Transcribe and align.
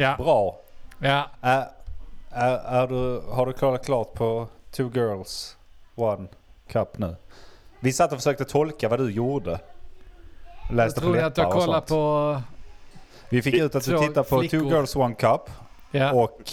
Ja. 0.00 0.14
Bra. 0.18 0.60
Ja. 0.98 1.30
Är, 1.40 1.66
är, 2.30 2.58
är 2.58 2.86
du, 2.86 3.22
har 3.30 3.46
du 3.46 3.52
kollat 3.52 3.84
klart 3.84 4.14
på 4.14 4.48
Two 4.70 4.90
Girls 4.94 5.56
One 5.94 6.28
Cup 6.68 6.98
nu? 6.98 7.16
Vi 7.80 7.92
satt 7.92 8.12
och 8.12 8.18
försökte 8.18 8.44
tolka 8.44 8.88
vad 8.88 8.98
du 8.98 9.10
gjorde. 9.10 9.60
Jag 10.68 10.76
Läste 10.76 11.00
på 11.00 11.06
tror 11.06 11.18
att 11.18 11.34
kollat 11.34 11.66
sånt. 11.66 11.86
på... 11.88 12.42
Vi 13.28 13.42
fick 13.42 13.54
ut 13.54 13.74
att 13.74 13.84
du 13.84 13.98
tittar 13.98 14.22
på 14.22 14.38
flickor. 14.38 14.60
Two 14.60 14.68
Girls 14.68 14.96
One 14.96 15.14
Cup 15.14 15.40
Ja. 15.90 16.12
och 16.12 16.52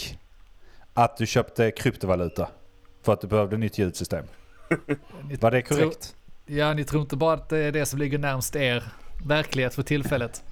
att 0.94 1.16
du 1.16 1.26
köpte 1.26 1.70
kryptovaluta. 1.70 2.48
För 3.02 3.12
att 3.12 3.20
du 3.20 3.26
behövde 3.26 3.56
nytt 3.56 3.78
ljudsystem. 3.78 4.24
Var 5.40 5.50
det 5.50 5.62
korrekt? 5.62 6.14
ja, 6.46 6.74
ni 6.74 6.84
tror 6.84 7.02
inte 7.02 7.16
bara 7.16 7.34
att 7.34 7.48
det 7.48 7.58
är 7.58 7.72
det 7.72 7.86
som 7.86 7.98
ligger 7.98 8.18
närmst 8.18 8.56
er 8.56 8.84
verklighet 9.26 9.74
för 9.74 9.82
tillfället. 9.82 10.42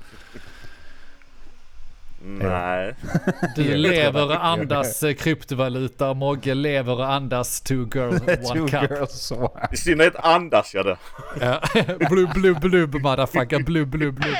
Nej. 2.29 2.95
Du 3.57 3.77
lever 3.77 4.25
och 4.25 4.45
andas 4.47 5.03
eh, 5.03 5.15
kryptovaluta 5.15 6.11
och 6.11 6.17
Mogge 6.17 6.55
lever 6.55 6.99
och 6.99 7.13
andas 7.13 7.61
two 7.61 7.75
girls 7.95 8.21
Two 8.21 8.61
one 8.61 8.71
cup. 8.71 8.91
Girls 8.91 9.33
One. 9.33 9.49
I 9.73 9.77
synnerhet 9.77 10.17
andas 10.17 10.75
jag 10.75 10.87
det. 10.87 10.97
Ja. 11.41 11.61
blub 12.09 12.31
blub 12.35 12.61
blub 12.61 12.95
motherfucker 12.95 13.59
blub 13.59 13.89
blub 13.89 14.15
blub. 14.15 14.37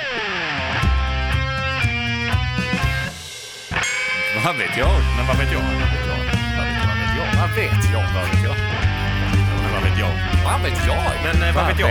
Vad 4.45 4.57
vet 4.57 4.77
jag? 4.79 4.91
Men 5.17 5.27
vad 5.27 5.37
vet 5.37 5.53
jag? 5.53 5.61
Vad 7.41 7.51
vet 7.57 7.91
jag? 7.93 8.03
Vad 8.15 8.25
vet 8.25 8.41
jag? 8.43 8.57
Vad 9.73 9.83
vet 9.83 9.99
jag? 9.99 10.13
Vad 10.45 10.61
vet 10.63 10.79
jag? 10.87 10.87
Men 10.87 10.87
vad 10.87 10.87
vet 10.87 10.87
jag? 10.87 11.03
Men 11.25 11.49
eh, 11.49 11.55
vad 11.55 11.67
vet 11.67 11.81
jag? 11.81 11.89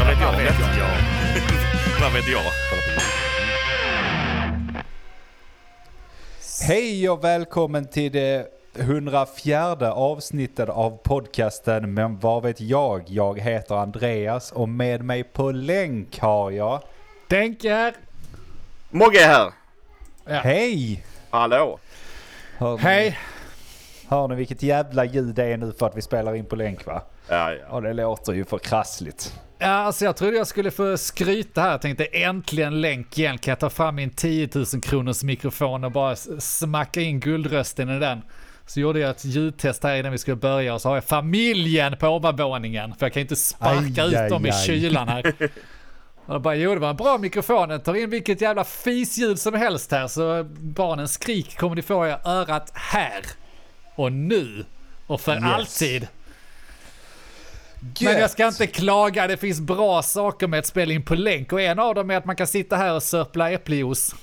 Vad 0.00 0.36
vet 0.36 0.60
jag? 0.78 0.88
Vad 2.00 2.12
vet 2.12 2.28
jag? 2.28 2.42
Hej 6.60 7.10
och 7.10 7.24
välkommen 7.24 7.86
till 7.86 8.12
det 8.12 8.46
104 8.78 9.92
avsnittet 9.92 10.68
av 10.68 10.96
podcasten 10.96 11.94
Men 11.94 12.18
vad 12.18 12.42
vet 12.42 12.60
jag? 12.60 13.02
Jag 13.06 13.40
heter 13.40 13.74
Andreas 13.74 14.52
och 14.52 14.68
med 14.68 15.04
mig 15.04 15.24
på 15.24 15.50
länk 15.50 16.18
har 16.18 16.50
jag... 16.50 16.82
Tänker. 17.28 17.94
Mogge 18.90 19.24
är 19.24 19.28
här. 19.28 19.52
Ja. 20.24 20.40
Hej! 20.40 21.04
Hallå. 21.30 21.78
Hör 22.58 22.76
ni, 22.76 22.82
Hej. 22.82 23.18
hör 24.08 24.28
ni 24.28 24.34
vilket 24.34 24.62
jävla 24.62 25.04
ljud 25.04 25.34
det 25.34 25.44
är 25.44 25.56
nu 25.56 25.72
för 25.72 25.86
att 25.86 25.96
vi 25.96 26.02
spelar 26.02 26.34
in 26.34 26.44
på 26.44 26.56
länk 26.56 26.86
va? 26.86 27.02
Ja, 27.28 27.52
ja. 27.52 27.64
Ja 27.70 27.80
det 27.80 27.92
låter 27.92 28.32
ju 28.32 28.44
för 28.44 28.58
krassligt. 28.58 29.40
Ja, 29.62 29.68
alltså 29.68 30.04
jag 30.04 30.16
trodde 30.16 30.36
jag 30.36 30.46
skulle 30.46 30.70
få 30.70 30.96
skryta 30.98 31.60
här. 31.62 31.70
Jag 31.70 31.80
tänkte 31.82 32.04
äntligen 32.04 32.80
länk 32.80 33.18
igen. 33.18 33.38
Kan 33.38 33.52
jag 33.52 33.58
ta 33.58 33.70
fram 33.70 33.94
min 33.94 34.10
10 34.10 34.48
000 34.54 34.66
kronors 34.82 35.22
mikrofon 35.22 35.84
och 35.84 35.92
bara 35.92 36.16
smacka 36.38 37.00
in 37.00 37.20
guldrösten 37.20 37.90
i 37.90 37.98
den. 37.98 38.22
Så 38.66 38.80
gjorde 38.80 38.98
jag 39.00 39.10
ett 39.10 39.24
ljudtest 39.24 39.82
här 39.82 39.96
innan 39.96 40.12
vi 40.12 40.18
skulle 40.18 40.36
börja 40.36 40.74
och 40.74 40.80
så 40.80 40.88
har 40.88 40.96
jag 40.96 41.04
familjen 41.04 41.96
på 41.96 42.08
ovanvåningen. 42.08 42.94
För 42.98 43.06
jag 43.06 43.12
kan 43.12 43.20
inte 43.22 43.36
sparka 43.36 44.02
Aj, 44.04 44.24
ut 44.24 44.30
dem 44.30 44.44
aj, 44.44 44.48
i 44.48 44.52
aj. 44.52 44.66
kylan 44.66 45.08
här. 45.08 45.32
Och 46.26 46.40
bara, 46.40 46.54
jo 46.54 46.74
det 46.74 46.80
var 46.80 46.90
en 46.90 46.96
bra 46.96 47.18
mikrofon. 47.18 47.68
Den 47.68 47.80
tar 47.80 47.94
in 47.94 48.10
vilket 48.10 48.40
jävla 48.40 48.64
fisljud 48.64 49.38
som 49.40 49.54
helst 49.54 49.90
här. 49.92 50.06
Så 50.08 50.44
barnens 50.60 51.12
skrik 51.12 51.58
kommer 51.58 51.76
ni 51.76 51.82
få 51.82 52.06
i 52.06 52.10
örat 52.24 52.70
här. 52.74 53.20
Och 53.94 54.12
nu. 54.12 54.64
Och 55.06 55.20
för 55.20 55.32
Yes. 55.34 55.42
alltid. 55.44 56.08
Men 58.00 58.18
jag 58.20 58.30
ska 58.30 58.46
inte 58.48 58.66
klaga, 58.66 59.26
det 59.26 59.36
finns 59.36 59.60
bra 59.60 60.02
saker 60.02 60.46
med 60.46 60.58
att 60.58 60.66
spela 60.66 60.92
in 60.92 61.02
på 61.02 61.14
länk 61.14 61.52
och 61.52 61.60
en 61.60 61.78
av 61.78 61.94
dem 61.94 62.10
är 62.10 62.16
att 62.16 62.24
man 62.24 62.36
kan 62.36 62.46
sitta 62.46 62.76
här 62.76 62.94
och 62.94 63.02
sörpla 63.02 63.50
äppeljuice. 63.50 64.14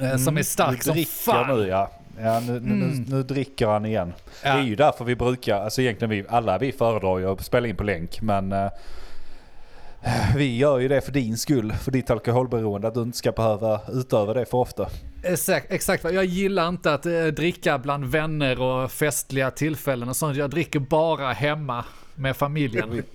eh, 0.00 0.16
Som 0.16 0.38
är 0.38 0.42
stark 0.42 0.82
som 0.82 1.04
fan. 1.04 1.56
nu 1.58 1.66
ja. 1.68 1.90
Ja 2.22 2.40
nu, 2.40 2.60
nu, 2.60 2.74
nu, 2.74 3.04
nu 3.08 3.22
dricker 3.22 3.66
han 3.66 3.86
igen. 3.86 4.12
Ja. 4.44 4.54
Det 4.54 4.60
är 4.60 4.64
ju 4.64 4.76
därför 4.76 5.04
vi 5.04 5.16
brukar, 5.16 5.60
alltså 5.60 5.82
egentligen 5.82 6.10
vi, 6.10 6.24
alla 6.28 6.58
vi 6.58 6.72
föredrar 6.72 7.18
ju 7.18 7.30
att 7.30 7.44
spela 7.44 7.68
in 7.68 7.76
på 7.76 7.84
länk 7.84 8.20
men 8.22 8.52
eh, 8.52 8.66
vi 10.36 10.56
gör 10.56 10.78
ju 10.78 10.88
det 10.88 11.00
för 11.00 11.12
din 11.12 11.36
skull, 11.38 11.72
för 11.72 11.90
ditt 11.90 12.10
alkoholberoende, 12.10 12.88
att 12.88 12.94
du 12.94 13.02
inte 13.02 13.18
ska 13.18 13.32
behöva 13.32 13.80
utöva 13.92 14.34
det 14.34 14.44
för 14.46 14.58
ofta. 14.58 14.88
Exakt, 15.22 15.72
exakt. 15.72 16.04
Jag 16.04 16.24
gillar 16.24 16.68
inte 16.68 16.94
att 16.94 17.06
eh, 17.06 17.24
dricka 17.24 17.78
bland 17.78 18.04
vänner 18.04 18.60
och 18.60 18.90
festliga 18.92 19.50
tillfällen 19.50 20.08
och 20.08 20.16
sånt. 20.16 20.36
Jag 20.36 20.50
dricker 20.50 20.78
bara 20.78 21.32
hemma 21.32 21.84
med 22.20 22.36
familjen. 22.36 23.02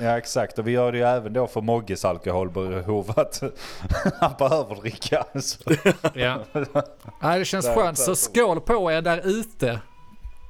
Ja 0.00 0.18
exakt, 0.18 0.58
och 0.58 0.66
vi 0.66 0.70
gör 0.70 0.92
det 0.92 0.98
ju 0.98 1.04
även 1.04 1.32
då 1.32 1.46
för 1.46 1.60
Mogges 1.60 2.04
alkoholbehov 2.04 3.12
att 3.16 3.42
han 4.20 4.32
behöver 4.38 4.74
dricka. 4.74 5.24
Så, 5.40 5.58
ja. 6.14 6.44
Nej, 7.22 7.38
det 7.38 7.44
känns 7.44 7.66
skönt. 7.66 7.98
Så 7.98 8.14
skål 8.14 8.60
på 8.60 8.92
er 8.92 9.02
där 9.02 9.20
ute. 9.24 9.80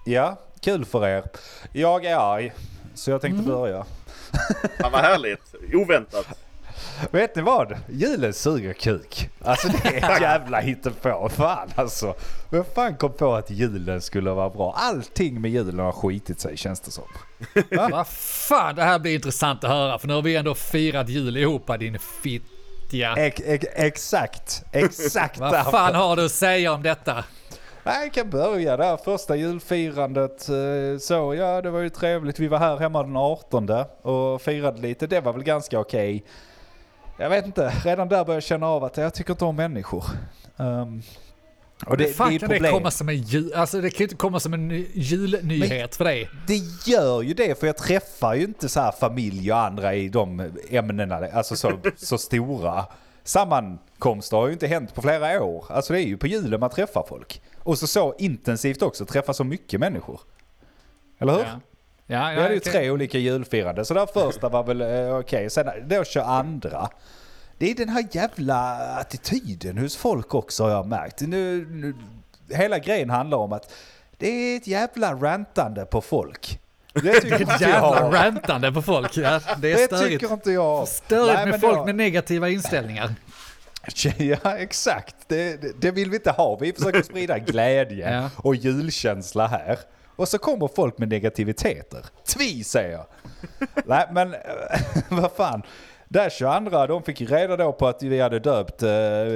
ja, 0.05 0.37
kul 0.61 0.85
för 0.85 1.07
er. 1.09 1.25
Jag 1.73 2.05
är 2.05 2.17
arg, 2.17 2.53
så 2.95 3.11
jag 3.11 3.21
tänkte 3.21 3.43
börja. 3.43 3.85
Fan 4.81 4.93
vad 4.93 5.01
härligt. 5.01 5.55
Oväntat. 5.75 6.27
Vet 7.11 7.37
ni 7.37 7.43
vad? 7.43 7.77
Julen 7.89 8.33
suger 8.33 8.73
kuk. 8.73 9.31
Alltså 9.45 9.69
det 9.69 9.89
är 9.99 10.21
jävla 10.21 10.61
hittepå. 10.61 11.29
Fan 11.29 11.69
alltså. 11.75 12.15
Vem 12.51 12.65
fan 12.75 12.97
kom 12.97 13.13
på 13.13 13.35
att 13.35 13.51
julen 13.51 14.01
skulle 14.01 14.31
vara 14.31 14.51
bra? 14.51 14.75
Allting 14.77 15.41
med 15.41 15.51
julen 15.51 15.79
har 15.79 15.93
skitit 15.93 16.41
sig 16.41 16.57
känns 16.57 16.81
det 16.81 16.91
som. 16.91 17.05
Vad 17.91 18.07
fan, 18.09 18.75
det 18.75 18.83
här 18.83 18.99
blir 18.99 19.15
intressant 19.15 19.65
att 19.65 19.71
höra 19.71 19.99
för 19.99 20.09
nu 20.09 20.15
har 20.15 20.23
vi 20.23 20.37
ändå 20.37 20.55
firat 20.55 21.09
jul 21.09 21.37
ihop 21.37 21.79
din 21.79 21.99
fittja. 21.99 23.15
Ex, 23.17 23.41
ex, 23.45 23.67
exakt, 23.75 24.65
exakt 24.73 25.39
Vad 25.39 25.65
fan 25.71 25.95
har 25.95 26.17
du 26.17 26.25
att 26.25 26.33
säga 26.33 26.73
om 26.73 26.83
detta? 26.83 27.25
Jag 27.87 28.13
kan 28.13 28.31
börja 28.31 28.77
där. 28.77 28.97
Första 28.97 29.37
julfirandet. 29.37 30.49
eh, 30.49 30.99
Så 31.01 31.35
ja, 31.35 31.63
det 31.63 31.71
var 31.71 31.81
ju 31.81 31.89
trevligt. 31.91 32.39
Vi 32.39 32.49
var 32.49 32.59
här 32.59 32.77
hemma 32.79 33.03
den 33.03 33.17
18 33.17 33.71
och 34.03 34.43
firade 34.43 34.81
lite. 34.81 35.07
Det 35.07 35.21
var 35.21 35.33
väl 35.33 35.43
ganska 35.43 35.79
okej. 35.79 36.25
Jag 37.17 37.31
vet 37.31 37.47
inte, 37.47 37.73
redan 37.85 38.09
där 38.09 38.17
började 38.25 38.33
jag 38.33 38.43
känna 38.43 38.67
av 38.67 38.85
att 38.85 38.97
jag 38.97 39.15
tycker 39.15 39.33
inte 39.33 39.45
om 39.45 39.57
människor. 39.57 40.05
Um, 40.57 41.03
och 41.87 41.97
det, 41.97 42.07
fan 42.07 42.29
det 42.29 42.35
är 42.35 42.39
kan 42.39 42.49
det 42.49 42.71
komma 42.71 42.91
som 42.91 43.09
en 43.09 43.17
jul... 43.17 43.53
Alltså 43.55 43.81
det 43.81 43.91
kan 43.91 43.99
ju 43.99 44.05
inte 44.05 44.17
komma 44.17 44.41
som 44.41 44.55
en 44.55 44.69
ny- 44.69 44.87
julnyhet 44.95 45.97
för 45.97 46.05
dig. 46.05 46.31
Det 46.47 46.61
gör 46.91 47.23
ju 47.23 47.35
det 47.35 47.61
för 47.61 47.67
jag 47.67 47.77
träffar 47.77 48.35
ju 48.35 48.45
inte 48.45 48.69
så 48.69 48.81
här 48.81 48.93
familj 48.93 49.53
och 49.53 49.59
andra 49.59 49.95
i 49.95 50.09
de 50.09 50.53
ämnena, 50.71 51.17
alltså 51.33 51.57
så, 51.57 51.73
så 51.97 52.19
stora. 52.19 52.87
Sammankomster 53.25 54.37
har 54.37 54.47
ju 54.47 54.53
inte 54.53 54.67
hänt 54.67 54.95
på 54.95 55.03
flera 55.03 55.43
år. 55.45 55.65
Alltså 55.69 55.93
det 55.93 56.01
är 56.01 56.07
ju 56.07 56.17
på 56.17 56.27
julen 56.27 56.61
man 56.61 56.71
träffar 56.71 57.05
folk. 57.09 57.43
Och 57.59 57.79
så 57.79 57.87
så 57.87 58.15
intensivt 58.19 58.83
också, 58.83 59.07
träffa 59.07 59.33
så 59.33 59.45
mycket 59.45 59.81
människor. 59.81 60.21
Eller 61.19 61.33
hur? 61.33 61.41
Ja. 61.41 61.61
Ja, 62.07 62.31
Vi 62.37 62.43
hade 62.43 62.55
ju 62.55 62.61
tre 62.61 62.91
olika 62.91 63.19
julfirande, 63.19 63.85
så 63.85 63.95
det 63.95 64.07
första 64.13 64.49
var 64.49 64.65
väl 64.65 64.81
eh, 64.81 65.17
okej. 65.19 65.51
Sen 65.51 65.89
då 65.89 66.05
kör 66.05 66.23
andra. 66.23 66.89
Det 67.59 67.71
är 67.71 67.75
den 67.75 67.89
här 67.89 68.07
jävla 68.13 68.77
attityden 69.01 69.79
hos 69.79 69.97
folk 69.97 70.35
också 70.35 70.65
har 70.65 70.71
jag 70.71 70.87
märkt. 70.87 71.21
Nu, 71.21 71.67
nu, 71.71 71.95
hela 72.57 72.79
grejen 72.79 73.11
handlar 73.11 73.39
om 73.39 73.53
att 73.53 73.73
det 74.19 74.29
är 74.29 74.57
ett 74.57 74.67
jävla 74.67 75.15
rantande 75.15 75.85
på 75.85 76.01
folk. 76.01 76.61
Det 76.93 77.21
tycker 77.21 77.41
inte 77.41 77.57
Jävla 77.61 78.01
jag. 78.01 78.15
rantande 78.15 78.73
på 78.73 78.83
folk. 78.83 79.17
Ja, 79.17 79.41
det 79.59 79.73
är 79.73 79.77
Det 79.77 79.85
störigt. 79.85 80.21
tycker 80.21 80.33
inte 80.35 80.51
jag. 80.51 80.89
Störigt 80.89 81.35
Nej, 81.35 81.47
med 81.47 81.61
folk 81.61 81.77
då- 81.77 81.85
med 81.85 81.95
negativa 81.95 82.49
inställningar. 82.49 83.15
Ja, 84.19 84.57
exakt. 84.59 85.15
Det, 85.27 85.63
det, 85.63 85.81
det 85.81 85.91
vill 85.91 86.11
vi 86.11 86.17
inte 86.17 86.31
ha. 86.31 86.57
Vi 86.61 86.73
försöker 86.73 87.03
sprida 87.03 87.39
glädje 87.39 88.13
Ja. 88.15 88.31
och 88.37 88.55
julkänsla 88.55 89.47
här. 89.47 89.79
Och 90.17 90.29
så 90.29 90.39
kommer 90.39 90.69
folk 90.69 90.99
med 90.99 91.09
negativiteter. 91.09 92.05
Tvi 92.27 92.65
säger 92.65 92.91
jag. 92.93 93.07
Nej 93.87 94.07
men 94.13 94.35
vad 95.09 95.33
fan. 95.33 95.63
Där 96.09 96.31
22 96.31 96.87
de 96.87 97.03
fick 97.03 97.21
reda 97.21 97.57
då 97.57 97.73
på 97.73 97.87
att 97.87 98.03
vi 98.03 98.21
hade 98.21 98.39
döpt 98.39 98.83
eh, 98.83 98.91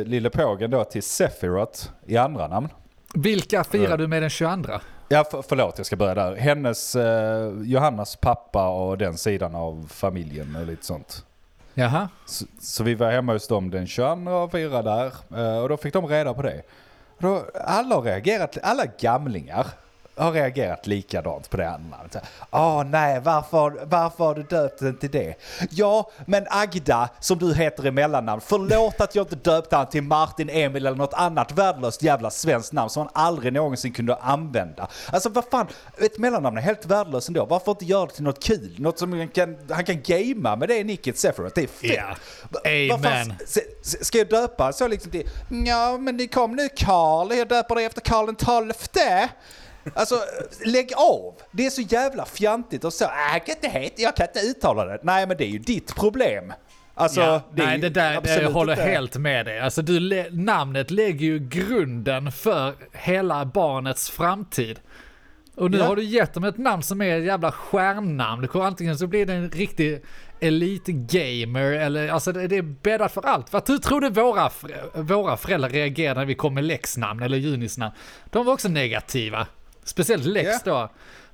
lille 0.05 0.31
pågen 0.31 0.71
då 0.71 0.85
till 0.85 1.03
Sephiroth 1.03 1.89
i 2.07 2.17
andra 2.17 2.49
namn. 2.49 2.69
Vilka 3.15 3.65
firar 3.65 3.97
du 3.97 4.07
med 4.07 4.23
den 4.23 4.31
22? 4.31 4.73
Ja 5.09 5.25
för, 5.25 5.43
förlåt 5.43 5.75
jag 5.77 5.87
ska 5.87 5.97
börja 5.97 6.15
där. 6.15 6.37
Hennes, 6.37 6.97
eh, 6.97 7.53
Johannas 7.63 8.17
pappa 8.17 8.69
och 8.69 8.99
den 8.99 9.17
sidan 9.17 9.55
av 9.55 9.87
familjen 9.91 10.57
och 10.57 10.67
lite 10.67 10.87
sånt. 10.87 11.25
Jaha. 11.75 12.09
Så, 12.27 12.45
så 12.61 12.85
vi 12.85 12.95
var 12.95 13.11
hemma 13.11 13.33
hos 13.33 13.49
dem 13.49 13.71
den 13.71 13.87
22 13.87 14.31
och 14.31 14.51
firade 14.51 14.91
där. 14.91 15.13
eh, 15.57 15.63
Och 15.63 15.69
då 15.69 15.77
fick 15.77 15.93
de 15.93 16.07
reda 16.07 16.35
på 16.35 16.43
det. 16.43 16.63
Då, 17.19 17.45
alla 17.65 17.95
har 17.95 18.03
reagerat, 18.03 18.59
alla 18.63 18.85
gamlingar 19.01 19.67
har 20.19 20.33
reagerat 20.33 20.87
likadant 20.87 21.51
på 21.51 21.57
det 21.57 21.71
andra 21.71 21.99
Åh 22.51 22.85
nej, 22.85 23.21
varför, 23.21 23.85
varför 23.85 24.25
har 24.25 24.35
du 24.35 24.43
döpt 24.43 24.81
den 24.81 24.99
till 24.99 25.11
det? 25.11 25.35
Ja, 25.71 26.11
men 26.27 26.47
Agda, 26.51 27.09
som 27.21 27.39
du 27.39 27.55
heter 27.55 27.87
i 27.87 27.91
mellannamn, 27.91 28.41
förlåt 28.47 29.01
att 29.01 29.15
jag 29.15 29.25
inte 29.25 29.37
döpte 29.37 29.77
han 29.77 29.87
till 29.87 30.03
Martin, 30.03 30.51
Emil 30.51 30.87
eller 30.87 30.97
något 30.97 31.15
annat 31.15 31.53
värdelöst 31.53 32.03
jävla 32.03 32.31
svenskt 32.31 32.73
namn 32.73 32.91
som 32.91 33.01
han 33.03 33.25
aldrig 33.25 33.53
någonsin 33.53 33.93
kunde 33.93 34.15
använda. 34.15 34.89
Alltså 35.13 35.29
vad 35.29 35.45
fan, 35.45 35.67
ett 35.99 36.19
mellannamn 36.19 36.57
är 36.57 36.63
helt 36.63 36.87
värdelöst 36.87 37.29
ändå. 37.29 37.45
Varför 37.45 37.71
inte 37.71 37.85
göra 37.85 38.07
det 38.07 38.13
till 38.13 38.25
något 38.25 38.45
kul? 38.45 38.77
Något 38.79 38.99
som 38.99 39.13
han 39.13 39.29
kan, 39.29 39.57
han 39.71 39.85
kan 39.85 40.03
gamea 40.03 40.57
med 40.57 40.69
det 40.69 40.85
nicket 40.85 41.19
Sephiroth. 41.19 41.55
Det 41.55 41.63
är 41.63 41.67
fett. 41.67 42.19
Fan, 42.91 43.07
Amen. 43.07 43.35
Ska 43.83 44.19
jag 44.19 44.29
döpa 44.29 44.73
så 44.73 44.89
liksom 44.89 45.11
till, 45.11 45.29
ja 45.67 45.99
men 45.99 46.17
det 46.17 46.29
kom 46.29 46.57
nu 46.57 46.69
Karl, 46.77 47.33
jag 47.33 47.49
döper 47.49 47.75
dig 47.75 47.85
efter 47.85 48.01
Karl 48.01 48.27
den 48.27 48.37
tolfte. 48.37 49.29
Alltså 49.95 50.15
lägg 50.65 50.93
av! 50.97 51.35
Det 51.53 51.67
är 51.67 51.71
så 51.71 51.81
jävla 51.81 52.25
fjantigt 52.25 52.85
och 52.85 52.93
så, 52.93 53.05
äh, 53.05 53.11
jag 53.33 53.47
kan 53.47 53.55
inte 53.55 53.69
heta, 53.69 54.03
jag 54.03 54.17
kan 54.17 54.27
inte 54.27 54.41
uttala 54.49 54.85
det. 54.85 54.99
Nej 55.03 55.27
men 55.27 55.37
det 55.37 55.45
är 55.45 55.49
ju 55.49 55.59
ditt 55.59 55.95
problem. 55.97 56.53
Alltså, 56.95 57.21
Ja, 57.21 57.43
det 57.55 57.67
nej, 57.67 57.79
det 57.79 57.89
där, 57.89 58.13
jag 58.13 58.17
absolut 58.17 58.53
håller 58.53 58.73
inte- 58.73 58.85
helt 58.85 59.17
med 59.17 59.47
dig. 59.47 59.61
Alltså, 59.61 59.83
du, 59.83 60.27
namnet 60.31 60.91
lägger 60.91 61.27
ju 61.27 61.39
grunden 61.39 62.33
för 62.33 62.73
hela 62.93 63.45
barnets 63.45 64.11
framtid. 64.11 64.81
Och 65.57 65.71
nu 65.71 65.79
Ja. 65.79 65.85
har 65.85 65.97
du 65.97 66.03
gett 66.05 66.35
dem 66.35 66.45
ett 66.45 66.59
namn 66.59 66.83
som 66.83 67.03
är 67.03 67.19
ett 67.19 67.25
jävla 67.25 67.53
stjärnnamn. 67.53 68.43
Det 68.43 68.49
antingen 68.65 68.99
så 68.99 69.07
blir 69.07 69.27
det 69.27 69.33
en 69.33 69.51
riktig 69.51 70.03
elitgamer 70.41 71.73
eller 71.73 72.09
alltså 72.09 72.33
det, 72.33 72.47
det 72.49 72.57
är 72.57 72.63
bäddat 72.63 73.13
för 73.13 73.27
allt. 73.27 73.51
För 73.51 73.59
att 73.59 73.67
du 73.67 73.79
våra, 74.11 74.49
fr- 74.49 75.03
våra 75.03 75.37
föräldrar 75.37 75.69
reagerade 75.71 76.21
när 76.21 76.27
vi 76.27 76.35
kom 76.35 76.55
med 76.55 76.65
Lex-namn 76.65 77.23
eller 77.23 77.39
Junis-namn? 77.39 77.95
De 78.31 78.47
var 78.47 78.53
också 78.53 78.69
negativa. 78.69 79.47
Speciellt 79.89 80.25
Lex 80.25 80.63
då. 80.63 80.89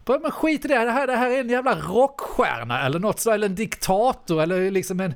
Bara, 0.05 0.19
Men 0.19 0.31
skit 0.31 0.65
i 0.65 0.69
det, 0.69 0.85
det 0.85 0.91
här, 0.91 1.07
det 1.07 1.17
här 1.17 1.31
är 1.31 1.41
en 1.41 1.49
jävla 1.49 1.75
rockstjärna 1.75 2.87
eller 2.87 2.99
något 2.99 3.21
så, 3.21 3.31
eller 3.31 3.47
en 3.47 3.55
diktator 3.55 4.43
eller 4.43 4.71
liksom 4.71 5.01
en 5.01 5.15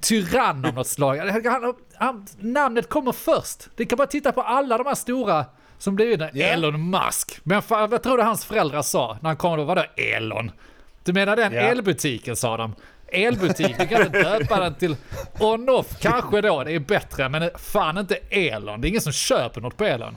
tyrann 0.00 0.64
av 0.64 0.74
något 0.74 0.86
slag. 0.86 1.16
Han, 1.18 1.74
han, 1.96 2.26
namnet 2.38 2.88
kommer 2.88 3.12
först. 3.12 3.68
Det 3.76 3.84
kan 3.86 3.96
bara 3.96 4.06
titta 4.06 4.32
på 4.32 4.42
alla 4.42 4.78
de 4.78 4.86
här 4.86 4.94
stora 4.94 5.44
som 5.78 5.96
blivit. 5.96 6.20
Ja. 6.32 6.46
Elon 6.46 6.90
Musk. 6.90 7.40
Men 7.42 7.62
fan, 7.62 7.90
vad 7.90 8.02
tror 8.02 8.16
du 8.16 8.22
hans 8.22 8.44
föräldrar 8.44 8.82
sa 8.82 9.18
när 9.22 9.30
han 9.30 9.36
kom 9.36 9.58
då? 9.58 9.64
Vadå 9.64 9.84
Elon? 9.96 10.50
Du 11.04 11.12
menar 11.12 11.36
den 11.36 11.52
Ja. 11.52 11.60
elbutiken 11.60 12.36
sa 12.36 12.56
de. 12.56 12.74
Elbutik, 13.12 13.78
du 13.78 13.86
kan 13.86 14.02
inte 14.06 14.22
döpa 14.22 14.60
den 14.60 14.74
till 14.74 14.96
on-off 15.40 15.86
kanske 16.00 16.40
då, 16.40 16.64
det 16.64 16.72
är 16.72 16.78
bättre, 16.78 17.28
men 17.28 17.50
fan 17.58 17.98
inte 17.98 18.14
Elon. 18.30 18.80
Det 18.80 18.86
är 18.86 18.88
ingen 18.88 19.00
som 19.00 19.12
köper 19.12 19.60
något 19.60 19.76
på 19.76 19.84
Elon. 19.84 20.16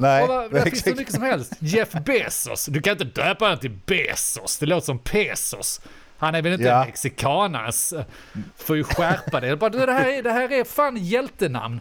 Nej, 0.00 0.26
vad- 0.26 0.50
det 0.50 0.62
finns 0.62 0.86
hur 0.86 0.94
mycket 0.94 1.14
som 1.14 1.22
helst. 1.22 1.52
Jeff 1.58 1.92
Bezos. 1.92 2.66
Du 2.66 2.82
kan 2.82 2.92
inte 2.92 3.04
döpa 3.04 3.48
den 3.48 3.58
till 3.58 3.78
Bezos. 3.86 4.58
Det 4.58 4.66
låter 4.66 4.86
som 4.86 4.98
Pesos. 4.98 5.80
Han 6.18 6.34
är 6.34 6.42
väl 6.42 6.52
inte 6.52 6.64
Ja. 6.64 6.80
en 6.80 6.86
mexikanas. 6.86 7.94
Får 8.56 8.76
ju 8.76 8.84
skärpa 8.84 9.40
det. 9.40 9.56
Bara, 9.56 9.70
det, 9.70 9.92
här 9.92 10.08
är, 10.08 10.22
det 10.22 10.32
här 10.32 10.52
är 10.52 10.64
fan 10.64 10.96
hjältenamn. 10.96 11.80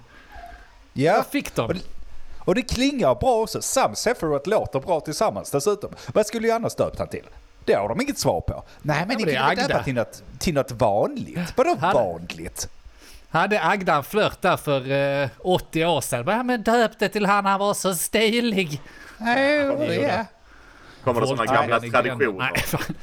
Ja. 0.93 1.13
Vad 1.15 1.25
fick 1.25 1.55
de? 1.55 1.65
Och 1.67 1.73
det, 1.73 1.81
och 2.39 2.55
det 2.55 2.61
klingar 2.61 3.15
bra 3.15 3.41
också. 3.41 3.61
Sam 3.61 3.95
Sephiroth 3.95 4.49
låter 4.49 4.79
bra 4.79 4.99
tillsammans 4.99 5.51
dessutom. 5.51 5.91
Vad 6.13 6.25
skulle 6.25 6.47
jag 6.47 6.55
annars 6.55 6.75
döpt 6.75 6.99
han 6.99 7.07
till? 7.07 7.25
Det 7.65 7.73
har 7.73 7.89
de 7.89 8.01
inget 8.01 8.17
svar 8.19 8.41
på. 8.41 8.63
Nej 8.81 8.97
men 8.99 9.07
men 9.07 9.17
ni 9.17 9.23
det 9.23 9.35
är 9.35 9.55
kan 9.55 9.63
ju 9.63 9.67
döpa 9.67 9.83
till 9.83 9.93
något, 9.95 10.23
till 10.39 10.53
något 10.53 10.71
vanligt. 10.71 11.53
Vadå 11.55 11.75
Han- 11.79 11.93
vanligt? 11.93 12.69
Hade 13.29 13.63
Agda 13.63 13.95
en 13.95 14.03
flört 14.03 14.41
där 14.41 14.57
för 14.57 14.91
eh, 15.23 15.29
80 15.39 15.85
år 15.85 16.01
sedan. 16.01 16.47
Men 16.47 16.63
döp 16.63 16.99
det 16.99 17.09
till 17.09 17.25
han, 17.25 17.45
han 17.45 17.59
var 17.59 17.73
så 17.73 17.95
stilig. 17.95 18.81
Nej, 19.17 20.01
ja. 20.01 20.25
Kommer 21.03 21.21
det 21.21 21.27
sådana 21.27 21.45
gamla 21.45 21.79
Nej, 21.79 21.91
traditioner? 21.91 22.51
Nej, 22.53 22.61
fan. 22.63 22.95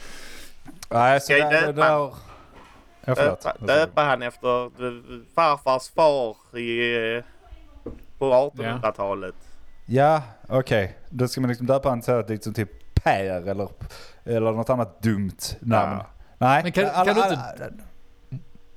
Nej, 0.90 1.20
så 1.20 1.32
där, 1.32 1.50
döpa? 1.50 1.72
där... 1.72 2.14
Ja, 3.04 3.14
förlåt. 3.14 3.42
Döpa, 3.42 3.66
döpa 3.66 4.02
han 4.02 4.22
efter 4.22 4.64
eh, 4.64 5.22
farfars 5.34 5.88
far 5.90 6.58
i, 6.58 6.96
eh, 7.16 7.24
på 8.18 8.50
1800-talet. 8.54 9.34
Ja, 9.86 10.22
okej. 10.48 10.98
Då 11.10 11.28
ska 11.28 11.40
man 11.40 11.48
liksom 11.50 11.66
döpa 11.66 11.88
han 11.88 12.00
till 12.02 12.24
liksom 12.28 12.54
typ 12.54 12.70
Per 12.94 13.24
eller, 13.48 13.68
eller 14.24 14.52
något 14.52 14.70
annat 14.70 15.02
dumt 15.02 15.38
namn. 15.60 15.96
Ja. 15.98 16.06
Nej, 16.38 16.62
Men 16.62 16.72
kan- 16.72 16.84
alla, 16.86 17.04
kan 17.04 17.14
du 17.14 17.22
alla, 17.22 17.70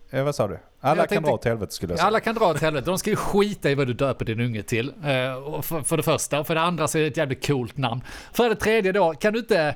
Ja, 0.09 0.23
vad 0.23 0.35
sa 0.35 0.47
du? 0.47 0.59
Alla 0.81 1.01
Jag 1.01 1.09
kan 1.09 1.15
tänkte- 1.15 1.29
dra 1.29 1.33
åt 1.35 1.45
helvete 1.45 1.73
skulle 1.73 1.91
jag 1.93 1.99
säga. 1.99 2.07
Alla 2.07 2.19
kan 2.19 2.35
dra 2.35 2.45
åt 2.45 2.61
helvete. 2.61 2.85
De 2.85 2.97
ska 2.97 3.09
ju 3.09 3.15
skita 3.15 3.69
i 3.71 3.75
vad 3.75 3.87
du 3.87 3.93
döper 3.93 4.25
din 4.25 4.39
unge 4.39 4.63
till. 4.63 4.89
Eh, 4.89 5.61
för, 5.61 5.81
för 5.81 5.97
det 5.97 6.03
första. 6.03 6.39
Och 6.39 6.47
för 6.47 6.55
det 6.55 6.61
andra 6.61 6.87
så 6.87 6.97
är 6.97 7.01
det 7.01 7.07
ett 7.07 7.17
jävligt 7.17 7.47
coolt 7.47 7.77
namn. 7.77 8.01
För 8.33 8.49
det 8.49 8.55
tredje 8.55 8.91
då, 8.91 9.13
kan 9.13 9.33
du 9.33 9.39
inte... 9.39 9.75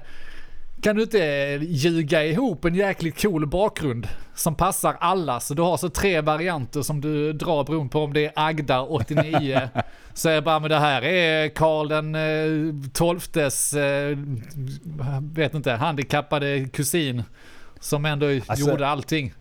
Kan 0.82 0.96
du 0.96 1.02
inte 1.04 1.18
ljuga 1.62 2.24
ihop 2.26 2.66
en 2.66 2.76
jäkligt 2.76 3.22
cool 3.22 3.48
bakgrund 3.48 4.08
som 4.36 4.56
passar 4.56 4.96
alla? 5.00 5.40
Så 5.40 5.54
du 5.54 5.62
har 5.62 5.78
så 5.78 5.90
tre 5.90 6.22
varianter 6.22 6.82
som 6.82 7.02
du 7.02 7.34
drar 7.34 7.64
beroende 7.64 7.92
på 7.92 8.00
om 8.04 8.14
det 8.14 8.26
är 8.26 8.32
Agda 8.36 8.82
89. 8.82 9.70
så 10.14 10.30
är 10.30 10.42
bara, 10.42 10.60
men 10.60 10.70
det 10.70 10.80
här 10.80 11.02
är 11.02 11.50
Karl 11.50 11.88
den 11.88 12.16
eh, 12.16 12.90
tolftes, 12.94 13.74
eh, 13.74 14.18
vet 15.22 15.54
inte, 15.54 15.72
handikappade 15.72 16.66
kusin. 16.74 17.24
Som 17.80 18.06
ändå 18.06 18.26
Alltså- 18.48 18.70
gjorde 18.70 18.88
allting. 18.88 19.34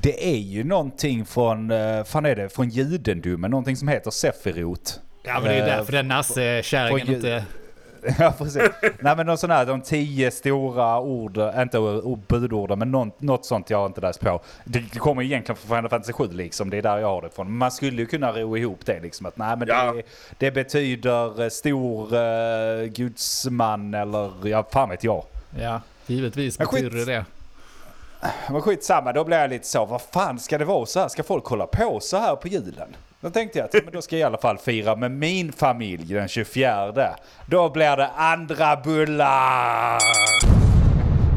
Det 0.00 0.28
är 0.34 0.38
ju 0.38 0.64
någonting 0.64 1.24
från, 1.24 1.70
eh, 1.70 2.04
fan 2.04 2.26
är 2.26 2.36
det, 2.36 2.48
från 2.48 2.68
judendomen, 2.68 3.50
någonting 3.50 3.76
som 3.76 3.88
heter 3.88 4.10
Sefirot. 4.10 5.00
Ja 5.24 5.34
men 5.34 5.42
det 5.44 5.50
är 5.50 5.54
ju 5.54 5.60
Eh, 5.60 5.66
därför 5.76 5.92
den 5.92 6.08
Nasse-kärringen 6.08 7.14
inte... 7.14 7.44
Ja 8.18 8.34
precis. 8.38 8.62
Nej 9.00 9.16
men 9.16 9.26
någon 9.26 9.38
sån 9.38 9.50
här, 9.50 9.66
de 9.66 9.80
tio 9.80 10.30
stora 10.30 11.00
ord, 11.00 11.38
inte 11.56 11.78
ord- 11.78 12.26
budorden 12.28 12.78
men 12.78 12.90
någon, 12.90 13.10
något 13.18 13.46
sånt 13.46 13.70
jag 13.70 13.78
har 13.78 13.86
inte 13.86 14.00
läst 14.00 14.20
på. 14.20 14.40
Det 14.64 14.98
kommer 14.98 15.22
egentligen 15.22 15.56
från 15.56 15.76
Final 15.76 15.90
Fantasy 15.90 16.12
7 16.12 16.28
liksom, 16.32 16.70
det 16.70 16.76
är 16.78 16.82
där 16.82 16.98
jag 16.98 17.06
har 17.08 17.22
det 17.22 17.28
ifrån. 17.28 17.56
Man 17.56 17.70
skulle 17.70 17.96
ju 18.02 18.06
kunna 18.06 18.32
ro 18.32 18.56
ihop 18.56 18.78
det 18.86 19.00
liksom 19.00 19.26
att 19.26 19.36
nej 19.36 19.56
men 19.56 19.68
Ja. 19.68 19.92
det, 19.92 20.02
det 20.38 20.50
betyder 20.50 21.42
eh, 21.42 21.48
stor 21.48 22.14
uh, 22.14 22.84
gudsman 22.86 23.94
eller 23.94 24.32
ja 24.48 24.66
fan 24.72 24.88
vet 24.88 25.04
jag. 25.04 25.24
Ja, 25.60 25.80
givetvis 26.06 26.58
Men 26.58 26.66
skit- 26.66 26.84
betyder 26.84 27.06
det 27.06 27.12
det. 27.12 27.24
Men 28.50 28.62
skitsamma, 28.62 29.12
då 29.12 29.24
blir 29.24 29.38
jag 29.38 29.50
lite 29.50 29.66
så, 29.66 29.84
vad 29.84 30.02
fan 30.02 30.38
ska 30.38 30.58
det 30.58 30.64
vara 30.64 30.86
så 30.86 31.00
här? 31.00 31.08
Ska 31.08 31.22
folk 31.22 31.46
hålla 31.46 31.66
på 31.66 32.00
så 32.00 32.16
här 32.16 32.36
på 32.36 32.48
julen? 32.48 32.96
Då 33.20 33.30
tänkte 33.30 33.58
jag 33.58 33.66
att 33.66 33.84
men 33.84 33.92
då 33.92 34.02
ska 34.02 34.16
jag 34.16 34.20
i 34.20 34.24
alla 34.24 34.38
fall 34.38 34.58
fira 34.58 34.96
med 34.96 35.10
min 35.10 35.52
familj 35.52 36.14
den 36.14 36.28
24. 36.28 37.16
Då 37.46 37.70
blir 37.70 37.96
det 37.96 38.08
andra 38.08 38.76
bullar! 38.76 39.98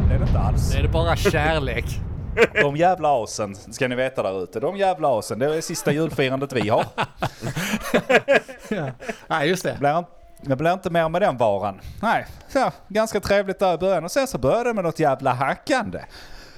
Det 0.08 0.14
är 0.16 0.20
det 0.20 0.26
inte 0.26 0.40
alls. 0.40 0.72
Det 0.72 0.80
är 0.80 0.84
det 0.84 0.90
bara 0.90 1.16
kärlek. 1.16 1.86
De 2.62 2.76
jävla 2.76 3.24
asen 3.24 3.56
ska 3.56 3.88
ni 3.88 3.96
veta 3.96 4.24
där 4.24 4.44
ute. 4.44 4.60
De 4.60 4.78
jävla 4.78 5.20
asen, 5.20 5.40
det 5.40 5.46
är 5.46 5.50
det 5.50 5.62
sista 5.62 5.92
julfirandet 5.92 6.54
vi 6.54 6.70
har. 6.70 6.86
Nej, 9.28 9.50
just 9.50 9.64
det. 9.64 9.78
Blir, 9.80 10.06
det 10.42 10.56
blir 10.56 10.74
inte 10.74 10.90
mer 10.90 11.10
med 11.10 11.22
den 11.22 11.38
varan. 11.38 11.82
Nej, 12.02 12.26
så, 12.48 12.72
ganska 12.88 13.20
trevligt 13.20 13.60
där 13.60 13.74
i 13.74 13.78
början 13.78 14.04
och 14.04 14.12
sen 14.12 14.28
så 14.28 14.38
började 14.38 14.70
det 14.70 14.74
med 14.74 14.84
något 14.84 15.00
jävla 15.00 15.34
hackande. 15.34 16.00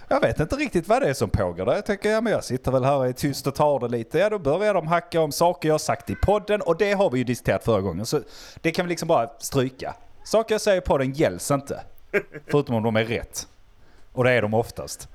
Jag 0.09 0.21
vet 0.21 0.39
inte 0.39 0.55
riktigt 0.55 0.87
vad 0.87 1.01
det 1.01 1.09
är 1.09 1.13
som 1.13 1.29
pågår 1.29 1.65
där. 1.65 1.73
Jag 1.73 1.85
tänker, 1.85 2.09
ja 2.09 2.21
men 2.21 2.33
jag 2.33 2.43
sitter 2.43 2.71
väl 2.71 2.83
här 2.83 2.95
och 2.95 3.07
är 3.07 3.13
tyst 3.13 3.47
och 3.47 3.55
tar 3.55 3.79
det 3.79 3.87
lite. 3.87 4.19
Ja 4.19 4.29
då 4.29 4.39
börjar 4.39 4.73
de 4.73 4.87
hacka 4.87 5.21
om 5.21 5.31
saker 5.31 5.69
jag 5.69 5.81
sagt 5.81 6.09
i 6.09 6.15
podden 6.15 6.61
och 6.61 6.77
det 6.77 6.93
har 6.93 7.09
vi 7.09 7.17
ju 7.17 7.23
diskuterat 7.23 7.63
förra 7.63 7.81
gången. 7.81 8.05
Så 8.05 8.21
det 8.61 8.71
kan 8.71 8.85
vi 8.85 8.89
liksom 8.89 9.07
bara 9.07 9.29
stryka. 9.39 9.95
Saker 10.23 10.53
jag 10.53 10.61
säger 10.61 10.77
i 10.77 10.81
podden 10.81 11.13
gälls 11.13 11.51
inte. 11.51 11.81
Förutom 12.51 12.75
om 12.75 12.83
de 12.83 12.95
är 12.95 13.03
rätt. 13.05 13.47
Och 14.13 14.23
det 14.23 14.31
är 14.31 14.41
de 14.41 14.53
oftast. 14.53 15.07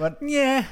Men- 0.00 0.16
Nja. 0.20 0.64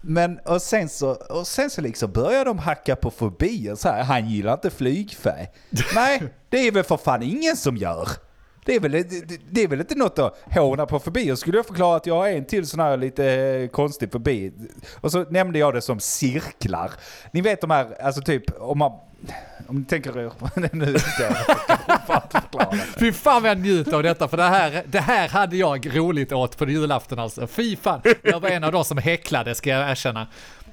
Men 0.00 0.38
och 0.38 0.62
sen 0.62 0.88
så, 0.88 1.10
och 1.10 1.46
sen 1.46 1.70
så 1.70 1.80
liksom 1.80 2.12
börjar 2.12 2.44
de 2.44 2.58
hacka 2.58 2.96
på 2.96 3.10
fobier 3.10 3.74
så 3.74 3.88
här. 3.88 4.02
Han 4.02 4.28
gillar 4.28 4.52
inte 4.52 4.70
flygfärg. 4.70 5.48
Nej, 5.94 6.22
det 6.48 6.58
är 6.66 6.72
väl 6.72 6.84
för 6.84 6.96
fan 6.96 7.22
ingen 7.22 7.56
som 7.56 7.76
gör. 7.76 8.08
Det 8.64 8.74
är 8.74 8.80
väl, 8.80 8.92
det, 8.92 9.40
det 9.50 9.62
är 9.62 9.68
väl 9.68 9.80
inte 9.80 9.94
något 9.94 10.18
att 10.18 10.38
håna 10.50 10.86
på 10.86 10.98
fobier. 10.98 11.34
Skulle 11.34 11.56
jag 11.58 11.66
förklara 11.66 11.96
att 11.96 12.06
jag 12.06 12.14
har 12.14 12.28
en 12.28 12.44
till 12.44 12.66
sån 12.66 12.80
här 12.80 12.96
lite 12.96 13.68
konstig 13.72 14.12
fobi. 14.12 14.52
Och 15.00 15.12
så 15.12 15.24
nämnde 15.30 15.58
jag 15.58 15.74
det 15.74 15.80
som 15.80 16.00
cirklar. 16.00 16.90
Ni 17.32 17.40
vet 17.40 17.60
de 17.60 17.70
här, 17.70 18.02
alltså 18.02 18.22
typ 18.22 18.44
om 18.60 18.78
man... 18.78 18.92
Om 19.66 19.78
ni 19.78 19.84
tänker 19.84 20.18
er... 20.18 20.32
nu 20.76 20.98
ska 20.98 21.22
jag 21.22 21.36
förklara. 22.30 22.76
Fy 22.98 23.12
fan 23.12 23.42
vad 23.42 23.50
jag 23.50 23.58
njuter 23.58 23.92
av 23.94 24.02
detta, 24.02 24.28
för 24.28 24.36
det 24.36 24.42
här, 24.42 24.82
det 24.86 25.00
här 25.00 25.28
hade 25.28 25.56
jag 25.56 25.96
roligt 25.96 26.32
åt 26.32 26.56
på 26.58 26.68
julafton 26.70 27.18
alltså. 27.18 27.46
Fy 27.46 27.76
fan. 27.76 28.00
Jag 28.22 28.40
var 28.40 28.48
en 28.48 28.64
av 28.64 28.72
de 28.72 28.84
som 28.84 28.98
häcklade, 28.98 29.54
ska 29.54 29.70
jag 29.70 29.90
erkänna. 29.90 30.26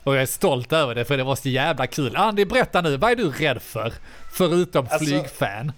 Och 0.04 0.16
jag 0.16 0.22
är 0.22 0.26
stolt 0.26 0.74
över 0.74 0.96
det, 0.96 1.06
för 1.06 1.18
det 1.18 1.24
var 1.24 1.36
så 1.36 1.50
jävla 1.50 1.88
kul. 1.88 2.16
Andy, 2.16 2.46
berätta 2.46 2.82
nu, 2.82 2.98
vad 2.98 3.12
är 3.12 3.16
du 3.16 3.30
rädd 3.32 3.62
för? 3.62 3.94
Förutom 4.34 4.88
Alltså- 4.90 5.06
flygfan. 5.06 5.72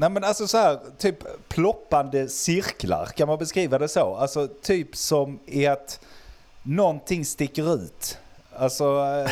Nej 0.00 0.10
men 0.10 0.24
alltså 0.24 0.48
så 0.48 0.58
här, 0.58 0.78
typ 0.98 1.48
ploppande 1.48 2.28
cirklar, 2.28 3.06
kan 3.06 3.28
man 3.28 3.38
beskriva 3.38 3.78
det 3.78 3.88
så? 3.88 4.14
Alltså 4.16 4.48
typ 4.62 4.96
som 4.96 5.38
i 5.46 5.66
att 5.66 6.00
någonting 6.62 7.24
sticker 7.24 7.74
ut. 7.74 8.18
Alltså 8.56 8.84
eh, 8.84 9.30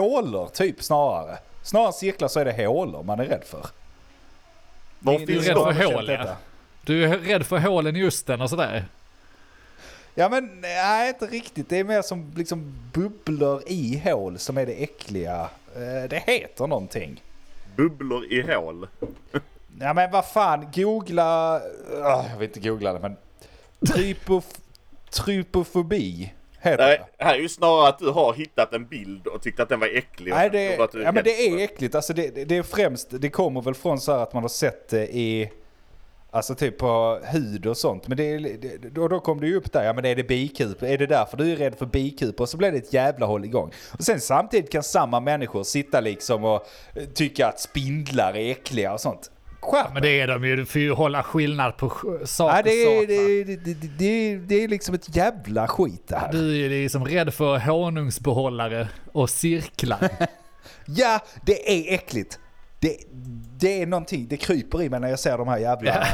hålor 0.00 0.48
typ 0.48 0.82
snarare. 0.82 1.38
Snarare 1.62 1.92
cirklar 1.92 2.28
så 2.28 2.40
är 2.40 2.44
det 2.44 2.66
hålor 2.66 3.02
man 3.02 3.20
är 3.20 3.24
rädd 3.24 3.44
för. 3.46 3.66
Var 4.98 5.12
Ni- 5.12 5.18
ni 5.18 5.26
finns 5.26 5.46
är 5.46 5.54
rädd 5.54 5.56
de? 5.56 5.74
för 5.74 5.84
hål, 5.94 6.08
ja. 6.08 6.36
Du 6.84 7.04
är 7.04 7.18
rädd 7.18 7.46
för 7.46 7.58
hålen 7.58 7.96
i 7.96 8.04
osten 8.08 8.40
och 8.40 8.50
sådär. 8.50 8.84
Ja 10.14 10.28
men 10.28 10.60
nej 10.60 11.08
inte 11.08 11.26
riktigt. 11.26 11.68
Det 11.68 11.78
är 11.78 11.84
mer 11.84 12.02
som 12.02 12.32
liksom 12.36 12.74
bubblor 12.92 13.62
i 13.66 14.02
hål 14.04 14.38
som 14.38 14.58
är 14.58 14.66
det 14.66 14.72
äckliga. 14.82 15.48
Eh, 15.76 16.08
Det 16.10 16.22
heter 16.26 16.66
någonting. 16.66 17.22
Bubblor 17.76 18.24
i 18.32 18.54
hål. 18.54 18.88
Ja 19.80 19.94
men 19.94 20.10
vad 20.10 20.24
fan, 20.26 20.66
googla... 20.74 21.60
Ah, 22.02 22.24
jag 22.30 22.38
vill 22.38 22.48
inte 22.48 22.60
googla 22.60 22.92
det 22.92 22.98
men... 23.00 23.16
Trypof... 23.94 24.44
Trypofobi 25.10 26.32
heter 26.60 26.86
Nej, 26.86 27.00
det. 27.18 27.24
här 27.24 27.34
är 27.34 27.38
ju 27.38 27.48
snarare 27.48 27.88
att 27.88 27.98
du 27.98 28.10
har 28.10 28.34
hittat 28.34 28.72
en 28.72 28.86
bild 28.86 29.26
och 29.26 29.42
tyckt 29.42 29.60
att 29.60 29.68
den 29.68 29.80
var 29.80 29.86
äcklig. 29.96 30.30
Nej, 30.30 30.50
det, 30.50 30.74
ja, 30.92 31.12
men 31.12 31.24
det 31.24 31.46
är 31.48 31.58
äckligt. 31.64 31.94
Alltså 31.94 32.12
det- 32.12 32.44
det 32.44 32.56
är 32.56 32.62
främst, 32.62 33.08
det 33.10 33.30
kommer 33.30 33.60
väl 33.62 33.74
från 33.74 34.00
så 34.00 34.12
här 34.12 34.22
att 34.22 34.32
man 34.32 34.42
har 34.42 34.48
sett 34.48 34.88
det 34.88 35.16
i, 35.16 35.50
alltså 36.34 36.54
typ 36.54 36.78
på 36.78 37.20
hud 37.24 37.66
och 37.66 37.76
sånt. 37.76 38.08
Men 38.08 38.16
det 38.16 38.38
det, 38.38 38.78
då, 38.94 39.08
då 39.08 39.20
kom 39.20 39.40
det 39.40 39.46
ju 39.46 39.56
upp 39.56 39.72
där, 39.72 39.84
ja 39.84 39.92
men 39.92 40.04
är 40.04 40.16
det 40.16 40.24
bikupa? 40.24 40.88
Är 40.88 40.98
det 40.98 41.06
därför 41.06 41.36
du 41.36 41.52
är 41.52 41.56
rädd 41.56 41.74
för 41.78 41.86
bikupa? 41.86 42.42
Och 42.42 42.48
så 42.48 42.56
blir 42.56 42.72
det 42.72 42.78
ett 42.78 42.92
jävla 42.92 43.26
håll 43.26 43.44
igång. 43.44 43.70
Och 43.98 44.04
sen 44.04 44.20
samtidigt 44.20 44.70
kan 44.72 44.82
samma 44.82 45.20
människor 45.20 45.62
sitta 45.62 46.00
liksom 46.00 46.44
och 46.44 46.66
eh, 46.94 47.02
tycka 47.04 47.46
att 47.46 47.60
spindlar 47.60 48.36
är 48.36 48.50
äckliga 48.50 48.92
och 48.92 49.00
sånt. 49.00 49.30
Skärp 49.60 49.86
Men 49.92 50.02
det 50.02 50.20
är 50.20 50.26
de 50.26 50.44
ju. 50.44 50.56
Du 50.56 50.66
får 50.66 50.80
ju 50.80 50.92
hålla 50.92 51.22
skillnad 51.22 51.76
på 51.76 51.88
sak 52.24 52.52
Ja, 52.56 52.62
det, 52.62 52.70
är- 52.70 53.06
det, 53.06 53.56
det, 53.56 53.74
det, 53.98 54.36
det 54.36 54.64
är 54.64 54.68
liksom 54.68 54.94
ett 54.94 55.16
jävla 55.16 55.68
skit 55.68 56.02
det 56.08 56.16
här. 56.16 56.32
Du 56.32 56.50
är 56.50 56.54
ju 56.54 56.68
liksom 56.68 57.04
rädd 57.04 57.34
för 57.34 57.58
honungsbehållare 57.58 58.88
och 59.12 59.30
cirklar. 59.30 60.08
Ja, 60.86 61.20
det 61.46 61.70
är 61.90 61.94
äckligt. 61.94 62.38
Det, 62.84 62.96
det 63.58 63.82
är 63.82 63.86
någonting, 63.86 64.26
det 64.28 64.36
kryper 64.36 64.82
i 64.82 64.88
mig 64.90 65.00
när 65.00 65.08
jag 65.08 65.18
ser 65.18 65.38
de 65.38 65.48
här 65.48 65.58
jävla 65.58 66.06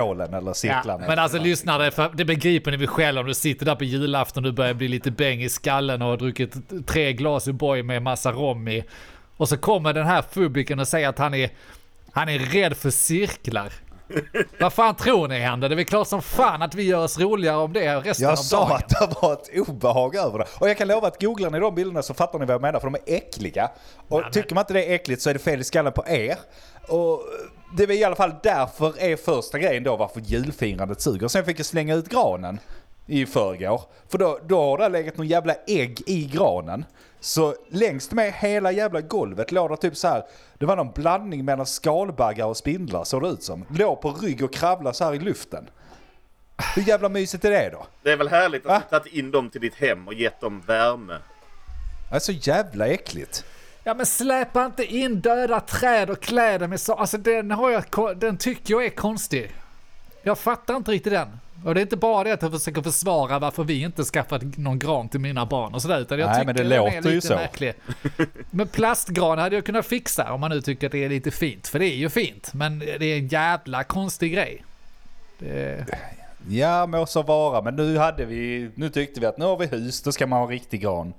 hålen 0.00 0.34
eller 0.34 0.50
Ja, 0.50 0.54
cirklarna. 0.54 1.06
men 1.08 1.18
alltså 1.18 1.38
lyssnare, 1.38 1.90
för 1.90 2.10
det 2.14 2.24
begriper 2.24 2.70
ni 2.70 2.76
väl 2.76 2.86
själva 2.86 3.20
om 3.20 3.26
du 3.26 3.34
sitter 3.34 3.66
där 3.66 3.74
på 3.74 3.84
julafton 3.84 4.44
och 4.44 4.50
du 4.50 4.56
börjar 4.56 4.74
bli 4.74 4.88
lite 4.88 5.10
bäng 5.10 5.42
i 5.42 5.48
skallen 5.48 6.02
och 6.02 6.08
har 6.08 6.16
druckit 6.16 6.54
tre 6.86 7.12
glas 7.12 7.48
O'boy 7.48 7.82
med 7.82 8.02
massa 8.02 8.32
rom 8.32 8.68
i. 8.68 8.84
Och 9.36 9.48
så 9.48 9.56
kommer 9.56 9.92
den 9.92 10.06
här 10.06 10.22
fubiken 10.30 10.78
och 10.78 10.88
säger 10.88 11.08
att 11.08 11.18
han 11.18 11.34
är, 11.34 11.50
han 12.12 12.28
är 12.28 12.38
rädd 12.38 12.76
för 12.76 12.90
cirklar. 12.90 13.72
Vad 14.60 14.72
fan 14.72 14.94
tror 14.94 15.28
ni 15.28 15.38
händer? 15.38 15.68
Det 15.68 15.74
är 15.74 15.76
väl 15.76 15.84
klart 15.84 16.08
som 16.08 16.22
fan 16.22 16.62
att 16.62 16.74
vi 16.74 16.82
gör 16.82 17.04
oss 17.04 17.18
roligare 17.18 17.56
om 17.56 17.72
det 17.72 17.96
resten 17.96 18.24
Jag 18.24 18.32
av 18.32 18.36
sa 18.36 18.60
dagen. 18.68 18.72
att 18.76 18.88
det 18.88 19.16
var 19.22 19.32
ett 19.32 19.68
obehag 19.68 20.14
över 20.16 20.38
det. 20.38 20.46
Och 20.60 20.68
jag 20.68 20.78
kan 20.78 20.88
lova 20.88 21.08
att 21.08 21.20
googlar 21.22 21.50
ni 21.50 21.58
de 21.60 21.74
bilderna 21.74 22.02
så 22.02 22.14
fattar 22.14 22.38
ni 22.38 22.46
vad 22.46 22.54
jag 22.54 22.62
menar 22.62 22.80
för 22.80 22.90
de 22.90 22.94
är 22.94 23.16
äckliga. 23.16 23.70
Och 24.08 24.20
men- 24.20 24.30
tycker 24.32 24.54
man 24.54 24.62
inte 24.62 24.72
det 24.72 24.84
är 24.90 24.94
äckligt 24.94 25.22
så 25.22 25.30
är 25.30 25.34
det 25.34 25.40
fel 25.40 25.60
i 25.60 25.64
skallen 25.64 25.92
på 25.92 26.04
er. 26.08 26.36
Och 26.88 27.22
det 27.76 27.82
är 27.82 27.90
i 27.92 28.04
alla 28.04 28.16
fall 28.16 28.34
därför 28.42 29.00
är 29.02 29.16
första 29.16 29.58
grejen 29.58 29.82
då 29.82 29.96
varför 29.96 30.20
julfirandet 30.20 31.00
suger. 31.00 31.28
Sen 31.28 31.44
fick 31.44 31.58
jag 31.58 31.66
slänga 31.66 31.94
ut 31.94 32.08
granen 32.08 32.58
i 33.06 33.26
förrgår. 33.26 33.80
För 34.08 34.18
då, 34.18 34.38
då 34.46 34.60
har 34.60 34.78
det 34.78 34.88
legat 34.88 35.16
någon 35.16 35.26
jävla 35.26 35.54
ägg 35.66 36.02
i 36.06 36.24
granen. 36.24 36.84
Så 37.20 37.54
längst 37.68 38.12
med 38.12 38.32
hela 38.32 38.72
jävla 38.72 39.00
golvet 39.00 39.52
låg 39.52 39.70
det 39.70 39.76
typ 39.76 39.96
så 39.96 40.08
här. 40.08 40.22
Det 40.58 40.66
var 40.66 40.76
någon 40.76 40.92
blandning 40.92 41.44
mellan 41.44 41.66
skalbaggar 41.66 42.46
och 42.46 42.56
spindlar 42.56 43.04
såg 43.04 43.22
det 43.22 43.28
ut 43.28 43.42
som. 43.42 43.64
Låg 43.70 44.00
på 44.00 44.12
rygg 44.12 44.44
och 44.44 44.52
kravlade 44.54 44.96
så 44.96 45.04
här 45.04 45.14
i 45.14 45.18
luften. 45.18 45.68
Hur 46.74 46.82
jävla 46.82 47.08
mysigt 47.08 47.44
är 47.44 47.50
det 47.50 47.70
då? 47.72 47.86
Det 48.02 48.12
är 48.12 48.16
väl 48.16 48.28
härligt 48.28 48.66
att 48.66 48.68
Va? 48.68 48.82
du 48.90 48.98
tagit 48.98 49.12
in 49.12 49.30
dem 49.30 49.50
till 49.50 49.60
ditt 49.60 49.74
hem 49.74 50.08
och 50.08 50.14
gett 50.14 50.40
dem 50.40 50.60
värme. 50.60 51.18
Det 52.10 52.16
är 52.16 52.20
så 52.20 52.32
jävla 52.32 52.86
äckligt. 52.86 53.44
Ja 53.84 53.94
men 53.94 54.06
släpa 54.06 54.66
inte 54.66 54.84
in 54.84 55.20
döda 55.20 55.60
träd 55.60 56.10
och 56.10 56.20
kläder 56.20 56.66
med 56.66 56.80
så. 56.80 56.94
Alltså 56.94 57.18
den, 57.18 57.50
har 57.50 57.70
jag, 57.70 58.18
den 58.18 58.38
tycker 58.38 58.74
jag 58.74 58.84
är 58.84 58.90
konstig. 58.90 59.54
Jag 60.22 60.38
fattar 60.38 60.76
inte 60.76 60.90
riktigt 60.90 61.12
den. 61.12 61.28
Och 61.66 61.74
det 61.74 61.80
är 61.80 61.82
inte 61.82 61.96
bara 61.96 62.24
det 62.24 62.32
att 62.32 62.42
jag 62.42 62.52
försöker 62.52 62.82
försvara 62.82 63.38
varför 63.38 63.64
vi 63.64 63.82
inte 63.82 64.04
skaffat 64.04 64.42
någon 64.56 64.78
gran 64.78 65.08
till 65.08 65.20
mina 65.20 65.46
barn 65.46 65.74
och 65.74 65.82
sådär. 65.82 66.00
Utan 66.00 66.18
jag 66.18 66.26
Nej, 66.26 66.34
tycker 66.34 66.46
men 66.46 66.56
det 66.56 66.62
den 66.62 66.72
är 66.72 66.96
låter 66.96 67.10
ju 67.10 67.20
så. 67.20 67.34
märklig. 67.34 67.74
Men 68.50 68.68
plastgran 68.68 69.38
hade 69.38 69.56
jag 69.56 69.64
kunnat 69.66 69.86
fixa 69.86 70.32
om 70.32 70.40
man 70.40 70.50
nu 70.50 70.60
tycker 70.60 70.86
att 70.86 70.92
det 70.92 71.04
är 71.04 71.08
lite 71.08 71.30
fint. 71.30 71.68
För 71.68 71.78
det 71.78 71.86
är 71.86 71.96
ju 71.96 72.08
fint. 72.08 72.54
Men 72.54 72.78
det 72.78 73.04
är 73.06 73.16
en 73.18 73.28
jävla 73.28 73.84
konstig 73.84 74.32
grej. 74.32 74.64
Det, 75.38 75.86
Ja, 76.48 76.86
må 76.86 77.06
så 77.06 77.22
vara. 77.22 77.62
Men 77.62 77.76
nu 77.76 77.98
hade 77.98 78.24
vi, 78.24 78.70
nu 78.74 78.88
tyckte 78.90 79.20
vi 79.20 79.26
att 79.26 79.38
nu 79.38 79.44
har 79.44 79.56
vi 79.56 79.66
hus, 79.66 80.02
då 80.02 80.12
ska 80.12 80.26
man 80.26 80.40
ha 80.40 80.46
riktig 80.50 80.80
gran. 80.82 81.12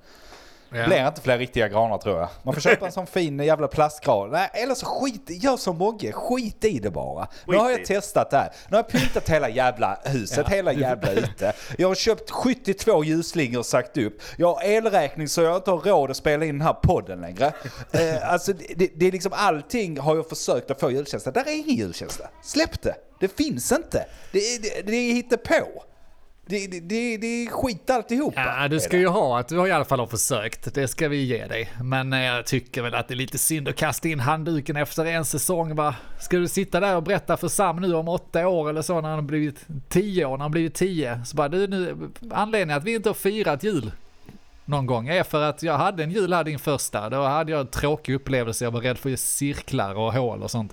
Det 0.70 0.86
blir 0.86 1.06
inte 1.08 1.20
fler 1.20 1.38
riktiga 1.38 1.68
granar 1.68 1.98
tror 1.98 2.18
jag. 2.18 2.28
Man 2.42 2.54
får 2.54 2.60
köpa 2.60 2.86
en 2.86 2.92
sån 2.92 3.06
fin 3.16 3.38
jävla 3.40 3.68
plastgran. 3.68 4.30
Nej, 4.30 4.50
eller 4.52 4.74
så 4.74 4.86
skit, 4.86 5.22
gör 5.44 5.56
som 5.56 5.78
Mogge, 5.78 6.12
skit 6.12 6.64
i 6.64 6.78
det 6.78 6.90
bara. 6.90 7.28
nu 7.46 7.56
har 7.56 7.70
jag 7.70 7.84
testat 7.84 8.30
det 8.30 8.36
här. 8.36 8.52
Nu 8.68 8.76
har 8.76 8.84
jag 8.84 8.88
pyntat 8.88 9.28
hela 9.28 9.48
jävla 9.48 9.98
huset, 10.04 10.46
Ja. 10.48 10.54
hela 10.56 10.72
jävla 10.72 11.12
ute. 11.12 11.52
Jag 11.78 11.88
har 11.88 11.94
köpt 11.94 12.30
72 12.30 13.04
ljusslingor 13.04 13.58
och 13.58 13.66
sagt 13.66 13.96
upp. 13.96 14.20
Jag 14.36 14.54
har 14.54 14.62
elräkning 14.62 15.28
så 15.28 15.42
jag 15.42 15.56
inte 15.56 15.70
har 15.70 15.78
råd 15.78 16.10
att 16.10 16.16
spela 16.16 16.44
in 16.44 16.58
den 16.58 16.66
här 16.66 16.74
podden 16.74 17.20
längre. 17.20 17.46
eh, 17.92 18.32
alltså 18.32 18.52
det, 18.76 18.90
det, 18.94 19.06
är 19.06 19.12
liksom 19.12 19.32
allting 19.34 19.98
har 19.98 20.16
jag 20.16 20.28
försökt 20.28 20.70
att 20.70 20.80
få 20.80 20.90
julkänsla. 20.90 21.32
Där 21.32 21.48
är 21.48 21.52
ingen 21.52 21.76
julkänsla. 21.76 22.28
Släpp 22.42 22.82
det. 22.82 22.94
Det 23.20 23.36
finns 23.36 23.72
inte. 23.72 24.06
Det, 24.32 24.62
det, 24.62 24.82
det 24.86 24.96
är 24.96 25.12
hittepå. 25.12 25.82
Det, 26.48 26.66
det, 26.66 26.80
det, 26.80 27.16
det 27.16 27.26
är 27.26 27.50
skit 27.50 27.90
alltihopa. 27.90 28.40
Ja, 28.40 28.68
du 28.68 28.80
ska 28.80 28.98
ju 28.98 29.06
ha 29.06 29.38
att 29.38 29.48
du 29.48 29.58
har 29.58 29.66
i 29.66 29.72
alla 29.72 29.84
fall 29.84 30.00
har 30.00 30.06
försökt. 30.06 30.74
Det 30.74 30.88
ska 30.88 31.08
vi 31.08 31.24
ge 31.24 31.46
dig. 31.46 31.72
Men 31.82 32.12
eh, 32.12 32.22
jag 32.22 32.46
tycker 32.46 32.82
väl 32.82 32.94
att 32.94 33.08
det 33.08 33.14
är 33.14 33.16
lite 33.16 33.38
synd 33.38 33.68
att 33.68 33.76
kasta 33.76 34.08
in 34.08 34.20
handduken 34.20 34.76
efter 34.76 35.04
en 35.04 35.24
säsong 35.24 35.74
va? 35.74 35.94
Ska 36.20 36.36
du 36.36 36.48
sitta 36.48 36.80
där 36.80 36.96
och 36.96 37.02
berätta 37.02 37.36
för 37.36 37.48
Sam 37.48 37.76
nu 37.76 37.94
om 37.94 38.08
åtta 38.08 38.48
år 38.48 38.70
eller 38.70 38.82
så 38.82 39.00
när 39.00 39.08
han 39.08 39.18
har 39.18 39.22
blivit 39.22 39.66
tio 39.88 40.24
år, 40.24 40.36
när 40.36 40.44
han 40.44 40.50
blivit 40.50 40.74
tio. 40.74 41.20
Så 41.24 41.36
bara 41.36 41.48
du 41.48 41.66
nu, 41.66 42.10
anledningen 42.30 42.78
att 42.78 42.84
vi 42.84 42.94
inte 42.94 43.08
har 43.08 43.14
firat 43.14 43.64
jul 43.64 43.92
någon 44.68 44.86
gång 44.86 45.08
är 45.08 45.22
för 45.22 45.42
att 45.42 45.62
jag 45.62 45.78
hade 45.78 46.02
en 46.02 46.10
jul 46.10 46.32
här 46.32 46.44
din 46.44 46.58
första. 46.58 47.10
Då 47.10 47.22
hade 47.22 47.52
jag 47.52 47.60
en 47.60 47.66
tråkig 47.66 48.14
upplevelse. 48.14 48.64
Jag 48.64 48.70
var 48.70 48.80
rädd 48.80 48.98
för 48.98 49.16
cirklar 49.16 49.94
och 49.94 50.12
hål 50.12 50.42
och 50.42 50.50
sånt. 50.50 50.72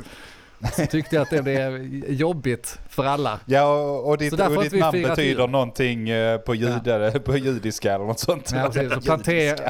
Så 0.74 0.86
tyckte 0.86 1.16
jag 1.16 1.24
att 1.24 1.30
det 1.30 1.42
blev 1.42 1.86
jobbigt 2.12 2.80
för 2.90 3.06
alla. 3.06 3.40
Ja, 3.46 3.74
och, 3.74 4.10
och 4.10 4.18
ditt, 4.18 4.34
och 4.34 4.64
ditt 4.64 4.74
namn 4.80 5.02
betyder 5.02 5.42
jul. 5.42 5.50
någonting 5.50 6.10
eh, 6.10 6.38
på, 6.38 6.56
judare, 6.56 7.20
på 7.20 7.38
judiska 7.38 7.94
eller 7.94 8.06
något 8.06 8.20
sånt. 8.20 8.52
Ja, 8.56 8.70
precis. 8.74 8.94
Så 8.94 9.02
plantera... 9.02 9.70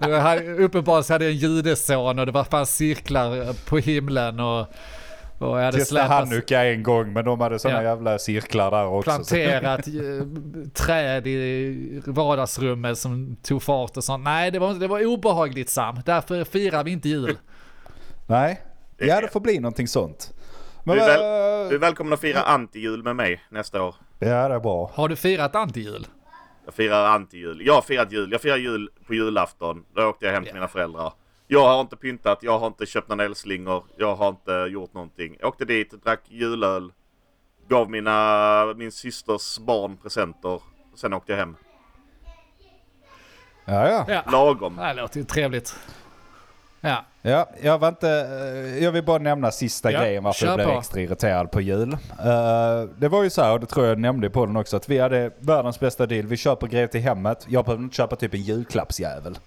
Ja, 0.00 0.36
Uppenbarligen 0.58 1.04
så 1.04 1.12
hade 1.12 1.24
jag 1.24 1.32
en 1.32 1.38
judeson 1.38 2.18
och 2.18 2.26
det 2.26 2.32
var 2.32 2.44
fan 2.44 2.66
cirklar 2.66 3.52
på 3.68 3.78
himlen 3.78 4.40
och, 4.40 4.60
och 5.38 5.58
jag 5.58 5.64
hade 5.64 5.84
släpat, 5.84 6.08
Hanukka 6.10 6.64
en 6.64 6.82
gång 6.82 7.12
men 7.12 7.24
de 7.24 7.40
hade 7.40 7.58
sådana 7.58 7.82
Ja. 7.82 7.88
jävla 7.88 8.18
cirklar 8.18 8.70
där 8.70 8.86
också. 8.86 9.10
planterat 9.10 9.86
eh, 9.86 9.92
träd 10.74 11.26
i 11.26 12.02
vardagsrummet 12.06 12.98
som 12.98 13.36
tog 13.42 13.62
fart 13.62 13.96
och 13.96 14.04
sånt. 14.04 14.24
Nej, 14.24 14.50
det 14.50 14.58
var, 14.58 14.74
det 14.74 14.86
var 14.86 15.04
obehagligt 15.06 15.70
Sam. 15.70 16.00
Därför 16.04 16.44
firar 16.44 16.84
vi 16.84 16.90
inte 16.90 17.08
jul. 17.08 17.38
Nej, 18.26 18.60
ja 18.98 19.20
det 19.20 19.28
får 19.28 19.40
bli 19.40 19.58
någonting 19.60 19.88
sånt. 19.88 20.34
Men, 20.84 20.96
Du 20.96 21.02
är, 21.02 21.06
väl, 21.08 21.68
du 21.68 21.74
är 21.74 21.78
välkommen 21.80 22.12
att 22.12 22.20
fira 22.20 22.40
anti-jul 22.42 23.02
med 23.02 23.16
mig 23.16 23.42
nästa 23.50 23.82
år. 23.82 23.94
Ja 24.18 24.48
det 24.48 24.54
är 24.54 24.60
bra. 24.60 24.90
Har 24.94 25.08
du 25.08 25.16
firat 25.16 25.54
anti-jul? 25.54 26.06
Jag 26.64 26.74
firar 26.74 27.18
anti-jul. 27.18 27.62
Jag 27.66 27.74
har 27.74 27.82
firat 27.82 28.12
jul. 28.12 28.32
Jag 28.32 28.40
firar 28.40 28.56
jul 28.56 28.90
på 29.06 29.14
julafton. 29.14 29.84
Då 29.94 30.06
åkte 30.06 30.26
jag 30.26 30.32
hem 30.32 30.44
till 30.44 30.54
mina 30.54 30.68
föräldrar. 30.68 31.12
Jag 31.50 31.68
har 31.68 31.80
inte 31.80 31.96
pyntat, 31.96 32.38
jag 32.42 32.58
har 32.58 32.66
inte 32.66 32.86
köpt 32.86 33.08
några 33.08 33.24
eldslingor, 33.24 33.84
jag 33.96 34.14
har 34.14 34.28
inte 34.28 34.52
gjort 34.52 34.94
någonting. 34.94 35.36
Jag 35.40 35.48
åkte 35.48 35.64
dit, 35.64 36.04
drack 36.04 36.20
julöl, 36.28 36.92
gav 37.68 37.90
mina, 37.90 38.74
min 38.76 38.92
systers 38.92 39.58
barn 39.58 39.96
presenter. 39.96 40.62
Sen 40.96 41.12
åkte 41.12 41.32
jag 41.32 41.38
hem. 41.38 41.56
Ja, 43.64 43.88
ja. 43.88 44.04
Ja. 44.08 44.22
Lagom. 44.32 44.76
Det 44.76 44.94
låter 44.94 45.18
ju 45.20 45.24
trevligt. 45.24 45.76
Ja. 46.80 47.04
Ja, 47.22 47.48
jag 47.62 47.78
var 47.78 47.88
inte... 47.88 48.08
eh, 48.10 48.84
Jag 48.84 48.92
vill 48.92 49.04
bara 49.04 49.18
nämna 49.18 49.50
sista 49.50 49.92
Ja, 49.92 50.00
grejen 50.00 50.24
varför 50.24 50.46
jag 50.46 50.54
blev 50.56 50.66
på. 50.66 50.78
extra 50.78 51.00
irriterad 51.00 51.50
på 51.50 51.60
jul. 51.60 51.92
Eh, 51.92 51.98
det 52.98 53.08
var 53.08 53.22
ju 53.22 53.30
så 53.30 53.42
här, 53.42 53.52
och 53.52 53.60
det 53.60 53.66
tror 53.66 53.86
jag 53.86 53.98
nämnde 53.98 54.30
på 54.30 54.46
den 54.46 54.56
också, 54.56 54.76
att 54.76 54.88
vi 54.88 54.98
hade 54.98 55.30
världens 55.38 55.80
bästa 55.80 56.06
deal. 56.06 56.26
Vi 56.26 56.36
köper 56.36 56.66
grejer 56.66 56.86
till 56.86 57.00
hemmet. 57.00 57.46
Jag 57.48 57.64
behöver 57.64 57.82
inte 57.84 57.96
köpa 57.96 58.16
typ 58.16 58.34
en 58.34 58.40
julklappsjävel. 58.42 59.38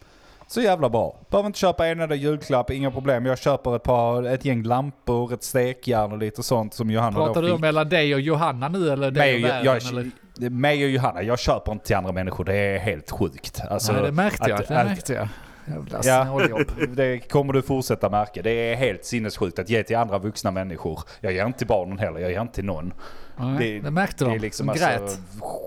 Så 0.48 0.62
jävla 0.62 0.90
bra. 0.90 1.16
Behöver 1.30 1.48
inte 1.48 1.60
köpa 1.60 1.88
en 1.88 2.00
enda 2.00 2.16
julklapp, 2.16 2.72
inga 2.72 2.92
problem. 2.92 3.26
Jag 3.26 3.38
köper 3.40 3.76
ett 3.76 3.84
par, 3.84 4.24
ett 4.24 4.46
gäng 4.46 4.64
lampor, 4.64 5.34
ett 5.34 5.44
stekjärn 5.44 6.12
och 6.12 6.18
lite 6.18 6.44
sånt 6.44 6.74
som 6.74 6.92
Johanna 6.92 7.18
Pratar 7.18 7.42
då 7.42 7.48
du 7.48 7.54
fick. 7.54 7.60
mellan 7.62 7.90
dig 7.90 8.14
och 8.16 8.22
Johanna 8.22 8.68
nu 8.68 8.90
eller 8.92 9.12
dig 9.12 9.36
och 9.44 9.50
världen? 9.50 9.66
jag, 9.66 9.78
eller? 9.88 10.50
mig 10.50 10.84
och 10.86 10.90
Johanna, 10.90 11.24
jag 11.24 11.40
köper 11.40 11.72
inte 11.72 11.86
till 11.86 11.96
andra 11.96 12.12
människor. 12.12 12.44
Det 12.46 12.56
är 12.56 12.80
helt 12.80 13.12
sjukt. 13.12 13.62
Alltså, 13.70 13.94
Nej, 13.94 14.02
det 14.04 14.12
märkte 14.12 14.50
jag. 14.50 14.62
att- 14.62 14.68
Det 14.68 14.80
att- 14.80 14.88
märkte 14.88 15.14
jag. 15.14 15.28
Jävla 15.68 16.00
Ja, 16.04 16.26
snåljobb. 16.26 16.72
det 16.96 17.20
kommer 17.20 17.54
du 17.54 17.62
fortsätta 17.62 18.10
märka. 18.10 18.42
Det 18.42 18.52
är 18.52 18.76
helt 18.76 19.06
sinnessjukt 19.06 19.60
att 19.60 19.70
ge 19.70 19.84
till 19.84 19.98
andra 19.98 20.18
vuxna 20.20 20.52
människor. 20.52 21.00
Jag 21.20 21.34
ger 21.34 21.46
inte 21.46 21.58
till 21.58 21.68
barnen 21.68 22.00
heller, 22.00 22.20
jag 22.20 22.32
ger 22.32 22.42
inte 22.42 22.54
till 22.56 22.66
någon. 22.66 22.94
Nej, 23.38 23.80
det, 23.80 23.92
märkte 23.92 24.24
det 24.26 24.30
de. 24.30 24.36
är 24.36 24.40
liksom 24.40 24.68
de 24.68 24.72
alltså, 24.72 24.86
grät. 24.88 25.20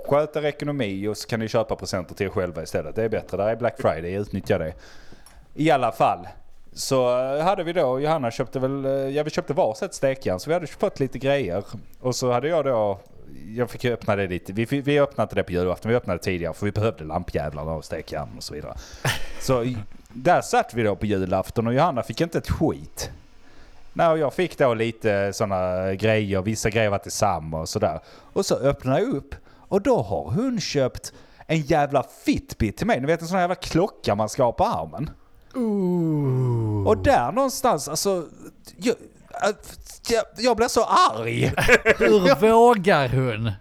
sköt 0.09 0.37
er 0.37 0.45
ekonomi 0.45 1.09
och 1.09 1.17
så 1.17 1.29
kan 1.29 1.41
ni 1.41 1.49
köpa 1.49 1.77
presenter 1.77 2.15
till 2.15 2.27
er 2.27 2.31
själva 2.31 2.63
istället. 2.63 2.95
Det 2.97 3.03
är 3.05 3.09
bättre. 3.09 3.37
Där 3.37 3.49
är 3.49 3.57
Black 3.57 3.75
Friday, 3.81 4.13
utnyttja 4.15 4.59
det. 4.59 4.73
I 5.55 5.71
alla 5.71 5.93
fall. 5.93 6.29
Så 6.73 7.17
hade 7.43 7.65
vi 7.65 7.73
då, 7.73 8.01
Johanna 8.01 8.31
köpte 8.31 8.59
väl, 8.59 8.85
ja 9.15 9.23
vi 9.23 9.31
köpte 9.31 9.53
varsitt 9.53 9.95
stekjärn 9.95 10.41
så 10.41 10.51
vi 10.51 10.55
hade 10.55 10.67
fått 10.67 11.01
lite 11.01 11.19
grejer. 11.19 11.65
Och 12.01 12.15
så 12.17 12.33
hade 12.33 12.49
jag 12.49 12.65
då, 12.65 12.99
jag 13.57 13.71
fick 13.71 13.85
öppna 13.85 14.17
det 14.17 14.27
lite, 14.27 14.53
vi, 14.53 14.65
vi 14.65 15.01
öppnade 15.01 15.35
det 15.35 15.43
på 15.43 15.53
julafton, 15.53 15.91
vi 15.91 15.97
öppnade 15.97 16.19
tidigare 16.19 16.55
för 16.55 16.67
vi 16.67 16.73
behövde 16.73 17.05
lampjävlarna 17.05 17.73
och 17.73 17.85
stekjärn 17.85 18.29
och 18.37 18.43
så 18.43 18.55
vidare. 18.55 18.75
Så 19.41 19.75
där 20.09 20.41
satt 20.41 20.75
vi 20.75 20.83
då 20.83 20.97
på 20.97 21.07
julafton 21.07 21.67
och 21.67 21.75
Johanna 21.75 22.03
fick 22.03 22.21
inte 22.21 22.39
ett 22.39 22.51
skit. 22.51 23.11
Nej, 23.93 24.09
och 24.09 24.19
jag 24.19 24.35
fick 24.35 24.59
då 24.59 24.75
lite 24.75 25.33
sådana 25.33 25.95
grejer, 25.95 26.43
vissa 26.43 26.71
grejer 26.71 26.91
var 26.91 26.99
tillsammans 26.99 27.63
och 27.63 27.69
sådär. 27.69 28.01
Och 28.33 28.47
så 28.47 28.55
öppnade 28.55 29.01
jag 29.01 29.09
upp 29.09 29.35
och 29.69 29.83
då 29.83 30.03
har 30.03 30.31
hon 30.31 30.61
köpt 30.61 31.13
en 31.47 31.61
jävla 31.61 32.03
Fitbit 32.25 32.77
till 32.77 32.87
mig. 32.87 33.01
Ni 33.01 33.07
vet 33.07 33.21
en 33.21 33.27
sån 33.27 33.35
här 33.35 33.43
jävla 33.43 33.55
klocka 33.55 34.15
man 34.15 34.29
ska 34.29 34.45
ha 34.45 34.53
på 34.53 34.65
armen. 34.65 35.11
Och 36.87 36.99
där 36.99 37.33
någonstans, 37.33 37.89
alltså... 37.89 38.27
Jag, 38.77 38.95
jag, 40.11 40.25
jag 40.37 40.57
blir 40.57 40.69
så 40.69 40.85
arg. 40.85 41.45
Hur 41.99 42.49
vågar 42.51 43.09
hon? 43.09 43.53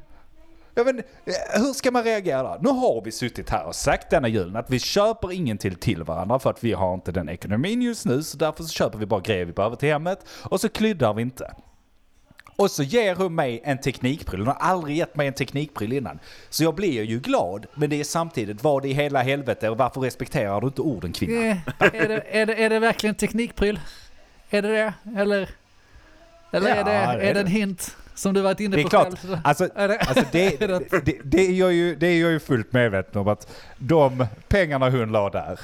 Ja, 0.75 0.83
men, 0.83 0.99
eh, 0.99 1.61
hur 1.61 1.73
ska 1.73 1.91
man 1.91 2.03
reagera? 2.03 2.57
Nu 2.61 2.69
har 2.69 3.01
vi 3.05 3.11
suttit 3.11 3.49
här 3.49 3.65
och 3.65 3.75
sagt 3.75 4.09
denna 4.09 4.27
julen 4.27 4.55
att 4.55 4.69
vi 4.69 4.79
köper 4.79 5.31
ingenting 5.31 5.75
till 5.75 6.03
varandra 6.03 6.39
för 6.39 6.49
att 6.49 6.63
vi 6.63 6.73
har 6.73 6.93
inte 6.93 7.11
den 7.11 7.29
ekonomin 7.29 7.81
just 7.81 8.05
nu. 8.05 8.23
Så 8.23 8.37
därför 8.37 8.63
så 8.63 8.69
köper 8.69 8.97
vi 8.97 9.05
bara 9.05 9.19
grejer 9.21 9.45
vi 9.45 9.51
behöver 9.53 9.75
till 9.75 9.89
hemmet 9.89 10.19
och 10.43 10.61
så 10.61 10.69
kryddar 10.69 11.13
vi 11.13 11.21
inte. 11.21 11.53
Och 12.55 12.71
så 12.71 12.83
ger 12.83 13.15
hon 13.15 13.35
mig 13.35 13.61
en 13.63 13.81
teknikpryl. 13.81 14.39
Hon 14.39 14.47
har 14.47 14.53
aldrig 14.55 14.97
gett 14.97 15.15
mig 15.15 15.27
en 15.27 15.33
teknikpryl 15.33 15.93
innan. 15.93 16.19
Så 16.49 16.63
jag 16.63 16.75
blir 16.75 17.03
ju 17.03 17.19
glad, 17.19 17.65
men 17.75 17.89
det 17.89 17.99
är 17.99 18.03
samtidigt 18.03 18.63
vad 18.63 18.85
i 18.85 18.93
hela 18.93 19.21
helvete 19.21 19.69
och 19.69 19.77
varför 19.77 20.01
respekterar 20.01 20.61
du 20.61 20.67
inte 20.67 20.81
orden 20.81 21.13
kvinna? 21.13 21.45
Eh, 21.45 21.57
Är 21.79 22.07
det, 22.07 22.23
är, 22.29 22.45
det, 22.45 22.53
är 22.63 22.69
det 22.69 22.79
verkligen 22.79 23.15
teknikpryl? 23.15 23.79
Är 24.49 24.61
det 24.61 24.67
det? 24.71 24.93
Eller, 25.21 25.49
eller 26.53 26.69
Ja, 26.69 26.75
är, 26.75 26.83
det, 26.83 26.91
det 26.91 26.95
är 27.25 27.29
är 27.29 27.33
det 27.33 27.39
en 27.39 27.47
hint 27.47 27.97
som 28.15 28.33
du 28.33 28.41
varit 28.41 28.59
inne 28.59 28.75
Det 28.75 28.81
är 28.81 28.83
på 28.83 28.89
klart, 28.89 29.19
själv? 29.19 29.37
alltså, 29.43 29.69
Är 29.75 29.87
det- 29.87 29.97
alltså 29.99 30.23
är 30.37 30.67
det- 30.67 31.05
det, 31.05 31.17
det, 31.23 31.41
är 31.47 31.51
jag 31.51 31.73
ju, 31.73 31.95
det 31.95 32.07
är 32.07 32.21
jag 32.21 32.31
ju 32.31 32.39
fullt 32.39 32.73
medveten 32.73 33.21
om 33.21 33.27
att 33.27 33.47
de 33.77 34.25
pengarna 34.47 34.89
hon 34.89 35.11
la 35.11 35.29
där, 35.29 35.59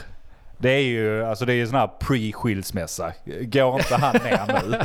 det 0.61 0.69
är 0.69 0.79
ju 0.81 1.25
alltså 1.25 1.45
det 1.45 1.53
är 1.53 1.55
ju 1.55 1.67
sån 1.67 1.75
här 1.79 1.89
pre-skilsmässa. 1.99 3.11
Går 3.41 3.79
inte 3.79 3.95
han 3.95 4.15
ner 4.23 4.61
nu, 4.69 4.77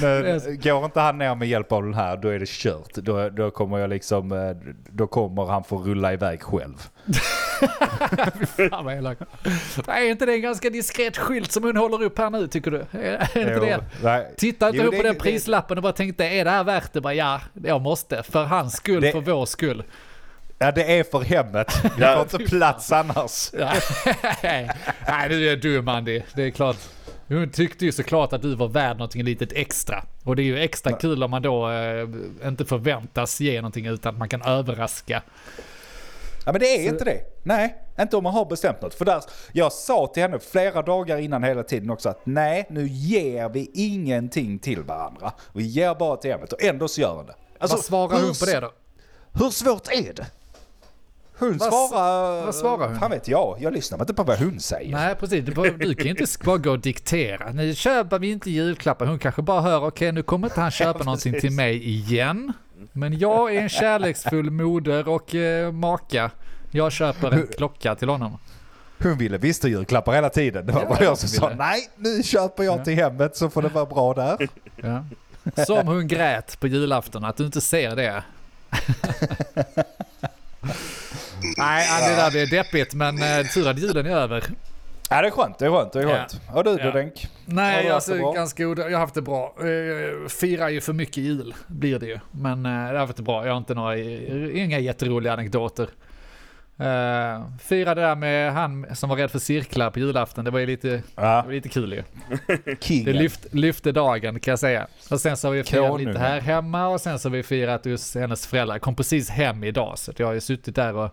nu, 0.46 0.56
går 0.62 0.84
inte 0.84 1.00
han 1.00 1.18
ner 1.18 1.34
med 1.34 1.48
hjälp 1.48 1.72
av 1.72 1.82
den 1.82 1.94
här, 1.94 2.16
då 2.16 2.28
är 2.28 2.38
det 2.38 2.48
kört. 2.48 2.94
Då, 2.94 3.28
då 3.28 3.50
kommer 3.50 3.78
jag 3.78 3.90
liksom, 3.90 4.32
eh, 4.32 4.56
då 4.90 5.06
kommer 5.06 5.44
han 5.46 5.64
få 5.64 5.78
rulla 5.78 6.12
iväg 6.12 6.42
själv. 6.42 6.88
Fan 8.70 8.84
vad 8.84 8.94
elak. 8.94 9.18
Är 9.86 10.02
inte 10.10 10.26
det 10.26 10.32
en 10.32 10.42
ganska 10.42 10.70
diskret 10.70 11.16
skylt 11.16 11.52
som 11.52 11.62
hon 11.64 11.76
håller 11.76 12.02
upp 12.02 12.18
här 12.18 12.30
nu 12.30 12.46
tycker 12.48 12.70
du? 12.70 12.76
Är 12.98 13.22
inte 13.22 13.52
Jo, 13.56 13.60
det? 13.60 13.80
nej. 14.02 14.34
Titta 14.36 14.66
inte 14.66 14.78
Jo, 14.78 14.84
upp 14.84 14.96
på 14.96 15.02
det- 15.02 15.08
den 15.08 15.16
prislappen 15.18 15.76
och 15.78 15.82
bara 15.82 15.92
tänkte, 15.92 16.24
är 16.24 16.44
det 16.44 16.50
här 16.50 16.64
värt 16.64 16.92
det? 16.92 17.00
Bara, 17.00 17.14
ja, 17.14 17.40
jag 17.64 17.80
måste. 17.80 18.22
För 18.22 18.44
hans 18.44 18.76
skull, 18.76 19.00
Det- 19.02 19.12
för 19.12 19.20
vår 19.20 19.46
skull. 19.46 19.82
Ja 20.58 20.72
det 20.72 20.98
är 20.98 21.04
för 21.04 21.20
hemmet, 21.20 21.66
Ja. 21.98 22.14
får 22.14 22.40
inte 22.40 22.50
plats 22.50 22.92
annars. 22.92 23.50
Nej, 24.42 25.28
du 25.28 25.50
är 25.50 25.56
dum 25.56 25.88
Andy. 25.88 26.22
Det 26.34 26.42
är 26.42 26.50
klart. 26.50 26.76
Hon 27.28 27.50
tyckte 27.50 27.84
ju 27.84 27.92
såklart 27.92 28.32
att 28.32 28.42
du 28.42 28.54
var 28.54 28.68
värd 28.68 28.96
någonting 28.96 29.22
litet 29.24 29.52
extra. 29.52 30.04
Och 30.24 30.36
det 30.36 30.42
är 30.42 30.44
ju 30.44 30.58
extra 30.58 30.92
kul 30.92 31.22
om 31.24 31.30
man 31.30 31.42
då 31.42 31.70
eh, 31.70 32.08
inte 32.44 32.64
förväntas 32.64 33.40
ge 33.40 33.60
någonting 33.60 33.86
utan 33.86 34.12
att 34.14 34.18
man 34.18 34.28
kan 34.28 34.42
överraska. 34.42 35.22
Ja 36.46 36.52
men 36.52 36.60
det 36.60 36.66
är 36.66 36.88
inte 36.88 37.04
det. 37.04 37.20
Nej, 37.42 37.76
inte 38.00 38.16
om 38.16 38.22
man 38.24 38.34
har 38.34 38.44
bestämt 38.44 38.82
något. 38.82 38.94
För 38.94 39.04
där, 39.04 39.22
jag 39.52 39.72
sa 39.72 40.06
till 40.14 40.22
henne 40.22 40.38
flera 40.38 40.82
dagar 40.82 41.18
innan 41.18 41.44
hela 41.44 41.62
tiden 41.62 41.90
också 41.90 42.08
att 42.08 42.20
nej, 42.24 42.66
nu 42.70 42.86
ger 42.88 43.48
vi 43.48 43.70
ingenting 43.74 44.58
till 44.58 44.82
varandra. 44.82 45.32
Vi 45.52 45.64
ger 45.66 45.94
bara 45.94 46.16
till 46.16 46.30
hemmet 46.30 46.52
och 46.52 46.62
ändå 46.62 46.88
så 46.88 47.00
gör 47.00 47.14
hon 47.14 47.26
det. 47.26 47.34
Alltså, 47.58 47.76
Vad 47.76 47.84
svarar 47.84 48.16
hur 48.16 48.24
hon 48.26 48.34
på 48.34 48.44
det 48.46 48.60
då? 48.60 48.72
Hur 49.32 49.50
svårt 49.50 49.88
är 49.92 50.12
det? 50.12 50.26
Hon 51.38 51.56
Vad- 51.58 51.68
svarar... 51.72 52.44
vad 52.44 52.54
svarar 52.54 52.88
hon? 52.88 52.98
Fan 52.98 53.10
vet 53.10 53.28
jag, 53.28 53.56
jag 53.60 53.72
lyssnar 53.72 54.00
inte 54.00 54.14
på 54.14 54.22
vad 54.22 54.38
hon 54.38 54.60
säger. 54.60 54.92
Nej 54.92 55.14
precis, 55.14 55.44
du, 55.44 55.52
du 55.70 55.94
kan 55.94 56.04
ju 56.04 56.10
inte 56.10 56.24
bara 56.44 56.56
gå 56.58 56.70
och 56.70 56.78
diktera. 56.78 57.50
Nu 57.52 57.74
köper 57.74 58.18
vi 58.18 58.30
inte 58.30 58.50
julklappar. 58.50 59.06
Hon 59.06 59.18
kanske 59.18 59.42
bara 59.42 59.60
hör, 59.60 59.84
okej 59.86 60.12
nu 60.12 60.22
kommer 60.22 60.46
inte 60.48 60.60
han 60.60 60.70
köpa 60.70 61.04
någonting 61.04 61.40
till 61.40 61.52
mig 61.52 61.88
igen. 61.88 62.52
Men 62.92 63.18
jag 63.18 63.54
är 63.54 63.60
en 63.60 63.68
kärleksfull 63.68 64.50
moder 64.50 65.08
och 65.08 65.34
eh, 65.34 65.72
maka. 65.72 66.30
Jag 66.70 66.92
köper 66.92 67.30
en 67.30 67.46
klocka 67.56 67.94
till 67.94 68.08
honom. 68.08 68.38
Hon 69.02 69.18
ville 69.18 69.38
visst 69.38 69.62
ha 69.62 69.70
julklappar 69.70 70.12
hela 70.12 70.30
tiden. 70.30 70.66
Det 70.66 70.72
var 70.72 70.80
Ja, 70.82 70.88
bara 70.88 70.98
jag 70.98 71.10
jag 71.10 71.18
som 71.18 71.28
sa 71.28 71.50
nej, 71.58 71.90
nu 71.96 72.22
köper 72.22 72.62
jag 72.62 72.84
till 72.84 72.94
hemmet 72.94 73.36
så 73.36 73.50
får 73.50 73.62
det 73.62 73.68
vara 73.68 73.86
bra 73.86 74.14
där. 74.14 74.48
Ja. 74.76 75.04
Som 75.66 75.86
hon 75.86 76.08
grät 76.08 76.60
på 76.60 76.66
julafton, 76.66 77.24
att 77.24 77.36
du 77.36 77.44
inte 77.46 77.60
ser 77.60 77.96
det. 77.96 78.22
Nej, 81.56 82.08
det 82.10 82.16
där 82.16 82.30
blir 82.30 82.46
deppigt, 82.46 82.94
men 82.94 83.18
eh, 83.22 83.46
tur 83.54 83.68
att 83.68 83.78
julen 83.78 84.06
är 84.06 84.10
över. 84.10 84.44
Ja 85.10 85.20
det 85.22 85.26
är 85.26 85.30
skönt, 85.30 85.58
det 85.58 85.66
är 85.66 85.70
skönt, 85.70 85.92
det 85.92 85.98
är 85.98 86.02
Ja. 86.02 86.08
skönt. 86.08 86.40
Och 86.54 86.64
du 86.64 86.76
Ja. 86.84 86.90
Denk? 86.90 87.28
Nej, 87.44 87.88
haft 87.88 87.94
alltså 88.10 88.32
ganska 88.32 88.64
god. 88.64 88.78
Jag 88.78 88.90
har 88.90 88.98
haft 88.98 89.14
det 89.14 89.22
bra. 89.22 89.54
Eh, 89.60 90.28
Firar 90.28 90.68
ju 90.68 90.80
för 90.80 90.92
mycket 90.92 91.16
jul, 91.16 91.54
blir 91.66 91.98
det 91.98 92.06
ju. 92.06 92.18
Men 92.30 92.66
eh, 92.66 92.72
jag 92.72 92.88
har 92.88 92.94
haft 92.94 93.16
det 93.16 93.22
bra. 93.22 93.46
Jag 93.46 93.52
har 93.52 93.58
inte 93.58 93.74
några, 93.74 93.98
inga 93.98 94.78
jätteroliga 94.78 95.32
anekdoter. 95.32 95.88
Uh, 96.80 97.56
firade 97.58 98.00
där 98.00 98.16
med 98.16 98.52
han 98.52 98.96
som 98.96 99.08
var 99.08 99.16
rädd 99.16 99.30
för 99.30 99.38
cirklar 99.38 99.90
på 99.90 99.98
julafton. 99.98 100.44
Det 100.44 100.50
var 100.50 100.58
ju 100.58 100.66
lite, 100.66 100.88
det 100.88 101.02
Ja, 101.14 101.42
var 101.46 101.52
lite 101.52 101.68
kul 101.68 101.92
ju. 101.92 102.02
Det 103.04 103.12
lyft, 103.12 103.46
lyfte 103.54 103.92
dagen 103.92 104.40
kan 104.40 104.52
jag 104.52 104.58
säga. 104.58 104.86
Och 105.10 105.20
sen 105.20 105.36
så 105.36 105.48
har 105.48 105.52
vi 105.54 105.64
firat 105.64 105.82
Konungen. 105.88 106.08
lite 106.08 106.18
här 106.20 106.40
hemma 106.40 106.88
och 106.88 107.00
sen 107.00 107.18
så 107.18 107.28
har 107.28 107.36
vi 107.36 107.42
firat 107.42 107.84
hos 107.84 108.14
hennes 108.14 108.46
föräldrar. 108.46 108.74
Jag 108.74 108.82
kom 108.82 108.94
precis 108.96 109.30
hem 109.30 109.64
idag 109.64 109.98
så 109.98 110.12
jag 110.16 110.26
har 110.26 110.34
ju 110.34 110.40
suttit 110.40 110.74
där 110.74 110.94
och 110.96 111.10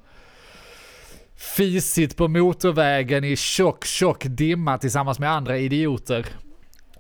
fisit 1.36 2.16
på 2.18 2.28
motorvägen 2.28 3.24
i 3.24 3.36
tjock, 3.36 3.86
tjock 3.86 4.24
dimma 4.26 4.78
tillsammans 4.78 5.20
med 5.20 5.32
andra 5.32 5.58
idioter. 5.58 6.26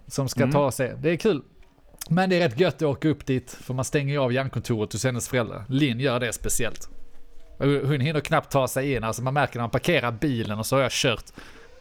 Som 0.07 0.29
ska 0.29 0.41
Mm. 0.43 0.53
ta 0.53 0.71
sig. 0.71 0.93
Det 1.01 1.09
är 1.11 1.15
kul. 1.17 1.41
Men 2.09 2.29
det 2.29 2.35
är 2.35 2.39
rätt 2.49 2.59
gött 2.59 2.75
att 2.75 2.81
åka 2.81 3.07
upp 3.07 3.25
dit 3.25 3.57
för 3.61 3.73
man 3.73 3.85
stänger 3.85 4.13
ju 4.13 4.19
av 4.19 4.33
hjärnkontoret 4.33 4.93
hos 4.93 5.03
hennes 5.03 5.29
föräldrar. 5.29 5.65
Linn 5.69 5.99
gör 5.99 6.19
det 6.19 6.33
speciellt. 6.33 6.89
Hon 7.57 7.99
hinner 7.99 8.19
knappt 8.19 8.51
ta 8.51 8.67
sig 8.67 8.93
in, 8.93 9.03
alltså 9.03 9.21
man 9.21 9.33
märker 9.33 9.55
när 9.55 9.63
man 9.63 9.69
parkerar 9.69 10.11
bilen 10.11 10.59
och 10.59 10.65
så 10.65 10.75
har 10.75 10.83
jag 10.83 10.91
kört. 10.91 11.25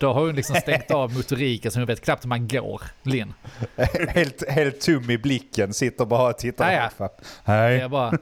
Då 0.00 0.12
har 0.12 0.20
hon 0.20 0.34
liksom 0.34 0.56
stängt 0.56 0.90
av 0.90 1.12
motoriken 1.12 1.70
så 1.70 1.78
hon 1.78 1.86
vet 1.86 2.04
knappt 2.04 2.24
hur 2.24 2.28
man 2.28 2.48
går, 2.48 2.82
Linn. 3.02 3.34
helt, 4.08 4.48
helt 4.48 4.80
tum 4.80 5.10
i 5.10 5.18
blicken, 5.18 5.74
sitter 5.74 6.04
bara 6.04 6.30
och 6.30 6.38
tittar. 6.38 6.64
Hej. 7.44 7.76
Jag 7.76 7.90
bara, 7.90 8.12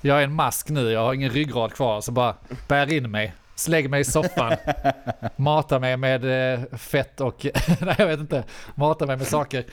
jag 0.00 0.18
är 0.18 0.24
en 0.24 0.32
mask 0.32 0.68
nu, 0.68 0.90
jag 0.90 1.00
har 1.00 1.14
ingen 1.14 1.30
ryggrad 1.30 1.72
kvar, 1.72 2.00
så 2.00 2.12
bara 2.12 2.34
bär 2.68 2.92
in 2.92 3.10
mig. 3.10 3.34
Slägg 3.56 3.90
mig 3.90 4.00
i 4.00 4.04
soffan. 4.04 4.56
Mata 5.36 5.78
mig 5.78 5.96
med 5.96 6.54
eh, 6.54 6.60
fett 6.76 7.20
och, 7.20 7.46
nej 7.80 7.94
jag 7.98 8.06
vet 8.06 8.20
inte, 8.20 8.44
mata 8.74 9.06
mig 9.06 9.16
med 9.16 9.26
saker. 9.26 9.64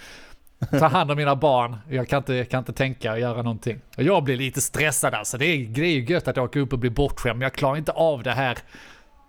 Ta 0.69 0.88
hand 0.88 1.12
om 1.12 1.17
mina 1.17 1.36
barn. 1.36 1.78
Jag 1.89 2.08
kan 2.08 2.17
inte, 2.17 2.45
kan 2.45 2.60
inte 2.60 2.74
tänka 2.74 3.12
och 3.12 3.19
göra 3.19 3.41
någonting. 3.41 3.80
Och 3.97 4.04
jag 4.04 4.24
blir 4.24 4.38
lite 4.38 4.62
stressad 4.62 5.13
alltså. 5.13 5.38
Det 5.38 5.45
är, 5.45 5.67
det 5.67 5.82
är 5.82 5.91
ju 5.91 6.04
gött 6.06 6.28
att 6.28 6.38
åka 6.38 6.60
upp 6.60 6.74
och 6.74 6.80
bli 6.80 6.89
bortskämd, 6.89 7.39
men 7.39 7.41
jag 7.45 7.54
klarar 7.54 7.78
inte 7.78 7.91
av 7.91 8.24
det 8.24 8.32
här. 8.32 8.58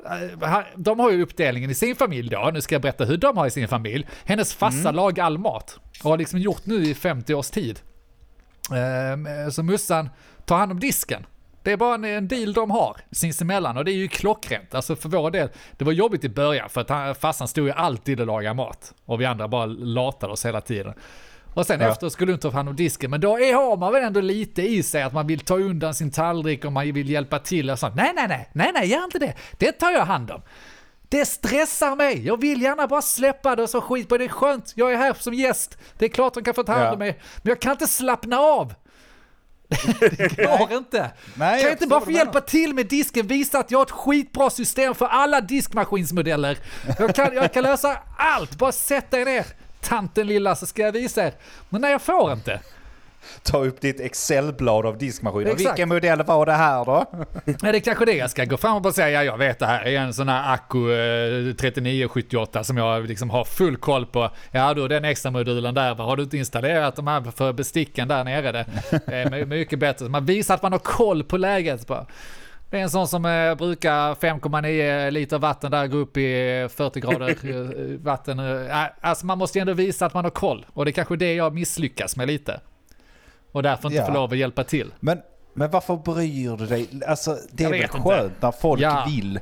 Eh, 0.07 0.49
han- 0.49 0.65
De 0.77 0.99
har 1.01 1.11
ju 1.11 1.23
uppdelningen 1.23 1.71
i 1.71 1.75
sin 1.75 1.97
familj 1.97 2.31
då. 2.31 2.51
Nu 2.55 2.61
ska 2.61 2.75
jag 2.75 2.83
berätta 2.83 3.05
hur 3.05 3.17
de 3.17 3.37
har 3.37 3.47
i 3.47 3.51
sin 3.51 3.69
familj. 3.69 4.07
Hennes 4.25 4.55
farsa 4.55 4.91
lagar 4.91 5.25
all 5.25 5.39
mat. 5.39 5.79
Och 6.05 6.11
har 6.11 6.19
liksom 6.19 6.39
gjort 6.39 6.67
nu 6.67 6.75
i 6.85 6.95
50 6.95 7.35
års 7.35 7.51
tid. 7.51 7.81
Eh, 8.71 9.51
Så 9.51 9.63
mussan 9.63 10.09
tar 10.45 10.57
hand 10.59 10.73
om 10.73 10.81
disken. 10.81 11.27
Det 11.63 11.73
är 11.73 11.77
bara 11.77 11.95
en, 11.95 12.05
en 12.05 12.29
deal 12.29 12.53
de 12.53 12.71
har 12.71 12.97
sinsemellan 13.11 13.77
och 13.77 13.85
det 13.85 13.91
är 13.93 13.97
ju 13.97 14.09
klockrent. 14.09 14.75
Alltså 14.75 14.97
för 14.97 15.09
vår 15.09 15.31
del, 15.31 15.49
det 15.77 15.85
var 15.85 15.93
jobbigt 15.93 16.25
i 16.25 16.29
början 16.29 16.69
för 16.69 16.81
att 16.81 16.89
han, 16.89 17.15
farsan 17.15 17.49
stod 17.49 17.67
ju 17.67 17.73
alltid 17.73 18.21
och 18.21 18.27
lagade 18.27 18.55
mat. 18.55 18.95
Och 19.05 19.21
vi 19.21 19.25
andra 19.25 19.49
bara 19.49 19.67
latade 19.67 20.33
oss 20.33 20.47
hela 20.47 20.61
tiden. 20.61 20.95
Och 21.55 21.67
sen 21.67 21.81
Ja. 21.81 21.89
efter 21.91 22.09
skulle 22.09 22.33
hon 22.33 22.39
ta 22.39 22.51
hand 22.51 22.69
om 22.69 22.77
disken, 22.77 23.11
men 23.11 23.21
då 23.21 23.39
är, 23.39 23.55
har 23.55 23.77
man 23.77 23.93
väl 23.93 24.03
ändå 24.05 24.21
lite 24.21 24.63
i 24.63 24.83
sig 24.83 25.03
att 25.03 25.13
man 25.13 25.27
vill 25.27 25.41
ta 25.41 25.55
undan 25.59 25.95
sin 25.95 26.11
tallrik 26.11 26.65
och 26.65 26.73
man 26.73 26.93
vill 26.93 27.11
hjälpa 27.11 27.39
till 27.39 27.71
och 27.71 27.79
sånt. 27.79 27.95
Nej, 27.95 28.13
nej, 28.15 28.29
nej, 28.29 28.49
nej, 28.53 28.71
nej, 28.75 28.89
gör 28.89 29.05
inte 29.05 29.19
det. 29.19 29.35
Det 29.59 29.73
tar 29.73 29.91
jag 29.91 30.05
hand 30.05 30.31
om. 30.31 30.43
Det 31.09 31.25
stressar 31.27 31.97
mig. 31.97 32.27
Jag 32.27 32.41
vill 32.41 32.63
gärna 32.63 32.87
bara 32.87 33.03
släppa 33.03 33.57
det 33.57 33.63
och 33.63 33.71
så 33.71 33.81
skit 33.81 34.09
på 34.09 34.19
det. 34.19 34.25
Det 34.25 34.29
är 34.29 34.33
skönt. 34.33 34.73
Jag 34.77 34.93
är 34.93 34.97
här 34.97 35.15
som 35.19 35.35
gäst. 35.35 35.79
Det 35.99 36.05
är 36.05 36.09
klart 36.09 36.35
de 36.35 36.45
kan 36.45 36.55
få 36.55 36.63
ta 36.63 36.73
hand 36.73 36.85
om 36.85 36.91
Ja. 36.93 36.97
mig. 36.99 37.19
Men 37.43 37.51
jag 37.51 37.61
kan 37.61 37.73
inte 37.73 37.87
slappna 37.87 38.39
av. 38.39 38.75
det 40.01 40.37
går 40.37 40.73
inte. 40.73 41.11
Nej, 41.35 41.61
kan 41.61 41.69
jag 41.69 41.73
inte 41.73 41.87
bara 41.87 42.01
få 42.01 42.11
hjälpa 42.11 42.41
till 42.41 42.75
med 42.75 42.87
disken? 42.87 43.27
Visa 43.27 43.59
att 43.59 43.71
jag 43.71 43.79
har 43.79 43.87
ett 43.87 43.91
skitbra 43.91 44.51
system 44.51 44.95
för 44.95 45.07
alla 45.07 45.41
diskmaskinsmodeller. 45.41 46.59
Jag 46.99 47.15
kan, 47.15 47.35
jag 47.35 47.53
kan 47.53 47.63
lösa 47.63 47.99
allt. 48.19 48.59
Bara 48.59 48.73
sätt 48.73 49.11
dig 49.11 49.25
ner. 49.25 49.47
Tanten 49.81 50.27
lilla 50.27 50.57
så 50.57 50.67
ska 50.67 50.83
jag 50.83 50.93
visa 50.93 51.27
er. 51.27 51.35
Men 51.69 51.81
nej, 51.81 51.91
jag 51.91 52.03
får 52.03 52.33
inte. 52.33 52.61
Ta 53.43 53.65
upp 53.65 53.81
ditt 53.81 54.01
Excel-blad 54.01 54.87
av 54.87 54.99
diskmaskiner. 54.99 55.51
Exakt. 55.51 55.71
Vilken 55.71 55.89
modell 55.89 56.23
var 56.23 56.47
det 56.47 56.53
här 56.53 56.85
då? 56.85 57.05
Nej, 57.45 57.57
det 57.73 57.79
är 57.79 57.81
kanske 57.81 58.05
det 58.05 58.13
jag 58.13 58.31
ska 58.31 58.45
gå 58.45 58.57
fram 58.57 58.83
och 58.87 58.95
säga, 58.95 59.09
ja 59.11 59.25
jag 59.25 59.39
vet 59.39 59.59
det 59.59 59.67
här 59.67 59.87
är 59.87 59.99
en 60.01 60.15
sån 60.15 60.29
här 60.29 60.55
Accu 60.55 60.93
eh, 60.93 61.55
3978 61.55 62.65
som 62.65 62.77
jag 62.77 63.07
liksom 63.09 63.31
har 63.31 63.45
full 63.45 63.77
koll 63.77 64.07
på. 64.07 64.31
Ja 64.51 64.75
du, 64.75 64.89
den 64.89 65.05
extra 65.05 65.31
modulen 65.31 65.75
där, 65.75 65.95
har 65.95 66.17
du 66.17 66.23
inte 66.23 66.37
installerat 66.37 66.97
de 66.97 67.07
här 67.07 67.31
för 67.37 67.53
besticken 67.53 68.09
där 68.09 68.25
nere? 68.25 68.53
Det 68.53 68.67
är 69.15 69.31
my- 69.31 69.45
mycket 69.45 69.79
bättre. 69.79 70.09
Man 70.09 70.25
visar 70.25 70.55
att 70.55 70.63
man 70.63 70.73
har 70.73 70.79
koll 70.79 71.25
på 71.25 71.37
läget. 71.37 71.87
Bara. 71.87 72.07
Det 72.71 72.79
är 72.79 72.83
en 72.83 72.91
sån 72.91 73.09
som 73.09 73.25
eh, 73.25 73.55
brukar 73.55 74.15
5,9 74.15 75.11
liter 75.11 75.39
vatten 75.39 75.71
där 75.71 75.87
gå 75.87 75.97
upp 75.97 76.17
i 76.17 76.69
40 76.77 77.01
grader 77.01 77.29
eh, 77.29 77.99
vatten. 78.01 78.39
Eh, 78.39 78.87
alltså 79.01 79.27
man 79.27 79.39
måste 79.39 79.59
ju 79.59 79.61
ändå 79.61 79.73
visa 79.73 80.07
att 80.07 80.15
man 80.15 80.25
har 80.25 80.31
koll. 80.31 80.67
Och 80.73 80.85
det 80.85 80.91
är 80.91 80.93
kanske 80.93 81.17
det 81.17 81.35
jag 81.35 81.55
misslyckas 81.55 82.17
med 82.17 82.27
lite. 82.27 82.61
Och 83.53 83.63
därför 83.63 83.89
inte 83.89 83.97
Ja. 83.97 84.07
får 84.07 84.13
lov 84.13 84.33
att 84.33 84.39
hjälpa 84.39 84.65
till. 84.65 84.93
Men, 85.01 85.23
men 85.55 85.71
varför 85.71 85.97
bryr 85.97 86.57
du 86.57 86.67
dig? 86.67 86.89
Alltså 87.07 87.39
det 87.51 87.63
är 87.63 87.67
Jag 87.67 87.71
väl 87.71 87.81
vet 87.81 87.95
inte. 87.95 88.09
skönt 88.09 88.43
när 88.43 88.53
folk 88.53 88.81
Ja. 88.83 89.05
vill. 89.09 89.41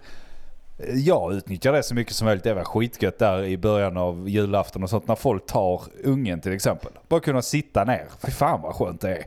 Jag 0.95 1.33
utnyttjar 1.35 1.73
det 1.73 1.83
så 1.83 1.95
mycket 1.95 2.15
som 2.15 2.25
möjligt. 2.25 2.45
Det 2.45 2.55
var 2.55 2.65
skitgött 2.65 3.19
där 3.19 3.43
i 3.45 3.57
början 3.59 3.97
av 3.97 4.29
julafton 4.29 4.83
och 4.83 4.91
sånt. 4.91 5.09
När 5.09 5.15
folk 5.15 5.47
tar 5.47 5.83
ungen 6.05 6.41
till 6.41 6.53
exempel. 6.53 6.93
Bara 7.09 7.21
kunna 7.21 7.43
sitta 7.43 7.85
ner. 7.85 8.07
Fy 8.25 8.31
fan 8.31 8.63
vad 8.63 8.75
skönt 8.75 9.01
det 9.01 9.11
är. 9.17 9.25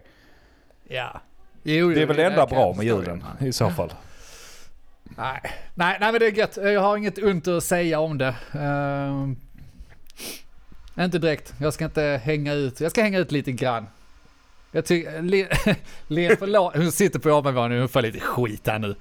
Ja. 0.88 1.22
Jo, 1.63 1.89
Det 1.89 2.02
är 2.02 2.06
väl 2.06 2.15
det 2.17 2.26
enda 2.26 2.46
bra 2.48 2.74
med 2.74 2.86
julen 2.86 3.24
i 3.39 3.52
så 3.54 3.69
fall. 3.69 3.93
Nej. 5.04 5.41
nej, 5.76 5.98
nej 6.00 6.12
men 6.12 6.19
det 6.19 6.26
är 6.26 6.32
gött. 6.32 6.58
Jag 6.58 6.82
har 6.82 6.98
inget 6.98 7.17
ont 7.24 7.48
att 7.48 7.63
säga 7.63 8.00
om 8.00 8.17
det. 8.17 8.36
Ehm, 8.54 9.36
inte 11.00 11.19
direkt. 11.19 11.54
Jag 11.60 11.74
ska 11.74 11.86
inte 11.86 12.22
hänga 12.24 12.54
ut. 12.54 12.82
Jag 12.82 12.91
ska 12.91 13.02
hänga 13.02 13.19
ut 13.19 13.32
lite 13.32 13.52
grann. 13.52 13.88
Jag 14.76 14.86
tycker... 14.86 15.22
Lin, 15.22 15.48
Lin 16.08 16.36
förlåt, 16.40 16.76
hon 16.76 16.92
sitter 16.92 17.20
på 17.20 17.30
övervåningen 17.30 17.78
och 17.78 17.80
hon 17.82 17.90
får 17.90 18.02
lite 18.02 18.20
skit 18.20 18.68
här 18.68 18.80
nu. 18.80 18.96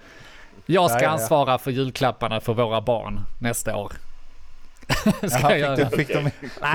Jag 0.67 0.91
ska 0.91 0.99
Ja, 0.99 1.03
ja, 1.03 1.09
ja. 1.09 1.13
ansvara 1.13 1.59
för 1.59 1.71
julklapparna 1.71 2.41
för 2.41 2.55
våra 2.55 2.81
barn 2.81 3.21
nästa 3.39 3.77
år. 3.77 3.93
ska 5.29 5.39
Jaha, 5.41 5.57
jag 5.57 5.79
fick, 5.79 5.79
göra. 5.81 5.91
du, 5.91 5.97
fick 5.97 6.09
de, 6.09 6.23
Nej, 6.23 6.33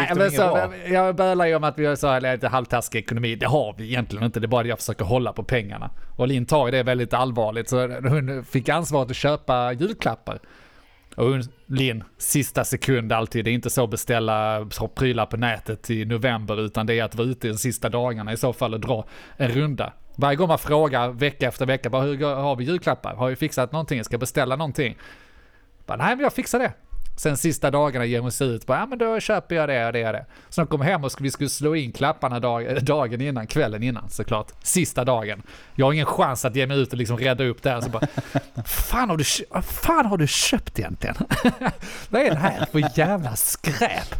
fick 0.07 0.09
de 0.09 0.15
men 0.19 0.31
så, 0.31 0.37
bra? 0.37 0.73
jag 0.87 1.15
bölar 1.15 1.45
ju 1.45 1.55
om 1.55 1.63
att 1.63 1.79
vi 1.79 1.85
har 1.85 1.95
så 1.95 2.07
här 2.07 2.21
lite 2.33 2.47
halvtaskig 2.47 2.99
ekonomi. 2.99 3.35
Det 3.35 3.45
har 3.45 3.75
vi 3.77 3.83
egentligen 3.87 4.25
inte. 4.25 4.39
Det 4.39 4.45
är 4.45 4.47
bara 4.47 4.63
det 4.63 4.69
jag 4.69 4.79
försöker 4.79 5.05
hålla 5.05 5.33
på 5.33 5.43
pengarna. 5.43 5.89
Och 6.15 6.27
Linn 6.27 6.45
tar 6.45 6.65
ju 6.67 6.71
det 6.71 6.83
väldigt 6.83 7.13
allvarligt. 7.13 7.69
Så 7.69 7.87
hon 7.87 8.45
fick 8.45 8.69
ansvaret 8.69 9.09
att 9.09 9.15
köpa 9.17 9.73
julklappar. 9.73 10.39
Och 11.17 11.43
Linn, 11.65 12.03
sista 12.17 12.63
sekund 12.63 13.11
alltid. 13.11 13.45
Det 13.45 13.51
är 13.51 13.53
inte 13.53 13.69
så 13.69 13.83
att 13.83 13.89
beställa 13.89 14.67
prylar 14.95 15.25
på 15.25 15.37
nätet 15.37 15.89
i 15.89 16.05
november. 16.05 16.61
Utan 16.61 16.85
det 16.85 16.99
är 16.99 17.03
att 17.03 17.15
vara 17.15 17.27
ute 17.27 17.47
de 17.47 17.53
sista 17.53 17.89
dagarna 17.89 18.33
i 18.33 18.37
så 18.37 18.53
fall 18.53 18.73
och 18.73 18.79
dra 18.79 19.05
en 19.37 19.51
runda. 19.51 19.93
Varje 20.15 20.35
gång 20.35 20.47
man 20.47 20.59
frågar 20.59 21.09
vecka 21.09 21.47
efter 21.47 21.65
vecka, 21.65 21.89
bara, 21.89 22.01
hur 22.01 22.35
har 22.35 22.55
vi 22.55 22.63
julklappar? 22.63 23.15
Har 23.15 23.29
vi 23.29 23.35
fixat 23.35 23.71
någonting? 23.71 24.03
Ska 24.03 24.13
jag 24.13 24.19
beställa 24.19 24.55
någonting? 24.55 24.97
Bara, 25.85 25.97
nej 25.97 26.15
men 26.15 26.23
jag 26.23 26.33
fixar 26.33 26.59
det. 26.59 26.73
Sen 27.17 27.37
sista 27.37 27.71
dagarna 27.71 28.05
ger 28.05 28.19
hon 28.19 28.31
sig 28.31 28.47
ut 28.47 28.65
på, 28.65 28.73
ja 28.73 28.85
men 28.85 28.97
då 28.97 29.19
köper 29.19 29.55
jag 29.55 29.69
det 29.69 29.85
och 29.85 29.93
det 29.93 30.07
och 30.07 30.13
det. 30.13 30.25
Så 30.49 30.61
de 30.61 30.67
kom 30.67 30.81
hem 30.81 31.03
och 31.03 31.11
vi 31.19 31.31
skulle 31.31 31.49
slå 31.49 31.75
in 31.75 31.91
klapparna 31.91 32.39
dag, 32.39 32.83
dagen 32.83 33.21
innan, 33.21 33.47
kvällen 33.47 33.83
innan 33.83 34.09
såklart. 34.09 34.51
Sista 34.63 35.05
dagen. 35.05 35.43
Jag 35.75 35.85
har 35.85 35.93
ingen 35.93 36.05
chans 36.05 36.45
att 36.45 36.55
ge 36.55 36.67
mig 36.67 36.79
ut 36.79 36.91
och 36.91 36.97
liksom 36.97 37.17
rädda 37.17 37.43
upp 37.43 37.63
det 37.63 37.69
här. 37.69 37.81
Så 37.81 37.89
bara, 37.89 38.07
fan 38.65 39.09
har 39.09 39.17
du, 39.17 39.23
fan 39.61 40.05
har 40.05 40.17
du 40.17 40.27
köpt 40.27 40.79
egentligen? 40.79 41.15
vad 42.09 42.21
är 42.21 42.29
det 42.29 42.37
här 42.37 42.65
för 42.71 42.99
jävla 42.99 43.35
skräp? 43.35 44.15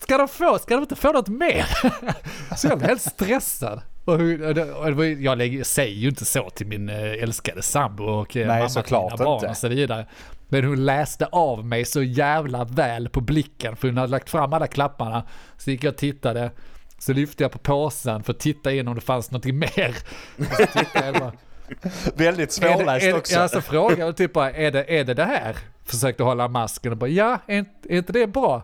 Ska 0.00 0.18
de 0.18 0.28
få, 0.28 0.58
ska 0.58 0.74
de 0.74 0.82
inte 0.82 0.96
få 0.96 1.12
något 1.12 1.28
mer? 1.28 1.66
så 2.56 2.68
jag 2.68 2.78
blev 2.78 2.88
helt 2.88 3.02
stressad. 3.02 3.80
Och 4.04 4.14
och 4.14 4.98
och 4.98 5.06
jag 5.06 5.66
säger 5.66 5.96
ju 5.96 6.08
inte 6.08 6.24
så 6.24 6.50
till 6.50 6.66
min 6.66 6.88
eh, 6.88 7.22
älskade 7.22 7.62
sambo 7.62 8.04
och 8.04 8.36
eh, 8.36 8.46
Nej, 8.46 8.58
mamma 8.58 8.68
såklart 8.68 9.12
mina 9.12 9.24
barn 9.24 9.50
och 9.50 9.56
så 9.56 9.68
vidare. 9.68 10.06
Men 10.52 10.64
hon 10.64 10.84
läste 10.84 11.26
av 11.26 11.66
mig 11.66 11.84
så 11.84 12.02
jävla 12.02 12.64
väl 12.64 13.08
på 13.08 13.20
blicken 13.20 13.76
för 13.76 13.88
hon 13.88 13.96
hade 13.96 14.10
lagt 14.10 14.30
fram 14.30 14.52
alla 14.52 14.66
klapparna. 14.66 15.22
Så 15.56 15.70
gick 15.70 15.84
jag 15.84 15.90
och 15.92 15.96
tittade. 15.96 16.50
Så 16.98 17.12
lyfte 17.12 17.44
jag 17.44 17.52
på 17.52 17.58
påsen 17.58 18.22
för 18.22 18.32
att 18.32 18.38
titta 18.38 18.72
in 18.72 18.88
om 18.88 18.94
det 18.94 19.00
fanns 19.00 19.30
något 19.30 19.44
mer. 19.44 19.96
Väldigt 22.16 22.58
är 22.58 22.68
det, 22.70 22.76
svårläst 22.76 23.06
är, 23.06 23.16
också. 23.16 23.34
Ja, 23.34 23.48
så 23.48 23.60
frågade 23.60 24.00
jag 24.00 24.16
typ 24.16 24.32
bara, 24.32 24.50
är 24.50 24.70
det, 24.70 24.84
är 24.84 25.04
det 25.04 25.14
det 25.14 25.24
här? 25.24 25.56
Försökte 25.84 26.22
hålla 26.22 26.48
masken 26.48 26.92
och 26.92 26.98
bara, 26.98 27.10
ja, 27.10 27.38
är, 27.46 27.58
inte- 27.58 27.94
är 27.94 27.98
inte 27.98 28.12
det 28.12 28.26
bra? 28.26 28.62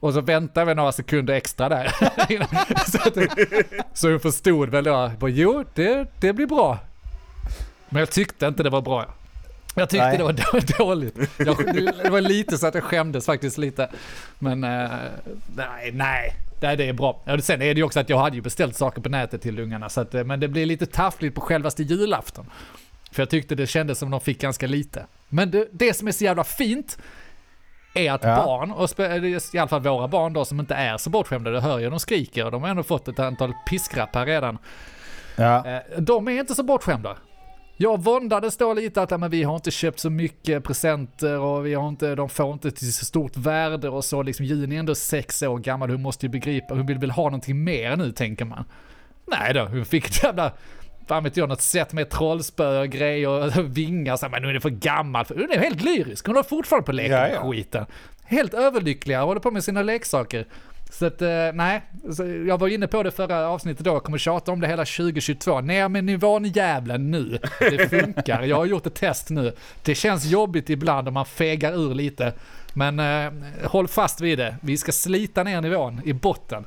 Och 0.00 0.14
så 0.14 0.20
väntade 0.20 0.66
vi 0.66 0.74
några 0.74 0.92
sekunder 0.92 1.34
extra 1.34 1.68
där. 1.68 1.92
så, 2.90 2.98
att, 3.08 3.38
så 3.98 4.10
hon 4.10 4.20
förstod 4.20 4.68
väl 4.68 4.84
då, 4.84 5.10
bara, 5.18 5.30
jo, 5.30 5.64
det, 5.74 6.06
det 6.20 6.32
blir 6.32 6.46
bra. 6.46 6.78
Men 7.88 8.00
jag 8.00 8.10
tyckte 8.10 8.46
inte 8.46 8.62
det 8.62 8.70
var 8.70 8.82
bra. 8.82 9.06
Jag 9.74 9.88
tyckte 9.90 10.06
Nej. 10.06 10.16
det 10.18 10.24
var 10.24 10.32
då- 10.32 10.84
dåligt. 10.84 11.16
Jag, 11.38 11.56
det 12.04 12.10
var 12.10 12.20
lite 12.20 12.58
så 12.58 12.66
att 12.66 12.74
jag 12.74 12.84
skämdes 12.84 13.26
faktiskt 13.26 13.58
lite. 13.58 13.88
Men 14.38 14.64
eh, 14.64 14.90
nej, 15.56 15.90
nej. 15.92 16.34
Nej, 16.60 16.76
det 16.76 16.88
är 16.88 16.92
bra. 16.92 17.20
Ja, 17.24 17.38
sen 17.38 17.62
är 17.62 17.74
det 17.74 17.78
ju 17.78 17.82
också 17.82 18.00
att 18.00 18.08
jag 18.08 18.18
hade 18.18 18.36
ju 18.36 18.42
beställt 18.42 18.76
saker 18.76 19.00
på 19.02 19.08
nätet 19.08 19.42
till 19.42 19.58
ungarna. 19.58 19.88
Så 19.88 20.00
att, 20.00 20.14
eh, 20.14 20.24
men 20.24 20.40
det 20.40 20.48
blir 20.48 20.66
lite 20.66 20.86
taffligt 20.86 21.34
på 21.34 21.40
självaste 21.40 21.82
julafton. 21.82 22.46
För 23.12 23.22
jag 23.22 23.30
tyckte 23.30 23.54
det 23.54 23.66
kändes 23.66 23.98
som 23.98 24.10
de 24.10 24.20
fick 24.20 24.40
ganska 24.40 24.66
lite. 24.66 25.06
Men 25.28 25.50
det, 25.50 25.68
det 25.72 25.94
som 25.94 26.08
är 26.08 26.12
så 26.12 26.24
jävla 26.24 26.44
fint 26.44 26.98
är 27.94 28.12
att 28.12 28.24
Ja. 28.24 28.36
barn, 28.44 28.70
och 28.70 28.90
i 29.54 29.58
alla 29.58 29.68
fall 29.68 29.80
våra 29.82 30.08
barn 30.08 30.32
då 30.32 30.44
som 30.44 30.60
inte 30.60 30.74
är 30.74 30.96
så 30.98 31.10
bortskämda, 31.10 31.50
det 31.50 31.60
hör 31.60 31.78
jag 31.80 31.92
de 31.92 32.00
skriker 32.00 32.44
och 32.44 32.50
de 32.52 32.62
har 32.62 32.68
ändå 32.70 32.82
fått 32.82 33.08
ett 33.08 33.18
antal 33.18 33.52
piskrapp 33.70 34.14
här 34.14 34.26
redan. 34.26 34.58
Ja. 35.36 35.66
Eh, 35.66 35.80
De 35.98 36.28
är 36.28 36.32
inte 36.32 36.54
så 36.54 36.62
bortskämda. 36.62 37.16
Jag 37.76 38.02
våndades 38.02 38.56
då 38.56 38.74
lite 38.74 39.02
att 39.02 39.20
men 39.20 39.30
vi 39.30 39.42
har 39.42 39.54
inte 39.54 39.70
köpt 39.70 40.00
så 40.00 40.10
mycket 40.10 40.64
presenter 40.64 41.38
och 41.38 41.66
vi 41.66 41.74
har 41.74 41.88
inte, 41.88 42.14
de 42.14 42.28
får 42.28 42.52
inte 42.52 42.70
till 42.70 42.92
så 42.92 43.04
stort 43.04 43.36
värde 43.36 43.88
och 43.88 44.04
så. 44.04 44.22
Liksom, 44.22 44.46
Juni 44.46 44.74
är 44.76 44.80
ändå 44.80 44.94
sex 44.94 45.42
år 45.42 45.58
gammal, 45.58 45.90
hon 45.90 46.02
måste 46.02 46.26
ju 46.26 46.30
begripa, 46.30 46.74
hon 46.74 46.86
vill 46.86 46.98
väl 46.98 47.10
ha 47.10 47.24
någonting 47.24 47.64
mer 47.64 47.96
nu 47.96 48.12
tänker 48.12 48.44
man. 48.44 48.64
Nej 49.26 49.54
då, 49.54 49.64
hon 49.64 49.84
fick 49.84 50.06
ett 50.06 50.22
jävla, 50.22 50.52
fan 51.06 51.24
vet 51.24 51.36
jag, 51.36 51.48
något 51.48 51.62
sätt 51.62 51.92
med 51.92 52.10
trollspö 52.10 52.80
och 52.80 52.88
grejer 52.88 53.28
och 53.28 53.52
vingar. 53.76 54.16
Så, 54.16 54.28
men 54.28 54.42
nu 54.42 54.48
är 54.48 54.52
det 54.52 54.60
för 54.60 54.70
gammal. 54.70 55.24
Hon 55.28 55.50
är 55.52 55.58
helt 55.58 55.82
lyrisk, 55.82 56.26
hon 56.26 56.36
har 56.36 56.42
fortfarande 56.42 56.86
på 56.86 56.92
leka 56.92 57.28
Ja, 57.28 57.34
ja. 57.34 57.50
skiten. 57.50 57.86
Helt 58.24 58.54
överlyckliga, 58.54 59.22
håller 59.22 59.40
på 59.40 59.50
med 59.50 59.64
sina 59.64 59.82
leksaker. 59.82 60.46
Så 60.98 61.06
att, 61.06 61.22
eh, 61.22 61.28
nej, 61.54 61.82
jag 62.46 62.58
var 62.58 62.68
inne 62.68 62.86
på 62.86 63.02
det 63.02 63.10
förra 63.10 63.48
avsnittet 63.48 63.84
då, 63.84 63.90
jag 63.90 64.02
kommer 64.02 64.18
tjata 64.18 64.52
om 64.52 64.60
det 64.60 64.66
hela 64.66 64.84
2022. 64.84 65.60
Ner 65.60 65.88
med 65.88 66.04
nivån 66.04 66.44
jävlen 66.44 67.10
nu. 67.10 67.38
Det 67.58 67.88
funkar, 67.88 68.42
jag 68.42 68.56
har 68.56 68.64
gjort 68.64 68.86
ett 68.86 68.94
test 68.94 69.30
nu. 69.30 69.52
Det 69.82 69.94
känns 69.94 70.24
jobbigt 70.24 70.70
ibland 70.70 71.08
om 71.08 71.14
man 71.14 71.26
fegar 71.26 71.72
ur 71.72 71.94
lite. 71.94 72.32
Men 72.74 73.00
eh, 73.00 73.32
håll 73.64 73.88
fast 73.88 74.20
vid 74.20 74.38
det, 74.38 74.56
vi 74.60 74.76
ska 74.76 74.92
slita 74.92 75.42
ner 75.42 75.60
nivån 75.60 76.00
i 76.04 76.12
botten. 76.12 76.64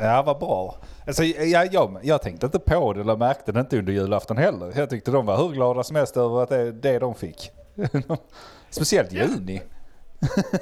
Ja, 0.00 0.22
vad 0.22 0.38
bra. 0.38 0.76
Alltså, 1.06 1.24
jag, 1.24 1.74
jag, 1.74 1.98
jag 2.02 2.22
tänkte 2.22 2.46
inte 2.46 2.58
på 2.58 2.92
det 2.92 3.00
eller 3.00 3.16
märkte 3.16 3.52
det 3.52 3.60
inte 3.60 3.78
under 3.78 3.92
julafton 3.92 4.36
heller. 4.36 4.72
Jag 4.76 4.90
tyckte 4.90 5.10
de 5.10 5.26
var 5.26 5.36
hur 5.36 5.48
glada 5.48 5.82
som 5.82 5.96
helst 5.96 6.16
över 6.16 6.42
att 6.42 6.48
det, 6.48 6.72
det 6.72 6.98
de 6.98 7.14
fick. 7.14 7.50
Speciellt 8.70 9.12
juni. 9.12 9.62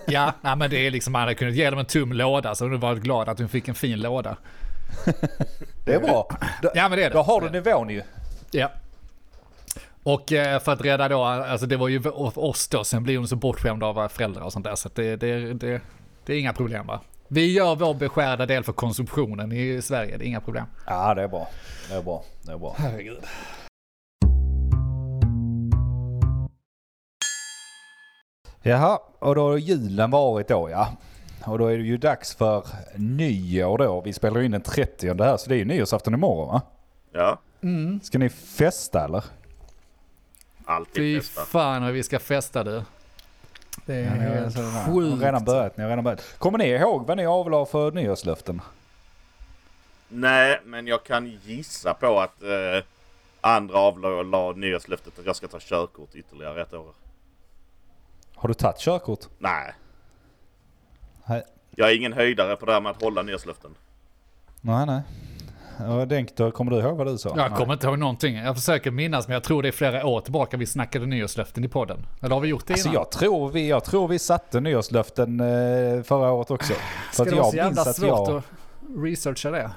Ja, 0.06 0.32
nej, 0.40 0.56
men 0.56 0.70
det 0.70 0.86
är 0.86 0.90
liksom, 0.90 1.12
man 1.12 1.22
hade 1.22 1.34
kunnat 1.34 1.54
ge 1.54 1.70
dem 1.70 1.78
en 1.78 1.84
tum 1.84 2.12
låda 2.12 2.54
så 2.54 2.64
hade 2.64 2.76
varit 2.76 3.02
glad 3.02 3.28
att 3.28 3.38
de 3.38 3.48
fick 3.48 3.68
en 3.68 3.74
fin 3.74 4.00
låda. 4.00 4.36
Det 5.84 5.94
är 5.94 6.00
bra. 6.00 6.28
Då, 6.62 6.70
Ja 6.74 6.88
men 6.88 6.98
det 6.98 7.04
är 7.04 7.10
det. 7.10 7.16
då 7.16 7.22
har 7.22 7.40
du 7.40 7.50
nivån 7.50 7.90
ju. 7.90 8.02
Ja. 8.50 8.70
Och 10.02 10.32
eh, 10.32 10.60
för 10.60 10.72
att 10.72 10.80
rädda 10.80 11.08
då, 11.08 11.24
alltså 11.24 11.66
det 11.66 11.76
var 11.76 11.88
ju 11.88 12.00
oss 12.34 12.68
då, 12.68 12.84
sen 12.84 13.02
blir 13.04 13.18
hon 13.18 13.28
så 13.28 13.36
bortskämd 13.36 13.82
av 13.84 14.08
föräldrar 14.08 14.42
och 14.42 14.52
sånt 14.52 14.64
där 14.64 14.74
så 14.74 14.90
det, 14.94 15.16
det, 15.16 15.54
det, 15.54 15.80
det 16.26 16.32
är 16.34 16.38
inga 16.38 16.52
problem 16.52 16.86
va. 16.86 17.00
Vi 17.28 17.52
gör 17.52 17.74
vår 17.76 17.94
beskärda 17.94 18.46
del 18.46 18.64
för 18.64 18.72
konsumtionen 18.72 19.52
i 19.52 19.82
Sverige, 19.82 20.16
det 20.16 20.24
är 20.24 20.26
inga 20.26 20.40
problem. 20.40 20.64
Ja, 20.86 21.14
det 21.14 21.22
är 21.22 21.28
bra. 21.28 21.48
Det 21.88 21.94
är 21.94 22.02
bra. 22.02 22.24
Det 22.42 22.52
är 22.52 22.58
bra. 22.58 22.74
Herregud. 22.78 23.18
Jaha, 28.62 28.98
och 29.18 29.34
då 29.34 29.48
har 29.50 29.56
julen 29.56 30.10
varit 30.10 30.48
då 30.48 30.70
ja. 30.70 30.92
Och 31.46 31.58
då 31.58 31.66
är 31.66 31.78
det 31.78 31.84
ju 31.84 31.96
dags 31.96 32.34
för 32.34 32.66
nyår 32.96 33.78
då. 33.78 34.00
Vi 34.00 34.12
spelar 34.12 34.42
in 34.42 34.50
den 34.50 34.62
30 34.62 35.22
här 35.24 35.36
så 35.36 35.48
det 35.48 35.54
är 35.54 35.58
ju 35.58 35.64
nyårsafton 35.64 36.14
imorgon 36.14 36.48
va? 36.48 36.62
Ja, 37.12 37.38
Ska 38.02 38.18
ni 38.18 38.28
festa 38.28 39.04
eller? 39.04 39.24
alltid 40.64 40.94
Fy 40.94 41.20
festa. 41.20 41.40
fan 41.44 41.82
vad 41.82 41.92
vi 41.92 42.02
ska 42.02 42.18
festa 42.18 42.64
du. 42.64 42.82
Det 43.86 43.94
är 43.94 44.04
helt 44.04 44.56
Ni 44.56 44.62
har 44.62 44.84
sjukt. 44.94 45.22
redan 45.22 45.44
börjat, 45.44 45.76
ni 45.76 45.82
har 45.82 45.90
redan 45.90 46.04
börjat. 46.04 46.38
Kommer 46.38 46.58
ni 46.58 46.64
ihåg 46.68 47.06
vad 47.06 47.16
ni 47.16 47.26
avlade 47.26 47.66
för 47.66 47.90
nyårslöften? 47.92 48.60
Nej, 50.08 50.60
men 50.64 50.86
jag 50.86 51.04
kan 51.04 51.26
gissa 51.44 51.94
på 51.94 52.20
att 52.20 52.42
eh, 52.42 52.84
andra 53.40 53.78
avlade 53.78 54.60
nyårslöftet 54.60 55.18
att 55.18 55.26
jag 55.26 55.36
ska 55.36 55.48
ta 55.48 55.58
körkort 55.60 56.14
ytterligare 56.14 56.62
ett 56.62 56.74
år. 56.74 56.92
Har 58.42 58.48
du 58.48 58.54
tagit 58.54 58.78
körkort? 58.78 59.20
Nej, 59.38 59.74
Nej. 61.26 61.42
jag 61.70 61.90
är 61.90 61.96
ingen 61.96 62.12
höjdare 62.12 62.56
på 62.56 62.66
det 62.66 62.72
här 62.72 62.80
med 62.80 62.90
att 62.90 63.02
hålla 63.02 63.22
nyårslöften. 63.22 63.70
Nej, 64.60 64.86
nej. 64.86 65.00
Ja, 65.78 66.04
Denk, 66.06 66.36
då 66.36 66.50
kommer 66.50 66.70
du 66.70 66.78
ihåg 66.78 66.96
vad 66.96 67.06
du 67.06 67.18
sa? 67.18 67.32
Jag 67.36 67.56
kommer 67.56 67.72
inte 67.72 67.86
ihåg 67.86 67.98
någonting. 67.98 68.36
Jag 68.36 68.54
försöker 68.56 68.90
minnas, 68.90 69.28
men 69.28 69.34
jag 69.34 69.44
tror 69.44 69.62
det 69.62 69.68
är 69.68 69.72
flera 69.72 70.06
år 70.06 70.20
tillbaka 70.20 70.56
vi 70.56 70.66
snackade 70.66 71.06
nyårslöften 71.06 71.64
i 71.64 71.68
podden. 71.68 72.06
Eller 72.22 72.34
har 72.34 72.40
vi 72.40 72.48
gjort 72.48 72.66
det 72.66 72.72
Alltså 72.72 72.88
innan? 72.88 72.94
jag 73.02 73.10
tror, 73.10 73.48
vi, 73.48 73.68
jag 73.68 73.84
tror 73.84 74.08
vi 74.08 74.18
satte 74.18 74.60
nyårslöften 74.60 75.40
eh, 75.40 76.02
förra 76.02 76.32
året 76.32 76.50
också. 76.50 76.72
För 76.74 77.12
Ska 77.12 77.22
att 77.22 77.28
det 77.28 77.34
vara 77.34 77.44
jag 77.44 77.50
så 77.50 77.56
jävla 77.56 77.70
minns 77.84 77.86
att 77.86 77.96
svårt 77.96 78.28
jag... 78.28 78.36
att 78.36 78.44
researcha 79.04 79.50
det? 79.50 79.70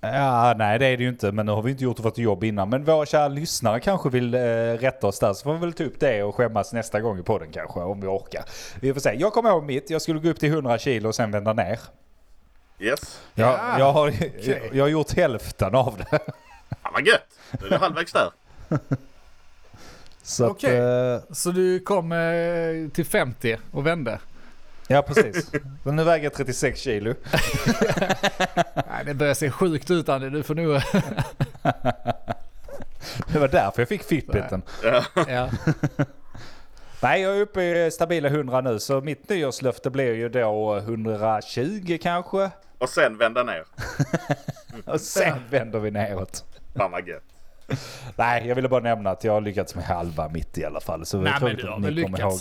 Ja, 0.00 0.54
nej 0.58 0.78
det 0.78 0.86
är 0.86 0.96
det 0.96 1.02
ju 1.02 1.08
inte, 1.08 1.32
men 1.32 1.46
nu 1.46 1.52
har 1.52 1.62
vi 1.62 1.70
inte 1.70 1.84
gjort 1.84 2.04
ett 2.04 2.18
jobb 2.18 2.44
innan. 2.44 2.68
Men 2.68 2.84
våra 2.84 3.06
kära 3.06 3.28
lyssnare 3.28 3.80
kanske 3.80 4.08
vill 4.08 4.34
eh, 4.34 4.40
rätta 4.78 5.06
oss 5.06 5.18
där, 5.18 5.32
så 5.32 5.42
får 5.42 5.52
vi 5.52 5.58
väl 5.58 5.72
ta 5.72 5.84
upp 5.84 6.00
det 6.00 6.22
och 6.22 6.34
skämmas 6.34 6.72
nästa 6.72 7.00
gång 7.00 7.18
i 7.18 7.22
podden 7.22 7.48
kanske, 7.52 7.80
om 7.80 8.00
vi 8.00 8.06
orkar. 8.06 8.44
Vi 8.80 8.92
får 8.94 9.00
se. 9.00 9.14
Jag 9.18 9.32
kommer 9.32 9.50
ihåg 9.50 9.64
mitt, 9.64 9.90
jag 9.90 10.02
skulle 10.02 10.20
gå 10.20 10.28
upp 10.28 10.40
till 10.40 10.52
100 10.52 10.78
kilo 10.78 11.08
och 11.08 11.14
sen 11.14 11.30
vända 11.30 11.52
ner. 11.52 11.78
Yes. 12.78 13.20
Jag, 13.34 13.48
Ja, 13.52 13.78
jag, 13.78 13.92
har, 13.92 14.12
jag, 14.42 14.58
jag 14.72 14.84
har 14.84 14.88
gjort 14.88 15.12
hälften 15.12 15.74
av 15.74 15.96
det. 15.98 16.18
Fan 16.82 16.92
vad 16.92 17.06
gött! 17.06 17.38
Nu 17.60 17.66
är 17.66 17.70
du 17.70 17.76
halvvägs 17.76 18.12
där. 18.12 18.30
Så 20.22 20.46
Okej. 20.46 20.78
att, 20.78 21.22
eh, 21.22 21.32
Så 21.34 21.50
du 21.50 21.80
kom 21.80 22.12
eh, 22.12 22.90
till 22.92 23.06
50 23.06 23.58
och 23.72 23.86
vände? 23.86 24.18
Ja 24.90 25.02
precis. 25.02 25.50
Men 25.82 25.96
nu 25.96 26.04
väger 26.04 26.24
jag 26.24 26.34
36 26.34 26.80
kilo. 26.80 27.14
Nej, 28.74 29.04
det 29.04 29.14
börjar 29.14 29.34
se 29.34 29.50
sjukt 29.50 29.90
ut 29.90 30.08
Andy. 30.08 30.30
Du 30.30 30.42
får 30.42 30.54
nog... 30.54 30.80
Det 33.32 33.38
var 33.38 33.48
därför 33.48 33.82
jag 33.82 33.88
fick 33.88 34.02
Fitbiten. 34.02 34.62
ja. 35.28 35.50
Nej, 37.02 37.22
jag 37.22 37.36
är 37.36 37.40
uppe 37.40 37.62
i 37.62 37.90
stabila 37.90 38.28
100 38.28 38.60
nu, 38.60 38.78
så 38.78 39.00
mitt 39.00 39.28
nyårslöfte 39.28 39.90
blir 39.90 40.14
ju 40.14 40.28
då 40.28 40.76
120 40.76 41.98
kanske. 42.02 42.50
Och 42.78 42.88
sen 42.88 43.18
vända 43.18 43.42
ner. 43.42 43.64
Och 44.84 45.00
sen 45.00 45.38
vänder 45.50 45.78
vi 45.78 45.90
neråt. 45.90 46.44
Fan 46.76 46.90
vad 46.90 47.08
gött. 47.08 47.22
Nej, 48.16 48.48
jag 48.48 48.54
ville 48.54 48.68
bara 48.68 48.80
nämna 48.80 49.10
att 49.10 49.24
jag 49.24 49.32
har 49.32 49.40
lyckats 49.40 49.74
med 49.74 49.84
halva 49.84 50.28
mitt 50.28 50.58
i 50.58 50.64
alla 50.64 50.80
fall. 50.80 51.06
Så 51.06 51.20
Nej, 51.20 51.32
men 51.40 51.56
du 51.56 51.68
har 51.68 51.80
väl 51.80 51.94
lyckats. 51.94 52.20
ihåg 52.20 52.40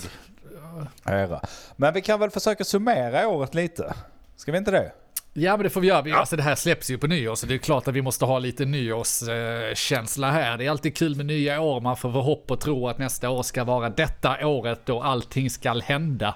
era. 1.06 1.42
Men 1.76 1.94
vi 1.94 2.02
kan 2.02 2.20
väl 2.20 2.30
försöka 2.30 2.64
summera 2.64 3.28
året 3.28 3.54
lite? 3.54 3.94
Ska 4.36 4.52
vi 4.52 4.58
inte 4.58 4.72
det? 4.72 4.92
Ja 5.34 5.58
men 5.58 5.64
det 5.64 5.70
får 5.70 5.82
vi 5.82 5.88
göra. 5.88 6.18
Alltså 6.18 6.36
det 6.36 6.44
här 6.44 6.56
släpps 6.56 6.90
ju 6.90 6.98
på 6.98 7.08
nyår 7.08 7.36
så 7.36 7.46
det 7.46 7.54
är 7.54 7.58
klart 7.58 7.88
att 7.88 7.94
vi 7.94 8.02
måste 8.02 8.26
ha 8.26 8.40
lite 8.40 8.66
nyårskänsla 8.66 10.32
här. 10.32 10.58
Det 10.58 10.66
är 10.66 10.70
alltid 10.70 10.98
kul 10.98 11.16
med 11.16 11.26
nya 11.26 11.62
år. 11.62 11.82
Man 11.82 11.98
får 11.98 12.12
få 12.12 12.22
hopp 12.22 12.52
och 12.52 12.60
tro 12.60 12.88
att 12.88 12.98
nästa 12.98 13.30
år 13.30 13.44
ska 13.44 13.64
vara 13.64 13.90
detta 13.90 14.48
året 14.48 14.80
då 14.86 15.02
allting 15.02 15.50
ska 15.50 15.80
hända. 15.80 16.36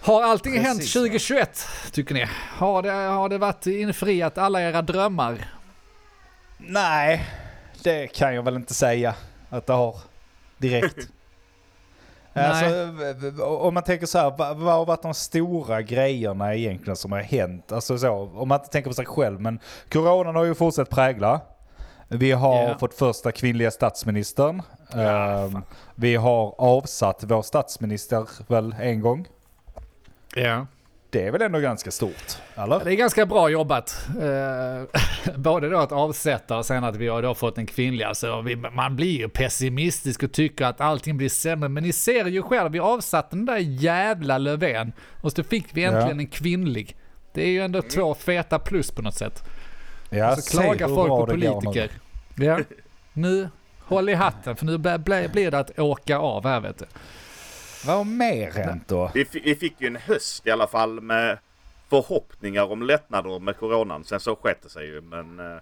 Har 0.00 0.22
allting 0.22 0.52
Precis, 0.52 0.68
hänt 0.68 0.92
2021 0.92 1.66
tycker 1.92 2.14
ni? 2.14 2.26
Har 2.56 2.82
det, 2.82 2.90
har 2.90 3.28
det 3.28 3.38
varit 3.38 3.66
infriat 3.66 4.38
alla 4.38 4.62
era 4.62 4.82
drömmar? 4.82 5.48
Nej, 6.58 7.26
det 7.82 8.06
kan 8.06 8.34
jag 8.34 8.42
väl 8.42 8.54
inte 8.54 8.74
säga 8.74 9.14
att 9.48 9.66
det 9.66 9.72
har 9.72 9.96
direkt. 10.58 11.08
Alltså, 12.36 13.44
om 13.44 13.74
man 13.74 13.82
tänker 13.82 14.06
så 14.06 14.18
här, 14.18 14.34
vad, 14.38 14.56
har 14.56 14.86
varit 14.86 15.02
de 15.02 15.14
stora 15.14 15.82
grejerna 15.82 16.54
egentligen 16.54 16.96
som 16.96 17.12
har 17.12 17.18
hänt? 17.20 17.72
Alltså 17.72 17.98
så, 17.98 18.10
om 18.34 18.48
man 18.48 18.60
inte 18.60 18.70
tänker 18.72 18.90
på 18.90 18.94
sig 18.94 19.06
själv, 19.06 19.40
men 19.40 19.58
coronan 19.92 20.36
har 20.36 20.44
ju 20.44 20.54
fortsatt 20.54 20.90
prägla. 20.90 21.40
Vi 22.08 22.32
har 22.32 22.62
Ja. 22.68 22.78
fått 22.78 22.94
första 22.94 23.32
kvinnliga 23.32 23.70
statsministern. 23.70 24.62
Ja, 24.92 25.00
Ehm, 25.00 25.62
vi 25.94 26.16
har 26.16 26.54
avsatt 26.58 27.24
vår 27.26 27.42
statsminister 27.42 28.28
väl 28.48 28.74
en 28.80 29.00
gång. 29.00 29.28
Ja. 30.34 30.66
Det 31.10 31.26
är 31.26 31.30
väl 31.30 31.42
ändå 31.42 31.58
ganska 31.58 31.90
stort, 31.90 32.36
eller? 32.54 32.80
Det 32.84 32.92
är 32.92 32.96
ganska 32.96 33.26
bra 33.26 33.48
jobbat. 33.48 34.06
Eh, 34.20 35.34
både 35.36 35.68
då 35.68 35.78
att 35.78 35.92
avsätta 35.92 36.58
och 36.58 36.66
sen 36.66 36.84
att 36.84 36.96
vi 36.96 37.08
har 37.08 37.22
då 37.22 37.34
fått 37.34 37.58
en 37.58 37.66
kvinnlig. 37.66 38.04
Alltså, 38.04 38.44
man 38.72 38.96
blir 38.96 39.18
ju 39.18 39.28
pessimistisk 39.28 40.22
och 40.22 40.32
tycker 40.32 40.64
att 40.64 40.80
allting 40.80 41.16
blir 41.16 41.28
sämre. 41.28 41.68
Men 41.68 41.82
ni 41.82 41.92
ser 41.92 42.24
ju 42.24 42.42
själv, 42.42 42.72
vi 42.72 42.78
avsatte 42.78 43.36
den 43.36 43.46
där 43.46 43.56
jävla 43.58 44.38
Löfven 44.38 44.92
och 45.20 45.32
så 45.32 45.44
fick 45.44 45.66
vi 45.72 45.84
äntligen 45.84 46.16
Ja. 46.18 46.22
en 46.22 46.26
kvinnlig. 46.26 46.96
Det 47.32 47.42
är 47.42 47.48
ju 47.50 47.60
ändå 47.60 47.82
två 47.82 48.14
feta 48.14 48.58
plus 48.58 48.90
på 48.90 49.02
något 49.02 49.14
sätt. 49.14 49.44
Ja, 50.10 50.32
Och 50.32 50.38
så 50.38 50.60
klagar 50.60 50.88
folk 50.88 51.08
på 51.08 51.16
går 51.16 51.26
nu. 51.26 51.32
politiker. 51.50 51.90
Ja. 52.36 52.58
Nu, 53.12 53.48
håll 53.80 54.08
i 54.08 54.14
hatten 54.14 54.56
för 54.56 54.66
nu 54.66 54.78
blir 55.28 55.50
det 55.50 55.58
att 55.58 55.78
åka 55.78 56.18
av 56.18 56.44
här 56.46 56.60
vet 56.60 56.78
du. 56.78 56.84
Vad 57.86 57.96
har 57.96 58.04
mer 58.04 58.50
hänt 58.50 58.88
då? 58.88 59.10
Vi, 59.14 59.26
vi 59.32 59.54
fick 59.54 59.80
ju 59.80 59.86
en 59.86 59.96
höst 59.96 60.46
i 60.46 60.50
alla 60.50 60.66
fall 60.66 61.00
med 61.00 61.38
förhoppningar 61.88 62.72
om 62.72 62.82
lättnader 62.82 63.38
med 63.38 63.56
coronan. 63.56 64.04
Sen 64.04 64.20
så 64.20 64.36
skett 64.36 64.62
det 64.62 64.68
sig 64.68 64.86
ju 64.86 65.00
men 65.00 65.40
eh, 65.40 65.56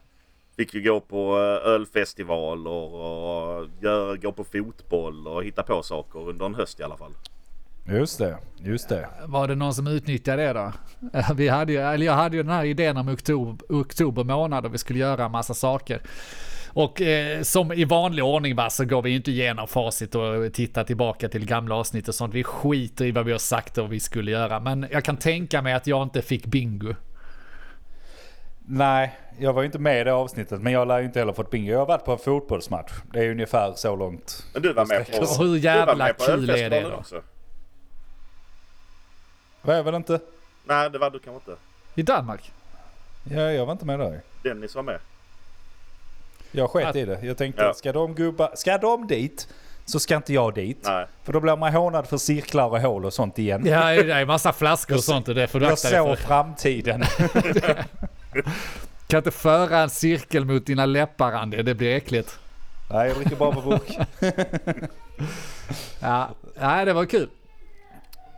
fick 0.56 0.74
ju 0.74 0.82
gå 0.82 1.00
på 1.00 1.36
eh, 1.36 1.70
ölfestivaler 1.70 2.70
och 2.70 3.66
gör, 3.80 4.16
gå 4.16 4.32
på 4.32 4.44
fotboll 4.44 5.26
och 5.26 5.44
hitta 5.44 5.62
på 5.62 5.82
saker 5.82 6.28
under 6.28 6.46
en 6.46 6.54
höst 6.54 6.80
i 6.80 6.82
alla 6.82 6.96
fall. 6.96 7.12
Just 7.88 8.18
det, 8.18 8.38
just 8.56 8.88
det. 8.88 9.08
Var 9.26 9.48
det 9.48 9.54
någon 9.54 9.74
som 9.74 9.86
utnyttjade 9.86 10.42
det 10.42 10.52
då? 10.52 10.72
Eh, 11.18 11.32
Vi 11.34 11.48
hade 11.48 11.72
ju, 11.72 11.78
eller 11.78 12.06
jag 12.06 12.12
hade 12.12 12.36
ju 12.36 12.42
den 12.42 12.52
här 12.52 12.64
idén 12.64 12.96
om 12.96 13.08
oktober, 13.08 13.66
oktober 13.68 14.24
månad 14.24 14.66
och 14.66 14.74
vi 14.74 14.78
skulle 14.78 14.98
göra 14.98 15.24
en 15.24 15.30
massa 15.30 15.54
saker. 15.54 16.00
Och 16.74 17.00
eh, 17.00 17.42
som 17.42 17.72
i 17.72 17.84
vanlig 17.84 18.24
ordning 18.24 18.56
va, 18.56 18.70
så 18.70 18.84
går 18.84 19.02
vi 19.02 19.14
inte 19.14 19.30
igenom 19.30 19.68
facit 19.68 20.14
och 20.14 20.52
tittar 20.52 20.84
tillbaka 20.84 21.28
till 21.28 21.46
gamla 21.46 21.74
avsnitt 21.74 22.08
och 22.08 22.14
sånt. 22.14 22.34
Vi 22.34 22.44
skiter 22.44 23.04
i 23.04 23.10
vad 23.10 23.24
vi 23.24 23.32
har 23.32 23.38
sagt 23.38 23.78
och 23.78 23.92
vi 23.92 24.00
skulle 24.00 24.30
göra. 24.30 24.60
Men 24.60 24.86
jag 24.90 25.04
kan 25.04 25.16
tänka 25.16 25.62
mig 25.62 25.74
att 25.74 25.86
jag 25.86 26.02
inte 26.02 26.22
fick 26.22 26.46
bingo. 26.46 26.94
Nej, 28.66 29.18
jag 29.38 29.52
var 29.52 29.62
ju 29.62 29.66
inte 29.66 29.78
med 29.78 30.00
i 30.00 30.04
det 30.04 30.12
avsnittet 30.12 30.62
men 30.62 30.72
jag 30.72 30.88
lär 30.88 30.98
ju 30.98 31.04
inte 31.04 31.18
heller 31.18 31.32
fått 31.32 31.50
bingo. 31.50 31.72
Jag 31.72 31.78
har 31.78 31.86
varit 31.86 32.04
på 32.04 32.12
en 32.12 32.18
fotbollsmatch. 32.18 32.92
Det 33.12 33.24
är 33.24 33.30
ungefär 33.30 33.72
så 33.76 33.96
långt. 33.96 34.46
Men 34.52 34.62
du 34.62 34.72
var 34.72 34.86
med 34.86 35.06
på... 35.10 35.18
Och 35.18 35.46
hur 35.46 35.56
jävla 35.56 36.12
kul 36.12 36.50
är 36.50 36.70
det 36.70 36.80
då? 36.80 36.92
Också. 36.92 37.22
Var 39.62 39.74
jag 39.74 39.84
väl 39.84 39.94
inte? 39.94 40.20
Nej 40.64 40.90
det 40.90 40.98
var 40.98 41.10
du 41.10 41.18
kanske 41.18 41.50
inte. 41.50 41.62
I 41.94 42.02
Danmark? 42.02 42.52
Ja, 43.30 43.40
jag 43.40 43.66
var 43.66 43.72
inte 43.72 43.86
med 43.86 43.98
där. 43.98 44.20
Dennis 44.42 44.74
var 44.74 44.82
med. 44.82 44.98
Jag 46.56 46.70
sket 46.70 46.86
Att- 46.86 46.96
i 46.96 47.04
det. 47.04 47.18
Jag 47.22 47.36
tänkte, 47.36 47.62
Ja. 47.62 47.74
ska 47.74 47.92
de 47.92 48.14
gubba, 48.14 48.56
ska 48.56 48.78
de 48.78 49.06
dit 49.06 49.48
så 49.86 50.00
ska 50.00 50.16
inte 50.16 50.32
jag 50.32 50.54
dit. 50.54 50.78
Nej. 50.84 51.06
För 51.22 51.32
då 51.32 51.40
blir 51.40 51.56
man 51.56 51.72
hånad 51.74 52.06
för 52.06 52.16
cirklar 52.16 52.68
och 52.68 52.80
hål 52.80 53.04
och 53.04 53.12
sånt 53.12 53.38
igen. 53.38 53.62
Ja, 53.66 53.84
det 53.86 54.12
är 54.12 54.26
massa 54.26 54.52
flaskor 54.52 54.94
och 54.96 55.04
sånt 55.04 55.28
och 55.28 55.34
det 55.34 55.46
får 55.46 55.60
du 55.60 55.66
jag 55.66 55.78
såg 55.78 55.90
för. 56.18 56.26
framtiden. 56.26 57.02
Kan 59.06 59.18
inte 59.18 59.30
föra 59.30 59.78
en 59.78 59.90
cirkel 59.90 60.44
mot 60.44 60.66
dina 60.66 60.86
läppar 60.86 61.32
Andy, 61.32 61.62
det 61.62 61.74
blir 61.74 61.96
äckligt. 61.96 62.38
Nej, 62.90 63.08
jag 63.08 63.16
dricker 63.16 63.36
bara 63.36 63.52
på 63.52 63.60
burk. 63.60 63.98
Ja, 66.00 66.28
nej 66.60 66.84
det 66.84 66.92
var 66.92 67.04
kul. 67.04 67.28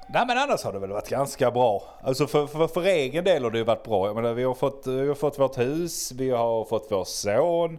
Nej 0.08 0.26
men 0.26 0.38
annars 0.38 0.64
har 0.64 0.72
det 0.72 0.78
väl 0.78 0.90
varit 0.90 1.08
ganska 1.08 1.50
bra. 1.50 1.82
Alltså 2.02 2.26
för, 2.26 2.46
för, 2.46 2.66
för 2.66 2.84
egen 2.84 3.24
del 3.24 3.42
har 3.44 3.50
det 3.50 3.58
ju 3.58 3.64
varit 3.64 3.84
bra. 3.84 4.06
Jag 4.06 4.16
menar, 4.16 4.32
vi, 4.32 4.44
har 4.44 4.54
fått, 4.54 4.86
vi 4.86 5.08
har 5.08 5.14
fått 5.14 5.38
vårt 5.38 5.58
hus, 5.58 6.12
vi 6.12 6.30
har 6.30 6.64
fått 6.64 6.86
vår 6.90 7.04
son. 7.04 7.78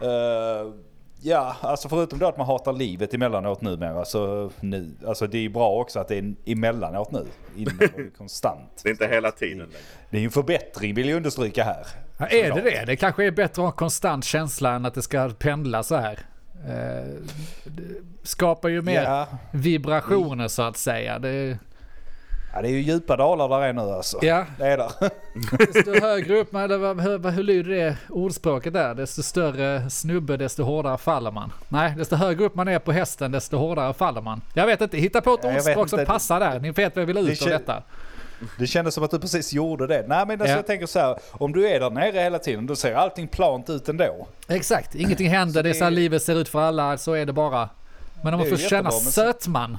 Eh, 0.00 0.72
ja, 1.20 1.56
alltså 1.60 1.88
förutom 1.88 2.18
då 2.18 2.26
att 2.26 2.36
man 2.36 2.46
hatar 2.46 2.72
livet 2.72 3.14
emellanåt 3.14 3.60
numera 3.60 4.04
så 4.04 4.50
nu, 4.60 4.90
alltså 5.06 5.26
det 5.26 5.38
är 5.38 5.42
ju 5.42 5.48
bra 5.48 5.70
också 5.70 5.98
att 5.98 6.08
det 6.08 6.18
är 6.18 6.34
emellanåt 6.44 7.12
nu. 7.12 7.26
Innan 7.56 7.76
det 7.78 8.16
konstant. 8.18 8.80
Det 8.82 8.88
är 8.88 8.90
inte 8.90 9.06
hela 9.06 9.30
tiden 9.30 9.58
längre. 9.58 9.70
Det 10.10 10.16
är 10.16 10.20
ju 10.20 10.24
en 10.24 10.30
förbättring 10.30 10.94
vill 10.94 11.08
jag 11.08 11.16
understryka 11.16 11.64
här. 11.64 11.86
Ja, 12.18 12.26
är 12.26 12.54
det 12.54 12.60
det? 12.60 12.84
Det 12.86 12.96
kanske 12.96 13.24
är 13.24 13.30
bättre 13.30 13.62
att 13.62 13.66
ha 13.66 13.72
konstant 13.72 14.24
känsla 14.24 14.72
än 14.72 14.84
att 14.84 14.94
det 14.94 15.02
ska 15.02 15.28
pendla 15.28 15.82
så 15.82 15.96
här. 15.96 16.18
Eh, 16.68 17.14
det 17.64 17.82
skapar 18.22 18.68
ju 18.68 18.82
mer 18.82 19.02
Ja, 19.02 19.26
vibrationer 19.52 20.48
så 20.48 20.62
att 20.62 20.76
säga. 20.76 21.18
Det, 21.18 21.58
ja, 22.54 22.62
det 22.62 22.68
är 22.68 22.72
ju 22.72 22.80
djupa 22.80 23.16
dalar 23.16 23.48
där 23.48 23.60
är 23.68 23.72
nu 23.72 23.80
alltså. 23.80 24.18
ja, 24.22 24.44
Det 24.58 24.64
är 24.66 24.76
där. 24.76 24.90
desto 25.74 26.00
högre 26.00 26.38
upp 26.40 26.52
man, 26.52 26.62
eller 26.62 26.94
hur, 27.02 27.30
hur 27.30 27.42
lyder 27.42 27.70
det 27.74 27.96
ordspråket 28.10 28.72
där? 28.72 28.94
Desto 28.94 29.22
större 29.22 29.90
snubbe, 29.90 30.36
desto 30.36 30.62
hårdare 30.62 30.98
faller 30.98 31.30
man. 31.30 31.52
Nej, 31.68 31.94
desto 31.98 32.16
högre 32.16 32.44
upp 32.44 32.54
man 32.54 32.68
är 32.68 32.78
på 32.78 32.92
hästen, 32.92 33.32
desto 33.32 33.56
hårdare 33.56 33.94
faller 33.94 34.20
man. 34.20 34.40
Jag 34.54 34.66
vet 34.66 34.80
inte, 34.80 34.96
hitta 34.98 35.20
på 35.20 35.34
ett 35.34 35.40
Ja, 35.42 35.54
ordspråk 35.56 35.88
som 35.88 36.04
passar 36.06 36.40
där. 36.40 36.60
Ni 36.60 36.70
vet 36.70 36.96
vad 36.96 37.02
jag 37.02 37.06
vill 37.06 37.18
ut 37.18 37.38
Det 37.40 37.44
av 37.44 37.50
detta. 37.50 37.82
Det 38.58 38.66
kändes 38.66 38.94
som 38.94 39.04
att 39.04 39.10
du 39.10 39.18
precis 39.18 39.52
gjorde 39.52 39.86
det. 39.86 40.04
Nej 40.08 40.26
men 40.26 40.30
alltså 40.30 40.46
Ja. 40.52 40.56
jag 40.56 40.66
tänker 40.66 40.86
så 40.86 40.98
här, 40.98 41.18
om 41.30 41.52
du 41.52 41.68
är 41.68 41.80
där 41.80 41.90
nere 41.90 42.20
hela 42.20 42.38
tiden 42.38 42.66
då 42.66 42.76
ser 42.76 42.94
allting 42.94 43.28
plant 43.28 43.70
ut 43.70 43.88
ändå. 43.88 44.26
Exakt, 44.48 44.94
ingenting 44.94 45.28
händer, 45.30 45.62
det 45.62 45.68
är 45.70 45.74
så 45.74 45.84
här 45.84 45.90
livet 45.90 46.22
ser 46.22 46.34
ut 46.40 46.48
för 46.48 46.60
alla, 46.60 46.98
så 46.98 47.12
är 47.12 47.26
det 47.26 47.32
bara. 47.32 47.68
Men 48.22 48.34
om 48.34 48.40
man 48.40 48.48
får 48.48 48.56
känna 48.56 48.90
så- 48.90 49.10
sötman. 49.10 49.78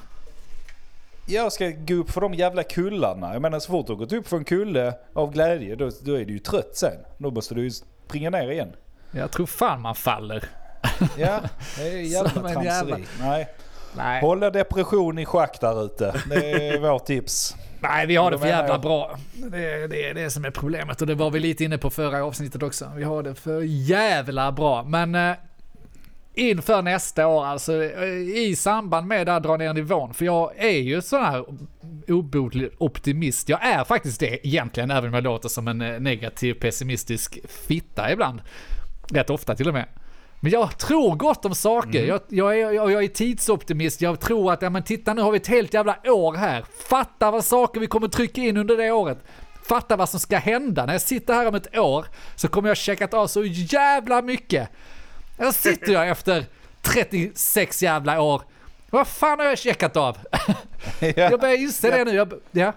Jag 1.28 1.52
ska 1.52 1.70
gå 1.70 1.94
upp 1.94 2.10
för 2.10 2.20
de 2.20 2.34
jävla 2.34 2.62
kullarna. 2.62 3.32
Jag 3.32 3.42
menar 3.42 3.58
så 3.58 3.70
fort 3.70 3.86
du 3.86 3.92
har 3.92 3.98
gått 3.98 4.12
upp 4.12 4.28
för 4.28 4.36
en 4.36 4.44
kulle 4.44 4.94
av 5.14 5.32
glädje 5.32 5.76
då, 5.76 5.90
då 6.02 6.14
är 6.18 6.24
du 6.24 6.32
ju 6.32 6.38
trött 6.38 6.70
sen. 6.76 6.96
Då 7.18 7.30
måste 7.30 7.54
du 7.54 7.62
ju 7.64 7.70
springa 7.70 8.30
ner 8.30 8.50
igen. 8.50 8.72
Jag 9.10 9.30
tror 9.30 9.46
fan 9.46 9.80
man 9.80 9.94
faller. 9.94 10.44
Ja, 11.18 11.40
det 11.78 11.82
är 11.88 11.92
jävla 12.00 12.30
Som 12.30 12.46
en 12.46 12.52
tramseri. 12.52 12.66
jävla- 12.90 12.98
Nej. 13.20 13.48
Nej. 13.96 14.20
Håll 14.20 14.42
er 14.42 14.50
depression 14.50 15.18
i 15.18 15.24
schack 15.26 15.60
där 15.60 15.84
ute. 15.84 16.14
Det 16.30 16.68
är 16.68 16.78
vårt 16.92 17.04
tips. 17.06 17.56
Nej, 17.80 18.06
vi 18.06 18.16
har 18.16 18.30
det 18.30 18.38
för 18.38 18.46
jävla 18.46 18.78
bra. 18.78 19.18
Det 19.34 19.72
är, 19.72 19.88
det 19.88 20.08
är 20.10 20.14
det 20.14 20.30
som 20.30 20.44
är 20.44 20.50
problemet 20.50 21.00
och 21.00 21.06
det 21.06 21.14
var 21.14 21.30
vi 21.30 21.40
lite 21.40 21.64
inne 21.64 21.78
på 21.78 21.90
förra 21.90 22.24
avsnittet 22.24 22.62
också. 22.62 22.90
Vi 22.96 23.04
har 23.04 23.22
det 23.22 23.34
för 23.34 23.60
jävla 23.62 24.52
bra. 24.52 24.82
Men 24.82 25.14
eh, 25.14 25.32
inför 26.36 26.82
nästa 26.82 27.26
år, 27.26 27.44
alltså 27.44 27.84
eh, 27.84 28.08
i 28.18 28.56
samband 28.56 29.06
med 29.06 29.28
att 29.28 29.42
dra 29.42 29.56
ner 29.56 29.72
nivån, 29.72 30.14
för 30.14 30.24
jag 30.24 30.52
är 30.56 30.78
ju 30.78 31.02
sån 31.02 31.22
här 31.22 31.44
obotlig 32.08 32.70
optimist. 32.78 33.48
Jag 33.48 33.66
är 33.66 33.84
faktiskt 33.84 34.20
det 34.20 34.46
egentligen, 34.46 34.90
även 34.90 35.08
om 35.08 35.14
jag 35.14 35.24
låter 35.24 35.48
som 35.48 35.68
en 35.68 35.80
eh, 35.80 36.00
negativ 36.00 36.54
pessimistisk 36.54 37.38
fitta 37.66 38.12
ibland. 38.12 38.40
Rätt 39.10 39.30
ofta 39.30 39.54
till 39.54 39.68
och 39.68 39.74
med. 39.74 39.86
Men 40.40 40.52
jag 40.52 40.78
tror 40.78 41.14
gott 41.14 41.44
om 41.44 41.54
saker. 41.54 42.04
Jag, 42.06 42.20
jag, 42.28 42.60
är, 42.60 42.72
jag, 42.72 42.92
jag 42.92 43.04
är 43.04 43.08
tidsoptimist. 43.08 44.00
Jag 44.00 44.20
tror 44.20 44.52
att, 44.52 44.62
ja 44.62 44.70
men 44.70 44.82
titta 44.82 45.14
nu 45.14 45.22
har 45.22 45.30
vi 45.30 45.36
ett 45.36 45.46
helt 45.46 45.74
jävla 45.74 45.96
år 46.04 46.34
här. 46.34 46.64
Fatta 46.88 47.30
vad 47.30 47.44
saker 47.44 47.80
vi 47.80 47.86
kommer 47.86 48.08
trycka 48.08 48.40
in 48.40 48.56
under 48.56 48.76
det 48.76 48.90
året. 48.90 49.18
Fatta 49.68 49.96
vad 49.96 50.08
som 50.08 50.20
ska 50.20 50.38
hända. 50.38 50.86
När 50.86 50.92
jag 50.92 51.02
sitter 51.02 51.34
här 51.34 51.48
om 51.48 51.54
ett 51.54 51.78
år 51.78 52.06
så 52.34 52.48
kommer 52.48 52.68
jag 52.68 52.76
checkat 52.76 53.14
av 53.14 53.26
så 53.26 53.44
jävla 53.44 54.22
mycket. 54.22 54.68
Här 55.38 55.52
sitter 55.52 55.92
jag 55.92 56.08
efter 56.08 56.44
36 56.82 57.82
jävla 57.82 58.20
år. 58.20 58.42
Vad 58.90 59.08
fan 59.08 59.38
har 59.38 59.46
jag 59.46 59.58
checkat 59.58 59.96
av? 59.96 60.18
Jag 61.16 61.40
börjar 61.40 61.56
inse 61.56 61.90
det 61.90 62.04
nu. 62.04 62.10
Jag, 62.10 62.32
ja. 62.52 62.72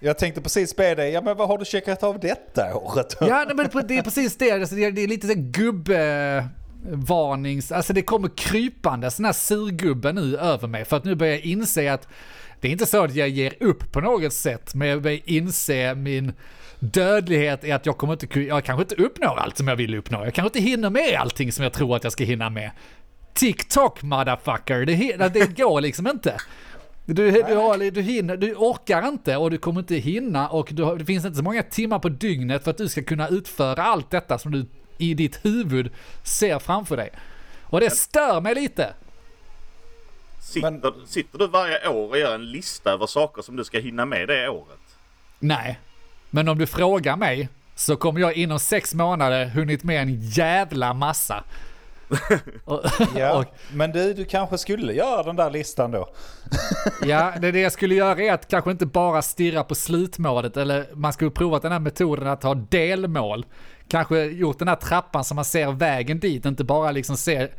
Jag 0.00 0.18
tänkte 0.18 0.40
precis 0.40 0.76
be 0.76 0.94
dig, 0.94 1.12
ja 1.12 1.20
men 1.20 1.36
vad 1.36 1.48
har 1.48 1.58
du 1.58 1.64
checkat 1.64 2.02
av 2.02 2.20
detta 2.20 2.74
året? 2.74 3.16
Ja, 3.20 3.44
nej, 3.46 3.56
men 3.56 3.70
det 3.86 3.98
är 3.98 4.02
precis 4.10 4.36
det. 4.36 4.50
Alltså, 4.50 4.74
det 4.74 4.84
är 4.84 5.08
lite 5.08 5.26
så 5.26 5.34
gubbvarnings... 5.36 7.72
Alltså 7.72 7.92
det 7.92 8.02
kommer 8.02 8.28
krypande 8.36 9.10
sån 9.10 9.24
här 9.24 9.32
surgubbe 9.32 10.12
nu 10.12 10.36
över 10.36 10.68
mig. 10.68 10.84
För 10.84 10.96
att 10.96 11.04
nu 11.04 11.14
börjar 11.14 11.32
jag 11.32 11.42
inse 11.42 11.92
att 11.92 12.08
det 12.60 12.68
är 12.68 12.72
inte 12.72 12.86
så 12.86 13.04
att 13.04 13.14
jag 13.14 13.28
ger 13.28 13.54
upp 13.60 13.92
på 13.92 14.00
något 14.00 14.32
sätt. 14.32 14.74
Men 14.74 14.88
jag 14.88 15.02
börjar 15.02 15.20
inse 15.24 15.94
min 15.94 16.32
dödlighet 16.84 17.64
är 17.64 17.74
att 17.74 17.86
jag 17.86 17.98
kommer 17.98 18.12
inte, 18.12 18.40
jag 18.40 18.64
kanske 18.64 18.82
inte 18.82 18.94
uppnår 18.94 19.38
allt 19.38 19.56
som 19.56 19.68
jag 19.68 19.76
vill 19.76 19.94
uppnå. 19.94 20.24
Jag 20.24 20.34
kanske 20.34 20.58
inte 20.58 20.70
hinner 20.70 20.90
med 20.90 21.16
allting 21.18 21.52
som 21.52 21.62
jag 21.62 21.72
tror 21.72 21.96
att 21.96 22.04
jag 22.04 22.12
ska 22.12 22.24
hinna 22.24 22.50
med. 22.50 22.70
TikTok 23.34 24.02
motherfucker, 24.02 24.86
det, 24.86 25.28
det 25.28 25.56
går 25.56 25.80
liksom 25.80 26.06
inte. 26.06 26.36
Du, 27.06 27.30
du, 27.30 27.54
har, 27.54 27.90
du, 27.90 28.02
hinner, 28.02 28.36
du 28.36 28.54
orkar 28.54 29.08
inte 29.08 29.36
och 29.36 29.50
du 29.50 29.58
kommer 29.58 29.80
inte 29.80 29.94
hinna 29.94 30.48
och 30.48 30.68
du 30.72 30.96
det 30.96 31.04
finns 31.04 31.24
inte 31.24 31.36
så 31.36 31.42
många 31.42 31.62
timmar 31.62 31.98
på 31.98 32.08
dygnet 32.08 32.64
för 32.64 32.70
att 32.70 32.78
du 32.78 32.88
ska 32.88 33.02
kunna 33.02 33.28
utföra 33.28 33.82
allt 33.82 34.10
detta 34.10 34.38
som 34.38 34.52
du 34.52 34.66
i 34.98 35.14
ditt 35.14 35.44
huvud 35.44 35.92
ser 36.22 36.58
framför 36.58 36.96
dig. 36.96 37.10
Och 37.62 37.80
det 37.80 37.90
stör 37.90 38.40
mig 38.40 38.54
lite. 38.54 38.94
Sitter, 40.40 41.06
sitter 41.06 41.38
du 41.38 41.46
varje 41.46 41.88
år 41.88 42.08
och 42.08 42.18
gör 42.18 42.34
en 42.34 42.50
lista 42.50 42.90
över 42.90 43.06
saker 43.06 43.42
som 43.42 43.56
du 43.56 43.64
ska 43.64 43.78
hinna 43.78 44.06
med 44.06 44.28
det 44.28 44.48
året? 44.48 44.96
Nej. 45.38 45.80
Men 46.34 46.48
om 46.48 46.58
du 46.58 46.66
frågar 46.66 47.16
mig 47.16 47.48
så 47.74 47.96
kommer 47.96 48.20
jag 48.20 48.34
inom 48.34 48.58
sex 48.58 48.94
månader 48.94 49.46
hunnit 49.46 49.84
med 49.84 50.02
en 50.02 50.20
jävla 50.20 50.94
massa. 50.94 51.44
Ja, 53.16 53.38
och, 53.38 53.44
men 53.72 53.92
du, 53.92 54.14
du 54.14 54.24
kanske 54.24 54.58
skulle 54.58 54.92
göra 54.92 55.22
den 55.22 55.36
där 55.36 55.50
listan 55.50 55.90
då. 55.90 56.08
ja, 57.02 57.32
det, 57.40 57.52
det 57.52 57.60
jag 57.60 57.72
skulle 57.72 57.94
göra 57.94 58.22
är 58.22 58.32
att 58.32 58.48
kanske 58.48 58.70
inte 58.70 58.86
bara 58.86 59.22
stirra 59.22 59.64
på 59.64 59.74
slutmålet 59.74 60.56
eller 60.56 60.86
man 60.94 61.12
skulle 61.12 61.30
provat 61.30 61.62
den 61.62 61.72
här 61.72 61.78
metoden 61.78 62.26
att 62.26 62.42
ha 62.42 62.54
delmål. 62.54 63.46
Kanske 63.88 64.24
gjort 64.24 64.58
den 64.58 64.68
här 64.68 64.76
trappan 64.76 65.24
så 65.24 65.34
man 65.34 65.44
ser 65.44 65.72
vägen 65.72 66.20
dit, 66.20 66.44
inte 66.44 66.64
bara 66.64 66.90
liksom 66.90 67.16
ser 67.16 67.50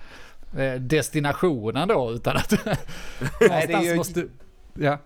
eh, 0.58 0.74
destinationen 0.74 1.88
då 1.88 2.12
utan 2.12 2.38
att 2.38 2.52
Nej, 3.50 3.68
det 3.68 3.74
är 3.74 3.82
ju, 3.82 3.96
måste, 3.96 4.26
ja, 4.74 4.98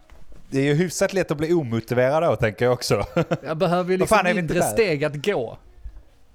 det 0.49 0.59
är 0.59 0.63
ju 0.63 0.73
hyfsat 0.73 1.13
lätt 1.13 1.31
att 1.31 1.37
bli 1.37 1.53
omotiverad 1.53 2.23
då 2.23 2.35
tänker 2.35 2.65
jag 2.65 2.73
också. 2.73 3.05
jag 3.43 3.57
behöver 3.57 3.91
ju 3.91 3.97
liksom 3.97 4.17
är 4.17 4.23
vi 4.23 4.29
inte 4.29 4.53
mindre 4.53 4.61
steg 4.69 5.03
att 5.03 5.25
gå. 5.25 5.57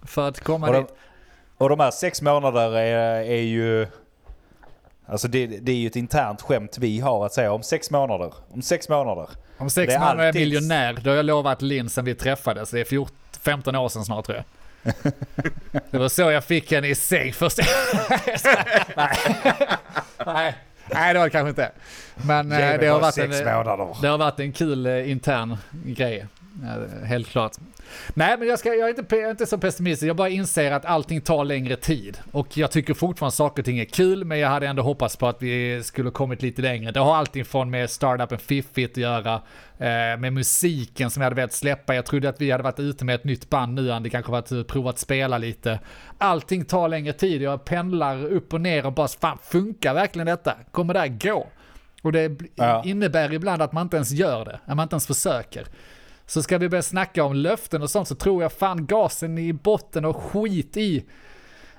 För 0.03 0.29
att 0.29 0.40
komma 0.40 0.66
Och 0.66 0.72
de, 0.72 0.81
dit. 0.83 0.92
och 1.59 1.68
de 1.68 1.81
här 1.81 1.90
sex 1.90 2.22
månader 2.22 2.77
är, 2.77 3.20
är 3.22 3.42
ju... 3.42 3.87
Alltså 5.07 5.29
det, 5.29 5.46
det 5.46 5.72
är 5.72 5.77
ju 5.77 5.87
ett 5.87 5.96
internt 5.96 6.42
skämt 6.42 6.79
vi 6.79 7.00
har 7.00 7.27
att 7.27 7.33
säga 7.33 7.53
om 7.53 7.62
sex 7.62 7.90
månader. 7.90 8.35
Om 8.50 8.62
sex 8.62 8.88
månader. 8.88 9.29
Om 9.59 9.70
sex 9.70 9.94
månader 9.94 10.14
är 10.14 10.18
jag 10.18 10.27
alltid- 10.29 10.40
miljonär, 10.40 10.98
då 11.03 11.11
har 11.11 11.16
jag 11.16 11.24
lovat 11.27 11.62
Linn 11.62 11.90
sen 11.90 12.05
vi 12.05 12.14
träffades. 12.14 12.70
Det 12.70 12.81
är 12.81 12.85
14, 12.85 13.16
15 13.40 13.77
år 13.77 13.88
sedan 13.88 14.05
snart 14.05 14.27
tror 14.27 14.37
jag. 14.37 14.44
Det 15.90 15.98
var 15.98 16.09
så 16.09 16.22
jag 16.31 16.44
fick 16.44 16.72
henne 16.72 16.88
i 16.88 16.94
säng 16.94 17.33
först. 17.33 17.59
Nej. 18.96 19.16
Nej. 20.27 20.55
Nej, 20.92 21.12
det 21.12 21.18
var 21.18 21.27
det 21.27 21.31
kanske 21.31 21.49
inte. 21.49 21.70
Men 22.27 22.53
eh, 22.53 22.59
det 22.59 22.87
har, 22.87 23.01
varit 23.01 23.18
en, 23.18 23.31
månader. 23.31 23.97
det 24.03 24.09
har 24.09 24.18
varit 24.18 24.40
en 24.40 24.53
kul 24.53 24.87
eh, 24.87 25.11
intern 25.11 25.57
grej. 25.73 26.27
Helt 27.05 27.29
klart. 27.29 27.53
Nej, 28.14 28.38
men 28.38 28.49
jag, 28.49 28.59
ska, 28.59 28.75
jag, 28.75 28.88
är 28.88 28.99
inte, 28.99 29.16
jag 29.16 29.25
är 29.27 29.31
inte 29.31 29.47
så 29.47 29.59
pessimistisk. 29.59 30.09
Jag 30.09 30.16
bara 30.16 30.29
inser 30.29 30.70
att 30.73 30.85
allting 30.85 31.20
tar 31.20 31.44
längre 31.44 31.77
tid. 31.77 32.18
Och 32.33 32.57
jag 32.59 32.70
tycker 32.70 32.94
fortfarande 32.94 33.37
saker 33.37 33.62
och 33.62 33.66
ting 33.66 33.79
är 33.79 33.85
kul, 33.85 34.25
men 34.25 34.38
jag 34.38 34.49
hade 34.49 34.66
ändå 34.66 34.83
hoppats 34.83 35.16
på 35.16 35.27
att 35.27 35.42
vi 35.42 35.83
skulle 35.83 36.11
kommit 36.11 36.42
lite 36.42 36.62
längre. 36.62 36.90
Det 36.92 37.01
har 37.01 37.16
allting 37.16 37.44
från 37.44 37.70
med 37.70 37.90
startupen 37.90 38.38
Fiffigt 38.38 38.92
att 38.92 38.97
göra, 38.97 39.35
eh, 39.79 40.18
med 40.18 40.33
musiken 40.33 41.11
som 41.11 41.20
jag 41.20 41.27
hade 41.27 41.37
velat 41.37 41.53
släppa. 41.53 41.94
Jag 41.94 42.07
trodde 42.07 42.29
att 42.29 42.40
vi 42.40 42.51
hade 42.51 42.64
varit 42.64 42.81
ute 42.81 43.05
med 43.05 43.14
ett 43.14 43.25
nytt 43.25 43.51
band 43.51 43.75
nu, 43.75 44.01
det 44.01 44.11
kanske 44.11 44.33
varit 44.33 44.68
provat 44.68 44.99
spela 44.99 45.38
lite. 45.38 45.79
Allting 46.18 46.64
tar 46.64 46.88
längre 46.88 47.12
tid. 47.12 47.42
Jag 47.42 47.64
pendlar 47.64 48.25
upp 48.25 48.53
och 48.55 48.61
ner 48.61 48.87
och 48.87 48.92
bara, 48.92 49.09
fan 49.09 49.38
funkar 49.42 49.94
verkligen 49.94 50.27
detta? 50.27 50.55
Kommer 50.70 50.94
det 50.94 51.01
här 51.01 51.09
gå? 51.09 51.47
Och 52.03 52.12
det 52.12 52.33
Ja. 52.55 52.83
innebär 52.85 53.33
ibland 53.33 53.62
att 53.62 53.73
man 53.73 53.83
inte 53.83 53.97
ens 53.97 54.11
gör 54.11 54.44
det, 54.44 54.61
att 54.66 54.77
man 54.77 54.83
inte 54.83 54.94
ens 54.94 55.07
försöker. 55.07 55.66
Så 56.26 56.42
ska 56.42 56.58
vi 56.58 56.68
börja 56.68 56.82
snacka 56.82 57.24
om 57.24 57.34
löften 57.34 57.82
och 57.82 57.90
sånt 57.90 58.08
så 58.08 58.14
tror 58.14 58.42
jag 58.42 58.52
fan 58.52 58.87
gasen 58.87 59.38
i 59.38 59.52
botten 59.52 60.04
och 60.04 60.16
skit 60.16 60.76
i. 60.76 61.04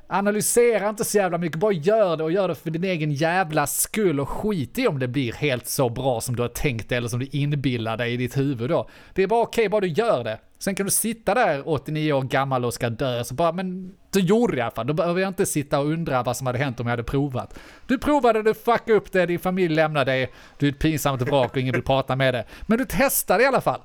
Analysera 0.08 0.90
inte 0.90 1.06
så 1.06 1.18
jävla 1.18 1.38
mycket, 1.38 1.60
bara 1.60 1.72
gör 1.72 2.18
det 2.18 2.24
och 2.24 2.32
gör 2.32 2.48
det 2.48 2.56
för 2.56 2.70
din 2.70 2.84
egen 2.84 3.12
jävla 3.12 3.68
skull 3.68 4.20
och 4.20 4.30
skit 4.30 4.78
i 4.78 4.88
om 4.88 5.00
det 5.00 5.08
blir 5.08 5.34
helt 5.34 5.68
så 5.68 5.90
bra 5.90 6.22
som 6.22 6.36
du 6.36 6.42
har 6.42 6.50
tänkt 6.50 6.92
eller 6.92 7.08
som 7.08 7.20
du 7.20 7.26
inbillar 7.26 7.98
dig 7.98 8.14
i 8.14 8.18
ditt 8.18 8.38
huvud 8.38 8.70
då. 8.70 8.90
Det 9.14 9.24
är 9.24 9.28
bara 9.28 9.42
okej, 9.42 9.70
bara 9.70 9.82
du 9.82 9.88
gör 9.88 10.24
det. 10.24 10.40
Sen 10.60 10.76
kan 10.76 10.86
du 10.86 10.92
sitta 10.92 11.34
där 11.34 11.70
89 11.70 12.14
år 12.14 12.22
gammal 12.22 12.66
och 12.66 12.74
ska 12.74 12.90
dö, 12.90 13.24
så 13.24 13.34
bara, 13.34 13.52
men 13.52 13.94
du 14.12 14.20
gjorde 14.20 14.56
det 14.56 14.60
i 14.60 14.62
alla 14.62 14.72
fall. 14.72 14.88
Då 14.88 14.94
behöver 14.94 15.22
jag 15.22 15.28
inte 15.28 15.46
sitta 15.46 15.80
och 15.80 15.86
undra 15.86 16.24
vad 16.24 16.38
som 16.38 16.48
hade 16.48 16.60
hänt 16.60 16.80
om 16.80 16.88
jag 16.88 16.92
hade 16.92 17.04
provat. 17.04 17.60
Du 17.88 17.98
provade, 17.98 18.44
du 18.44 18.54
fuckade 18.54 18.94
upp 18.94 19.12
det, 19.12 19.26
din 19.26 19.40
familj 19.40 19.76
lämnade 19.76 20.12
dig, 20.12 20.34
du 20.58 20.68
är 20.68 20.72
ett 20.72 20.80
pinsamt 20.80 21.22
vrak 21.22 21.52
och 21.52 21.58
ingen 21.58 21.74
vill 21.74 21.84
prata 21.84 22.16
med 22.16 22.34
dig. 22.34 22.46
Men 22.62 22.78
du 22.78 22.86
testade 22.86 23.44
i 23.44 23.46
alla 23.46 23.62
fall. 23.62 23.82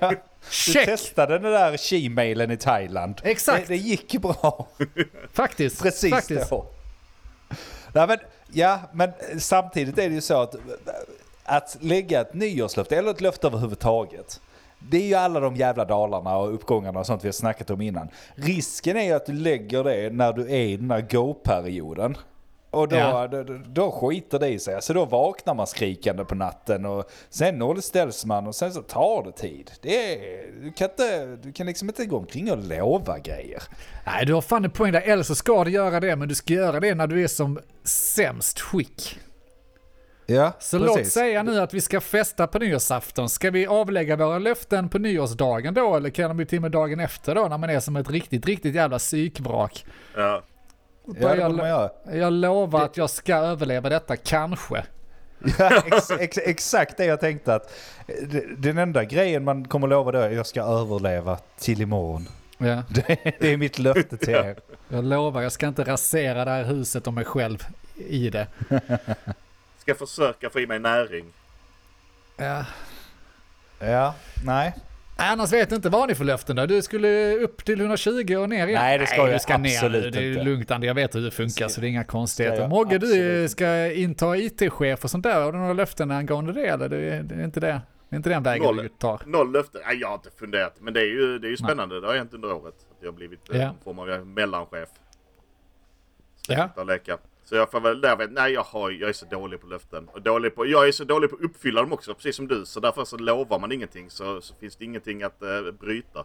Du 0.00 0.18
Check! 0.50 0.84
testade 0.86 1.38
den 1.38 1.52
där 1.52 1.76
she-mailen 1.76 2.52
i 2.52 2.56
Thailand. 2.56 3.20
Exakt. 3.24 3.68
Det, 3.68 3.74
det 3.74 3.80
gick 3.80 4.22
bra. 4.22 4.68
Faktiskt. 5.32 5.82
Precis 5.82 6.10
faktiskt. 6.10 6.50
då. 6.50 6.66
Nej, 7.92 8.06
men, 8.06 8.18
ja, 8.52 8.80
men 8.92 9.12
samtidigt 9.38 9.98
är 9.98 10.08
det 10.08 10.14
ju 10.14 10.20
så 10.20 10.42
att 10.42 10.56
att 11.46 11.76
lägga 11.80 12.20
ett 12.20 12.34
nyårslöfte, 12.34 12.96
eller 12.96 13.10
ett 13.10 13.20
löfte 13.20 13.46
överhuvudtaget. 13.46 14.40
Det 14.78 14.96
är 14.96 15.06
ju 15.06 15.14
alla 15.14 15.40
de 15.40 15.56
jävla 15.56 15.84
dalarna 15.84 16.36
och 16.36 16.54
uppgångarna 16.54 17.00
och 17.00 17.06
sånt 17.06 17.24
vi 17.24 17.28
har 17.28 17.32
snackat 17.32 17.70
om 17.70 17.80
innan. 17.80 18.08
Risken 18.34 18.96
är 18.96 19.04
ju 19.04 19.12
att 19.12 19.26
du 19.26 19.32
lägger 19.32 19.84
det 19.84 20.10
när 20.12 20.32
du 20.32 20.42
är 20.42 20.64
i 20.64 20.76
den 20.76 20.90
här 20.90 21.00
go-perioden. 21.00 22.16
Och 22.76 22.88
då, 22.88 22.96
Ja. 22.96 23.28
då, 23.28 23.42
då, 23.42 23.58
då 23.66 23.90
skiter 23.90 24.38
det 24.38 24.48
i 24.48 24.58
sig. 24.58 24.82
Så 24.82 24.92
då 24.92 25.04
vaknar 25.04 25.54
man 25.54 25.66
skrikande 25.66 26.24
på 26.24 26.34
natten 26.34 26.86
och 26.86 27.04
sen 27.30 27.58
nollställs 27.58 28.24
man 28.24 28.46
och 28.46 28.54
sen 28.54 28.72
så 28.72 28.82
tar 28.82 29.24
det 29.24 29.32
tid. 29.32 29.70
Det 29.82 30.14
är, 30.14 30.46
du, 30.62 30.72
kan 30.72 30.90
inte, 30.90 31.36
du 31.42 31.52
kan 31.52 31.66
liksom 31.66 31.88
inte 31.88 32.06
gå 32.06 32.16
omkring 32.16 32.52
och 32.52 32.58
lova 32.58 33.18
grejer. 33.18 33.62
Nej, 34.06 34.26
du 34.26 34.34
har 34.34 34.40
fan 34.40 34.64
en 34.64 34.70
poäng 34.70 34.92
där. 34.92 35.00
Eller 35.00 35.22
så 35.22 35.34
ska 35.34 35.64
du 35.64 35.70
göra 35.70 36.00
det, 36.00 36.16
men 36.16 36.28
du 36.28 36.34
ska 36.34 36.52
göra 36.54 36.80
det 36.80 36.94
när 36.94 37.06
du 37.06 37.24
är 37.24 37.28
som 37.28 37.58
sämst 37.84 38.60
skick. 38.60 39.18
Ja, 40.28 40.52
Så 40.58 40.78
låt 40.78 41.06
säga 41.06 41.42
nu 41.42 41.60
att 41.60 41.74
vi 41.74 41.80
ska 41.80 42.00
festa 42.00 42.46
på 42.46 42.58
nyårsafton. 42.58 43.28
Ska 43.28 43.50
vi 43.50 43.66
avlägga 43.66 44.16
våra 44.16 44.38
löften 44.38 44.88
på 44.88 44.98
nyårsdagen 44.98 45.74
då, 45.74 45.96
eller 45.96 46.10
kan 46.10 46.28
de 46.28 46.36
bli 46.36 46.46
till 46.46 46.58
och 46.58 46.62
med 46.62 46.70
dagen 46.70 47.00
efter 47.00 47.34
då, 47.34 47.48
när 47.48 47.58
man 47.58 47.70
är 47.70 47.80
som 47.80 47.96
ett 47.96 48.10
riktigt, 48.10 48.46
riktigt 48.46 48.74
jävla 48.74 48.98
psykvrak? 48.98 49.86
Ja. 50.16 50.42
Ja, 51.20 51.36
göra. 51.36 51.90
Jag 52.04 52.32
lovar 52.32 52.84
att 52.84 52.96
jag 52.96 53.10
ska 53.10 53.34
överleva 53.34 53.88
detta, 53.88 54.16
kanske. 54.16 54.84
Ja, 55.58 55.82
ex, 55.86 56.10
ex, 56.10 56.38
exakt 56.38 56.96
det 56.96 57.04
jag 57.04 57.20
tänkte 57.20 57.54
att 57.54 57.72
den 58.56 58.78
enda 58.78 59.04
grejen 59.04 59.44
man 59.44 59.68
kommer 59.68 59.86
lova 59.86 60.12
då 60.12 60.18
är 60.18 60.28
att 60.28 60.36
jag 60.36 60.46
ska 60.46 60.62
överleva 60.62 61.38
till 61.58 61.80
imorgon. 61.82 62.28
Ja. 62.58 62.82
Det, 62.88 63.18
det 63.40 63.52
är 63.52 63.56
mitt 63.56 63.78
löfte 63.78 64.16
till 64.16 64.34
er. 64.34 64.56
Jag 64.88 65.04
lovar, 65.04 65.42
jag 65.42 65.52
ska 65.52 65.66
inte 65.68 65.84
rasera 65.84 66.44
det 66.44 66.50
här 66.50 66.64
huset 66.64 67.06
och 67.06 67.14
mig 67.14 67.24
själv 67.24 67.58
i 67.96 68.30
det. 68.30 68.46
Ska 69.78 69.94
försöka 69.94 70.50
få 70.50 70.60
i 70.60 70.66
mig 70.66 70.78
näring. 70.78 71.32
Ja. 72.36 72.64
Ja, 73.78 74.14
nej. 74.44 74.74
Annars 75.18 75.52
vet 75.52 75.70
jag 75.70 75.78
inte 75.78 75.88
vad 75.88 76.08
ni 76.08 76.14
för 76.14 76.24
löften 76.24 76.56
då? 76.56 76.66
Du 76.66 76.82
skulle 76.82 77.36
upp 77.36 77.64
till 77.64 77.80
120 77.80 78.34
och 78.36 78.48
ner 78.48 78.66
igen? 78.66 78.80
Nej, 78.82 78.98
det 78.98 79.06
ska 79.06 79.16
jag 79.16 79.30
du 79.34 79.38
ska 79.38 79.58
ner. 79.58 79.70
absolut 79.76 80.12
Det 80.12 80.18
är 80.18 80.30
inte. 80.30 80.42
lugnt 80.42 80.70
Andy, 80.70 80.86
jag 80.86 80.94
vet 80.94 81.14
hur 81.14 81.20
det 81.20 81.30
funkar 81.30 81.68
så 81.68 81.80
det 81.80 81.86
är 81.86 81.88
inga 81.88 82.04
konstigheter. 82.04 82.60
jag 82.60 82.70
Mogge, 82.70 82.98
du 82.98 83.06
absolut 83.06 83.50
ska 83.50 83.92
inta 83.92 84.36
IT-chef 84.36 85.04
och 85.04 85.10
sånt 85.10 85.22
där. 85.22 85.40
Har 85.42 85.52
du 85.52 85.58
några 85.58 85.72
löften 85.72 86.10
angående 86.10 86.52
det 86.52 86.66
eller? 86.66 86.88
Det 86.88 86.96
är, 86.96 87.22
det 87.22 87.34
är 87.34 87.44
inte 87.44 87.60
det. 87.60 87.80
Det 88.08 88.14
är 88.14 88.16
inte 88.16 88.28
den 88.28 88.42
vägen 88.42 88.62
Noll. 88.64 88.76
du 88.76 88.88
tar. 88.88 89.20
Noll 89.26 89.52
löften. 89.52 89.80
Nej, 89.86 89.96
jag 90.00 90.08
har 90.08 90.14
inte 90.14 90.30
funderat. 90.38 90.74
Men 90.80 90.94
det 90.94 91.00
är 91.00 91.04
ju, 91.06 91.38
det 91.38 91.46
är 91.46 91.50
ju 91.50 91.56
spännande. 91.56 92.00
Det 92.00 92.06
har 92.06 92.14
hänt 92.16 92.34
under 92.34 92.52
året. 92.52 92.74
Att 92.90 92.96
jag 93.00 93.08
har 93.08 93.12
blivit 93.16 93.50
eh, 93.50 93.60
Ja. 93.60 93.62
en 93.68 93.74
form 93.84 93.98
av 93.98 94.26
mellanchef. 94.26 94.88
Ja. 96.48 96.68
Sitta 96.68 96.80
och 96.80 96.86
leka. 96.86 97.18
Så 97.48 97.56
jag 97.56 97.70
får 97.70 97.80
väl 97.80 98.00
där 98.00 98.16
vet, 98.16 98.32
nej 98.32 98.52
jag, 98.52 98.62
har, 98.62 98.90
jag 98.90 99.08
är 99.08 99.12
så 99.12 99.26
dålig 99.26 99.60
på 99.60 99.66
löften. 99.66 100.08
Och 100.08 100.22
dålig 100.22 100.54
på, 100.54 100.66
jag 100.66 100.88
är 100.88 100.92
så 100.92 101.04
dålig 101.04 101.30
på 101.30 101.36
att 101.36 101.42
uppfylla 101.42 101.80
dem 101.80 101.92
också, 101.92 102.14
precis 102.14 102.36
som 102.36 102.48
du. 102.48 102.66
Så 102.66 102.80
därför 102.80 103.04
så 103.04 103.16
lovar 103.16 103.58
man 103.58 103.72
ingenting 103.72 104.10
så, 104.10 104.40
så 104.40 104.54
finns 104.54 104.76
det 104.76 104.84
ingenting 104.84 105.22
att 105.22 105.42
eh, 105.42 105.70
bryta. 105.80 106.24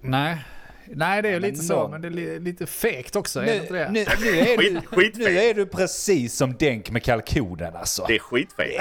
Nej. 0.00 0.44
Nej, 0.94 1.22
det 1.22 1.28
är 1.28 1.32
ju 1.32 1.40
lite 1.40 1.62
så, 1.62 1.74
någon- 1.74 1.90
men 1.90 2.00
det 2.02 2.08
är 2.08 2.10
li- 2.10 2.38
lite 2.40 2.66
fegt 2.66 3.16
också. 3.16 3.40
är 3.40 3.44
det 3.46 3.52
Nu, 3.52 3.60
inte 3.60 3.72
det? 3.74 3.90
nu, 3.90 4.04
nu, 4.20 4.38
är 4.38 4.56
du, 4.56 4.80
Skit- 4.86 5.16
nu 5.18 5.38
är 5.38 5.54
du 5.54 5.66
precis 5.66 6.36
som 6.36 6.54
Denk 6.56 6.90
med 6.90 7.02
kalkonen 7.02 7.76
alltså. 7.76 8.04
Det 8.08 8.14
är 8.14 8.18
skitfel. 8.18 8.80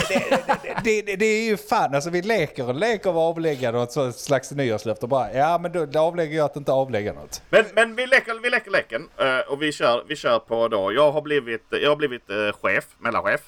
Det, 0.84 1.02
det, 1.02 1.16
det 1.16 1.26
är 1.26 1.46
ju 1.46 1.58
fan, 1.58 1.96
alltså 1.96 2.10
vi 2.10 2.22
leker 2.22 2.70
och 2.70 3.40
leker 3.42 3.76
och 3.76 3.84
ett 3.84 3.92
sånt 3.92 4.16
slags 4.16 4.52
nyårslöfte 4.52 5.06
och 5.06 5.10
bara 5.10 5.34
ja 5.34 5.58
men 5.62 5.72
då, 5.72 5.86
då 5.86 6.00
avlägger 6.00 6.38
jag 6.38 6.46
att 6.46 6.56
inte 6.56 6.72
avlägga 6.72 7.14
något. 7.14 7.42
Men, 7.50 7.66
men 7.76 7.96
vi 7.96 8.08
leker, 8.08 8.40
vi 8.44 8.50
leker 8.50 8.72
leken 8.72 9.10
eh, 9.18 9.40
och 9.52 9.62
vi 9.62 9.72
kör, 9.72 10.04
vi 10.08 10.16
kör 10.16 10.40
på 10.40 10.68
då. 10.68 10.94
Jag 10.94 11.12
har 11.12 11.22
blivit, 11.22 11.64
jag 11.70 11.90
har 11.90 11.96
blivit 11.96 12.30
eh, 12.30 12.36
chef, 12.62 12.86
mellanchef. 13.00 13.42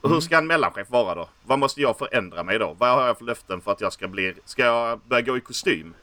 Och 0.00 0.10
hur 0.10 0.20
ska 0.20 0.38
en 0.38 0.46
mellanchef 0.46 0.90
vara 0.90 1.14
då? 1.14 1.28
Vad 1.46 1.58
måste 1.58 1.80
jag 1.80 1.98
förändra 1.98 2.42
mig 2.42 2.58
då? 2.58 2.76
Vad 2.78 2.90
har 2.90 3.06
jag 3.06 3.18
för 3.18 3.24
löften 3.24 3.60
för 3.60 3.72
att 3.72 3.80
jag 3.80 3.92
ska 3.92 4.08
bli... 4.08 4.34
Ska 4.44 4.62
jag 4.64 4.98
börja 5.00 5.22
gå 5.22 5.36
i 5.36 5.40
kostym? 5.40 5.94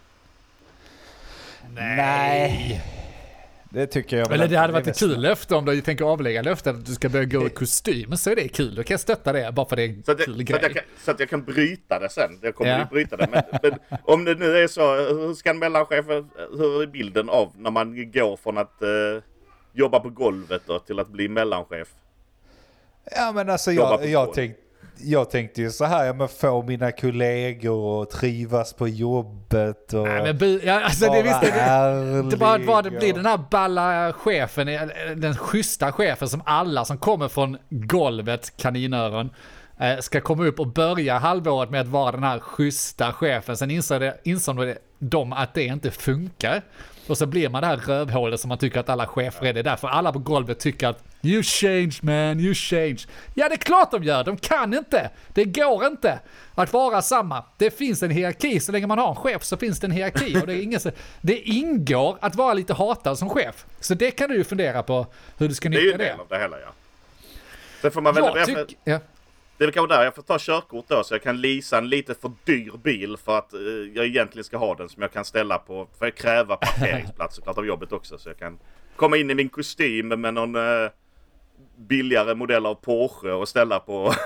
Nej. 1.73 2.81
Det 3.69 3.87
tycker 3.87 4.17
jag 4.17 4.31
Eller 4.31 4.47
det 4.47 4.57
hade 4.57 4.73
varit 4.73 4.87
ett 4.87 4.99
kul 4.99 5.21
löfte 5.21 5.55
om 5.55 5.65
du 5.65 5.81
tänker 5.81 6.05
avlägga 6.05 6.41
löften 6.41 6.75
att 6.75 6.85
du 6.85 6.93
ska 6.93 7.09
börja 7.09 7.25
gå 7.25 7.47
i 7.47 7.49
kostym. 7.49 8.17
Så 8.17 8.29
är 8.31 8.35
det 8.35 8.47
kul, 8.47 8.75
då 8.75 8.83
kan 8.83 8.93
jag 8.93 8.99
stötta 8.99 9.33
det 9.33 9.51
bara 9.51 9.65
för 9.65 9.75
det 9.75 9.83
är 9.83 9.89
en 9.89 10.03
Så 10.03 10.11
att, 10.11 10.19
jag, 10.19 10.25
kul 10.25 10.47
så, 10.47 10.55
att 10.55 10.61
jag 10.61 10.71
grej. 10.71 10.73
kan, 10.73 10.83
så 11.05 11.11
att 11.11 11.19
jag 11.19 11.29
kan 11.29 11.43
bryta 11.43 11.99
det 11.99 12.09
sen. 12.09 12.39
Jag 12.41 12.55
kommer 12.55 12.79
Ja. 12.79 12.87
bryta 12.91 13.17
det. 13.17 13.27
Men, 13.31 13.43
men 13.63 13.99
om 14.03 14.25
det 14.25 14.35
nu 14.35 14.57
är 14.57 14.67
så, 14.67 14.95
hur 14.95 15.33
ska 15.33 15.49
en 15.49 15.59
mellanchef, 15.59 16.05
hur 16.57 16.81
är 16.81 16.87
bilden 16.87 17.29
av 17.29 17.51
när 17.57 17.71
man 17.71 18.11
går 18.11 18.37
från 18.37 18.57
att 18.57 18.81
eh, 18.81 18.89
jobba 19.73 19.99
på 19.99 20.09
golvet 20.09 20.61
då, 20.65 20.79
till 20.79 20.99
att 20.99 21.09
bli 21.09 21.29
mellanchef? 21.29 21.87
Ja 23.15 23.31
men 23.31 23.49
alltså 23.49 23.71
jag, 23.71 24.05
jag, 24.05 24.25
golv. 24.25 24.51
Jag 24.97 25.29
tänkte 25.29 25.61
ju 25.61 25.71
så 25.71 25.85
här, 25.85 26.05
ja, 26.05 26.13
men 26.13 26.27
få 26.27 26.61
mina 26.63 26.91
kollegor 26.91 28.03
att 28.03 28.09
trivas 28.09 28.73
på 28.73 28.87
jobbet 28.87 29.93
och 29.93 30.07
Nej, 30.07 30.23
men 30.23 30.37
bu- 30.37 30.61
ja, 30.65 30.81
alltså 30.83 31.05
det, 31.05 31.23
vara 31.23 31.39
det, 31.41 31.51
ärlig. 31.51 32.31
det 32.31 32.37
bara 32.37 32.57
vad 32.57 32.83
det 32.83 32.91
blir 32.91 33.13
den 33.13 33.25
här 33.25 33.39
balla 33.51 34.13
chefen, 34.13 34.67
eh, 34.67 34.81
den 35.15 35.35
schyssta 35.37 35.91
chefen 35.91 36.29
som 36.29 36.41
alla 36.45 36.85
som 36.85 36.97
kommer 36.97 37.27
från 37.27 37.57
golvet, 37.69 38.57
kaninöron, 38.57 39.29
eh, 39.79 39.99
ska 39.99 40.21
komma 40.21 40.45
upp 40.45 40.59
och 40.59 40.67
börja 40.67 41.17
halvåret 41.17 41.69
med 41.69 41.81
att 41.81 41.87
vara 41.87 42.11
den 42.11 42.23
här 42.23 42.39
schyssta 42.39 43.13
chefen. 43.13 43.57
Sen 43.57 43.71
insåg, 43.71 44.01
det, 44.01 44.17
insåg 44.23 44.57
det- 44.57 44.77
de 44.99 45.33
att 45.33 45.53
det 45.53 45.63
inte 45.63 45.91
funkar. 45.91 46.61
Och 47.07 47.17
så 47.17 47.25
blir 47.25 47.49
man 47.49 47.61
det 47.61 47.67
här 47.67 47.77
rövhålet 47.77 48.39
som 48.39 48.49
man 48.49 48.57
tycker 48.57 48.79
att 48.79 48.89
alla 48.89 49.07
chefer 49.07 49.45
är. 49.45 49.53
Det 49.53 49.59
är 49.59 49.63
därför 49.63 49.87
alla 49.87 50.13
på 50.13 50.19
golvet 50.19 50.59
tycker 50.59 50.87
att 50.87 51.03
you 51.21 51.43
change 51.43 51.91
man, 52.01 52.39
you 52.39 52.53
change. 52.53 52.97
Ja, 53.33 53.49
det 53.49 53.55
är 53.55 53.57
klart 53.57 53.91
de 53.91 54.03
gör. 54.03 54.23
De 54.23 54.37
kan 54.37 54.73
inte. 54.73 55.09
Det 55.33 55.45
går 55.45 55.85
inte 55.85 56.19
att 56.55 56.73
vara 56.73 57.01
samma. 57.01 57.43
Det 57.57 57.77
finns 57.77 58.03
en 58.03 58.11
hierarki. 58.11 58.59
Så 58.59 58.71
länge 58.71 58.87
man 58.87 58.97
har 58.99 59.09
en 59.09 59.15
chef 59.15 59.43
så 59.43 59.57
finns 59.57 59.79
det 59.79 59.87
en 59.87 59.91
hierarki. 59.91 60.37
Och 60.41 60.47
det, 60.47 60.53
är 60.53 60.61
ingen, 60.61 60.79
det 61.21 61.39
ingår 61.39 62.17
att 62.21 62.35
vara 62.35 62.53
lite 62.53 62.73
hatad 62.73 63.17
som 63.17 63.29
chef. 63.29 63.65
Så 63.79 63.93
det 63.93 64.11
kan 64.11 64.29
du 64.29 64.35
ju 64.35 64.43
fundera 64.43 64.83
på 64.83 65.05
hur 65.37 65.47
du 65.47 65.53
ska 65.55 65.69
Det 65.69 65.77
är 65.77 65.79
ju 65.81 65.85
nyttja 65.91 65.93
en 65.93 65.99
det. 65.99 66.11
del 66.11 66.19
av 66.19 66.27
det 66.29 66.37
hela 66.39 66.59
ja. 66.59 66.67
Sen 67.81 67.91
får 67.91 68.01
man 68.01 68.13
väl... 68.15 68.23
Jag- 68.35 68.45
tycker... 68.45 68.65
Ja. 68.83 68.99
Det 69.57 69.63
är 69.63 69.65
väl 69.65 69.73
kanske 69.73 69.95
där 69.95 70.03
jag 70.03 70.15
får 70.15 70.21
ta 70.21 70.37
körkort 70.39 70.85
då 70.87 71.03
så 71.03 71.13
jag 71.13 71.23
kan 71.23 71.41
leasa 71.41 71.77
en 71.77 71.89
lite 71.89 72.15
för 72.15 72.31
dyr 72.43 72.71
bil 72.83 73.17
för 73.25 73.37
att 73.37 73.53
eh, 73.53 73.59
jag 73.93 74.05
egentligen 74.05 74.43
ska 74.43 74.57
ha 74.57 74.75
den 74.75 74.89
som 74.89 75.01
jag 75.01 75.13
kan 75.13 75.25
ställa 75.25 75.57
på. 75.57 75.87
För 75.99 76.05
jag 76.05 76.15
kräva 76.15 76.55
parkeringsplats 76.55 77.35
såklart 77.35 77.57
av 77.57 77.65
jobbet 77.65 77.91
också 77.91 78.17
så 78.17 78.29
jag 78.29 78.37
kan 78.39 78.59
komma 78.95 79.17
in 79.17 79.31
i 79.31 79.35
min 79.35 79.49
kostym 79.49 80.07
med 80.07 80.33
någon 80.33 80.55
eh, 80.55 80.89
billigare 81.77 82.35
modell 82.35 82.65
av 82.65 82.75
Porsche 82.75 83.31
och 83.31 83.49
ställa 83.49 83.79
på. 83.79 84.13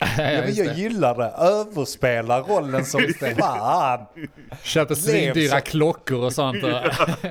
Ja, 0.00 0.06
men 0.16 0.54
jag 0.54 0.74
gillar 0.74 1.14
det. 1.14 1.32
Överspela 1.38 2.40
rollen 2.40 2.84
som 2.84 3.00
fan. 3.38 4.06
Köper 4.62 4.94
svindyra 4.94 5.60
klockor 5.60 6.24
och 6.24 6.32
sånt. 6.32 6.64
Och, 6.64 6.70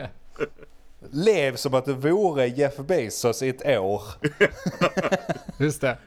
Lev 1.12 1.56
som 1.56 1.74
att 1.74 1.86
du 1.86 1.94
vore 1.94 2.48
Jeff 2.48 2.78
Bezos 2.78 3.44
i 3.44 3.50
ett 3.50 3.66
år. 3.80 4.02
just 5.60 5.82
det. 5.82 5.98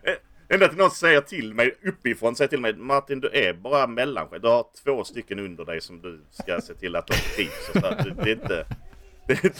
Ända 0.51 0.69
till 0.69 0.79
någon 0.79 0.91
säger 0.91 1.21
till 1.21 1.55
mig 1.55 1.75
uppifrån, 1.87 2.37
säger 2.37 2.49
till 2.49 2.61
mig 2.61 2.75
Martin 2.77 3.21
du 3.21 3.31
är 3.33 3.53
bara 3.53 3.87
mellanchef. 3.87 4.43
Du 4.43 4.49
har 4.49 4.67
två 4.85 5.05
stycken 5.05 5.39
under 5.39 5.65
dig 5.65 5.81
som 5.81 6.03
du 6.03 6.21
ska 6.31 6.61
se 6.61 6.75
till 6.75 6.97
att 6.97 7.07
de 7.07 7.15
trivs. 7.15 7.69
och 7.69 7.75
så 7.75 7.81
där. 7.81 8.05
Det, 8.05 8.25
det 8.25 8.31
är 8.31 8.35
inte... 8.35 8.67
Det 9.27 9.45
är, 9.45 9.53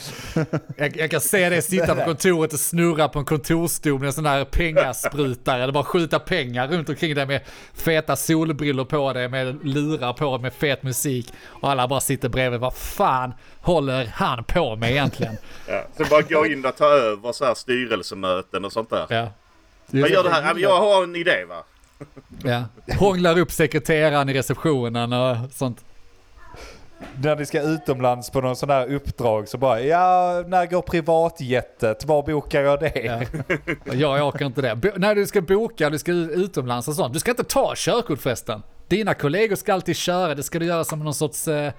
Jag, 0.77 0.97
jag 0.97 1.11
kan 1.11 1.21
se 1.21 1.49
dig 1.49 1.61
sitta 1.61 1.95
på 1.95 2.03
kontoret 2.05 2.53
och 2.53 2.59
snurra 2.59 3.09
på 3.09 3.19
en 3.19 3.25
kontorsstol 3.25 3.99
med 3.99 4.07
en 4.07 4.13
sån 4.13 4.23
där 4.23 4.45
pengasprutare 4.45 5.63
eller 5.63 5.73
bara 5.73 5.83
skjuta 5.83 6.19
pengar 6.19 6.67
runt 6.67 6.89
omkring 6.89 7.15
dig 7.15 7.25
med 7.25 7.41
feta 7.73 8.15
solbrillor 8.15 8.85
på 8.85 9.13
dig 9.13 9.27
med 9.29 9.65
lurar 9.65 10.13
på 10.13 10.37
med 10.37 10.53
fet 10.53 10.83
musik 10.83 11.33
och 11.45 11.69
alla 11.71 11.87
bara 11.87 11.99
sitter 11.99 12.29
bredvid. 12.29 12.59
Vad 12.59 12.75
fan 12.75 13.33
håller 13.61 14.05
han 14.05 14.43
på 14.43 14.75
med 14.75 14.91
egentligen? 14.91 15.37
ja. 15.67 15.87
Sen 15.97 16.05
bara 16.09 16.21
gå 16.21 16.45
in 16.45 16.65
och 16.65 16.75
ta 16.77 16.85
över 16.85 17.31
så 17.31 17.45
här 17.45 17.53
styrelsemöten 17.53 18.65
och 18.65 18.71
sånt 18.71 18.89
där. 18.89 19.05
Ja. 19.09 19.27
Vad 19.91 20.09
gör 20.09 20.23
du 20.23 20.29
här? 20.29 20.55
Jag 20.57 20.79
har 20.79 21.03
en 21.03 21.15
idé 21.15 21.45
va. 21.45 21.63
Ja. 22.43 22.63
Hånglar 22.99 23.39
upp 23.39 23.51
sekreteraren 23.51 24.29
i 24.29 24.33
receptionen 24.33 25.13
och 25.13 25.37
sånt. 25.51 25.85
När 27.23 27.35
ni 27.35 27.45
ska 27.45 27.61
utomlands 27.61 28.29
på 28.29 28.41
någon 28.41 28.55
sån 28.55 28.69
här 28.69 28.93
uppdrag 28.93 29.47
så 29.47 29.57
bara 29.57 29.81
ja, 29.81 30.43
när 30.47 30.65
går 30.65 30.81
privatjetet? 30.81 32.05
Var 32.05 32.23
bokar 32.23 32.61
jag 32.61 32.79
det? 32.79 33.01
Ja. 33.03 33.21
Jag, 33.93 34.19
jag 34.19 34.27
åker 34.27 34.45
inte 34.45 34.61
det. 34.61 34.75
Bo- 34.75 34.91
när 34.97 35.15
du 35.15 35.27
ska 35.27 35.41
boka, 35.41 35.89
du 35.89 35.99
ska 35.99 36.11
utomlands 36.11 36.87
och 36.87 36.93
sånt. 36.95 37.13
Du 37.13 37.19
ska 37.19 37.31
inte 37.31 37.43
ta 37.43 37.73
körkort 37.75 38.19
förresten. 38.19 38.63
Dina 38.87 39.13
kollegor 39.13 39.55
ska 39.55 39.73
alltid 39.73 39.95
köra, 39.95 40.35
det 40.35 40.43
ska 40.43 40.59
du 40.59 40.65
göra 40.65 40.83
som 40.83 41.03
någon 41.03 41.13
sorts 41.13 41.47
eh, 41.47 41.73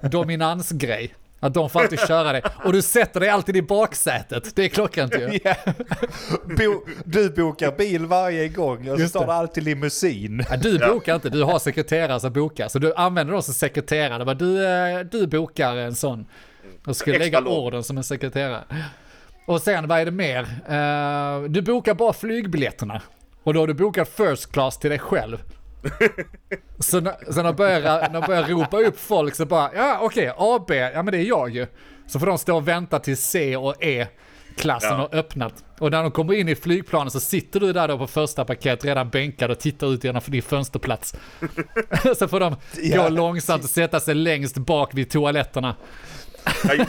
dominansgrej. 0.00 1.14
Att 1.44 1.54
de 1.54 1.70
får 1.70 1.80
alltid 1.80 2.00
köra 2.00 2.32
det. 2.32 2.42
Och 2.64 2.72
du 2.72 2.82
sätter 2.82 3.20
dig 3.20 3.28
alltid 3.28 3.56
i 3.56 3.62
baksätet. 3.62 4.56
Det 4.56 4.64
är 4.64 4.68
klockrent 4.68 5.14
ju. 5.14 5.38
Ja. 5.44 5.54
Bo, 6.44 6.84
du 7.04 7.30
bokar 7.30 7.72
bil 7.76 8.06
varje 8.06 8.48
gång 8.48 8.88
och 8.88 8.96
så 8.96 9.00
Just 9.02 9.10
står 9.10 9.26
det. 9.26 9.32
alltid 9.34 9.64
limousin. 9.64 10.44
Ja, 10.50 10.56
du 10.56 10.78
bokar 10.78 11.14
inte, 11.14 11.28
du 11.30 11.42
har 11.42 11.58
sekreterare 11.58 12.20
som 12.20 12.32
bokar. 12.32 12.68
Så 12.68 12.78
du 12.78 12.94
använder 12.94 13.32
dem 13.32 13.42
som 13.42 13.54
sekreterare. 13.54 14.24
Bara, 14.24 14.34
Du, 14.34 14.66
eh, 14.66 15.00
du 15.00 15.26
bokar 15.26 15.76
en 15.76 15.94
sån. 15.94 16.26
Och 16.86 16.96
ska 16.96 17.10
Extra 17.10 17.24
lägga 17.24 17.50
orden 17.50 17.84
som 17.84 17.96
en 17.98 18.04
sekreterare. 18.04 18.64
Och 19.46 19.60
sen, 19.62 19.88
vad 19.88 19.98
är 20.00 20.04
det 20.04 20.10
mer? 20.10 20.40
Eh, 20.68 21.42
du 21.50 21.62
bokar 21.62 21.94
bara 21.94 22.12
flygbiljetterna. 22.12 23.02
Och 23.42 23.54
då 23.54 23.60
har 23.60 23.66
du 23.66 23.74
bokat 23.74 24.08
first 24.08 24.52
class 24.52 24.78
till 24.78 24.90
dig 24.90 24.98
själv. 24.98 25.42
Så 26.78 27.00
när, 27.00 27.32
så 27.32 27.36
när 27.36 27.44
de 27.44 27.56
börjar, 27.56 27.80
när 27.82 28.20
de 28.20 28.26
börjar 28.26 28.42
ropa 28.42 28.80
upp 28.80 28.98
folk 29.00 29.34
så 29.34 29.46
bara, 29.46 29.70
ja 29.74 29.98
okej, 30.02 30.32
AB, 30.38 30.70
ja 30.70 31.02
men 31.02 31.06
det 31.06 31.18
är 31.18 31.24
jag 31.24 31.50
ju. 31.50 31.66
Så 32.06 32.18
får 32.18 32.26
de 32.26 32.38
stå 32.38 32.56
och 32.56 32.68
vänta 32.68 32.98
till 32.98 33.16
C 33.16 33.56
och 33.56 33.82
E 33.84 34.06
klassen 34.56 34.90
Ja. 34.90 34.96
har 34.96 35.14
öppnat. 35.18 35.64
Och 35.78 35.90
när 35.90 36.02
de 36.02 36.10
kommer 36.10 36.34
in 36.34 36.48
i 36.48 36.54
flygplanen 36.54 37.10
så 37.10 37.20
sitter 37.20 37.60
du 37.60 37.72
där 37.72 37.88
då 37.88 37.98
på 37.98 38.06
första 38.06 38.44
paket 38.44 38.84
redan 38.84 39.08
bänkad 39.10 39.50
och 39.50 39.58
tittar 39.58 39.92
ut 39.94 40.04
genom 40.04 40.22
din 40.26 40.42
fönsterplats. 40.42 41.14
så 42.18 42.28
får 42.28 42.40
de 42.40 42.56
Ja. 42.82 43.02
gå 43.02 43.08
långsamt 43.08 43.64
och 43.64 43.70
sätta 43.70 44.00
sig 44.00 44.14
längst 44.14 44.56
bak 44.58 44.94
vid 44.94 45.10
toaletterna. 45.10 45.76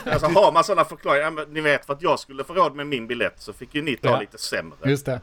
Alltså 0.05 0.25
har 0.27 0.51
man 0.53 0.63
sådana 0.63 0.85
förklaringar, 0.85 1.45
ni 1.53 1.61
vet 1.61 1.85
för 1.85 1.93
att 1.93 2.01
jag 2.01 2.19
skulle 2.19 2.43
få 2.43 2.53
råd 2.53 2.75
med 2.75 2.87
min 2.87 3.07
biljett 3.07 3.35
så 3.37 3.53
fick 3.53 3.75
ju 3.75 3.81
ni 3.81 3.97
ta 3.97 4.09
Ja. 4.09 4.19
lite 4.19 4.37
sämre. 4.37 4.89
Just 4.89 5.05
det. 5.05 5.21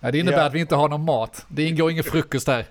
Ja, 0.00 0.10
det 0.10 0.18
innebär 0.18 0.38
Ja. 0.38 0.44
att 0.44 0.54
vi 0.54 0.60
inte 0.60 0.74
har 0.74 0.88
någon 0.88 1.04
mat. 1.04 1.44
Det 1.48 1.62
ingår 1.62 1.90
ingen 1.90 2.04
frukost 2.04 2.46
här. 2.48 2.66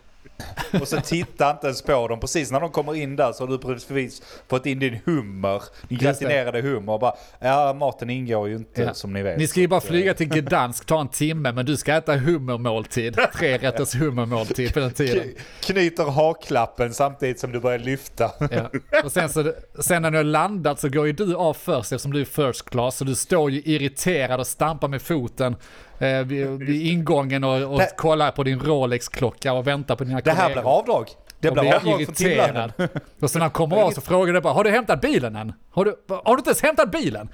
Och 0.82 0.88
så 0.88 1.02
tittar 1.02 1.52
inte 1.52 1.68
ens 1.68 1.82
på 1.82 2.08
dem. 2.08 2.20
Precis 2.20 2.52
när 2.52 2.60
de 2.60 2.72
kommer 2.72 2.96
in 2.96 3.16
där 3.16 3.32
så 3.32 3.44
har 3.44 3.48
du 3.52 3.58
precis 3.58 4.22
fått 4.50 4.66
in 4.66 4.80
din 4.80 5.00
hummer. 5.06 5.64
Din 5.88 5.98
gratinerade 5.98 6.62
hummer. 6.62 6.94
Och 6.94 7.00
bara, 7.00 7.14
ja 7.40 7.74
maten 7.80 8.10
ingår 8.10 8.50
ju 8.50 8.56
inte 8.56 8.82
Ja. 8.82 8.94
som 8.94 9.14
ni 9.14 9.22
vet. 9.22 9.38
Ni 9.38 9.48
ska 9.48 9.60
ju 9.60 9.68
bara 9.68 9.78
att, 9.78 9.84
flyga 9.84 10.14
till 10.14 10.28
Gdansk, 10.42 10.86
ta 10.86 11.02
en 11.02 11.08
timme, 11.08 11.52
men 11.52 11.66
du 11.66 11.78
ska 11.78 11.94
äta 11.94 12.16
hummermåltid. 12.16 13.18
Tre 13.38 13.58
rätters 13.58 13.96
hummermåltid 13.96 14.74
på 14.74 14.80
den 14.80 14.92
tiden. 14.92 15.24
Knyter 15.62 16.04
haklappen 16.12 16.94
samtidigt 16.94 17.40
som 17.40 17.52
du 17.52 17.60
börjar 17.60 17.80
lyfta. 17.80 18.32
Ja. 18.40 18.70
Och 19.04 19.12
sen, 19.12 19.30
så, 19.30 19.54
sen 19.80 20.02
när 20.02 20.12
du 20.12 20.18
har 20.18 20.24
landat 20.24 20.80
så 20.80 20.90
går 20.90 21.08
ju 21.08 21.14
du 21.14 21.36
av 21.36 21.54
först 21.54 21.92
eftersom 21.92 22.14
du 22.14 22.22
är 22.22 22.26
first 22.26 22.70
class. 22.70 22.96
Så 22.98 23.04
du 23.04 23.16
står 23.16 23.52
ju 23.52 23.62
irriterad 23.66 24.40
och 24.40 24.48
stampar 24.48 24.88
med 24.88 25.02
foten 25.02 25.56
eh, 26.00 26.20
vid, 26.20 26.48
vid 26.48 26.88
ingången 26.88 27.44
och, 27.44 27.74
och 27.76 27.82
kollar 27.98 28.32
på 28.32 28.44
din 28.44 28.60
Rolex-klocka 28.60 29.54
och 29.54 29.68
väntar 29.68 29.96
på 29.96 30.04
dina 30.04 30.22
Det 30.36 30.42
här 30.42 30.54
blir 30.54 30.78
avdrag. 30.78 31.10
Det 31.40 31.52
blir 31.52 31.76
avdrag 31.76 32.06
för 32.06 32.14
timlönen. 32.14 32.72
Och 33.20 33.30
sen 33.30 33.40
när 33.40 33.46
han 33.46 33.52
kommer 33.52 33.78
av 33.78 33.92
så 33.92 34.02
frågar 34.02 34.34
du 34.34 34.42
bara, 34.42 34.54
har 34.54 34.64
du 34.64 34.70
hämtat 34.70 35.02
bilen 35.02 35.36
än? 35.36 35.54
Har 35.72 35.86
du, 35.86 35.96
har 36.10 36.36
du 36.36 36.40
inte 36.40 36.50
ens 36.50 36.62
hämtat 36.62 36.92
bilen? 36.92 37.30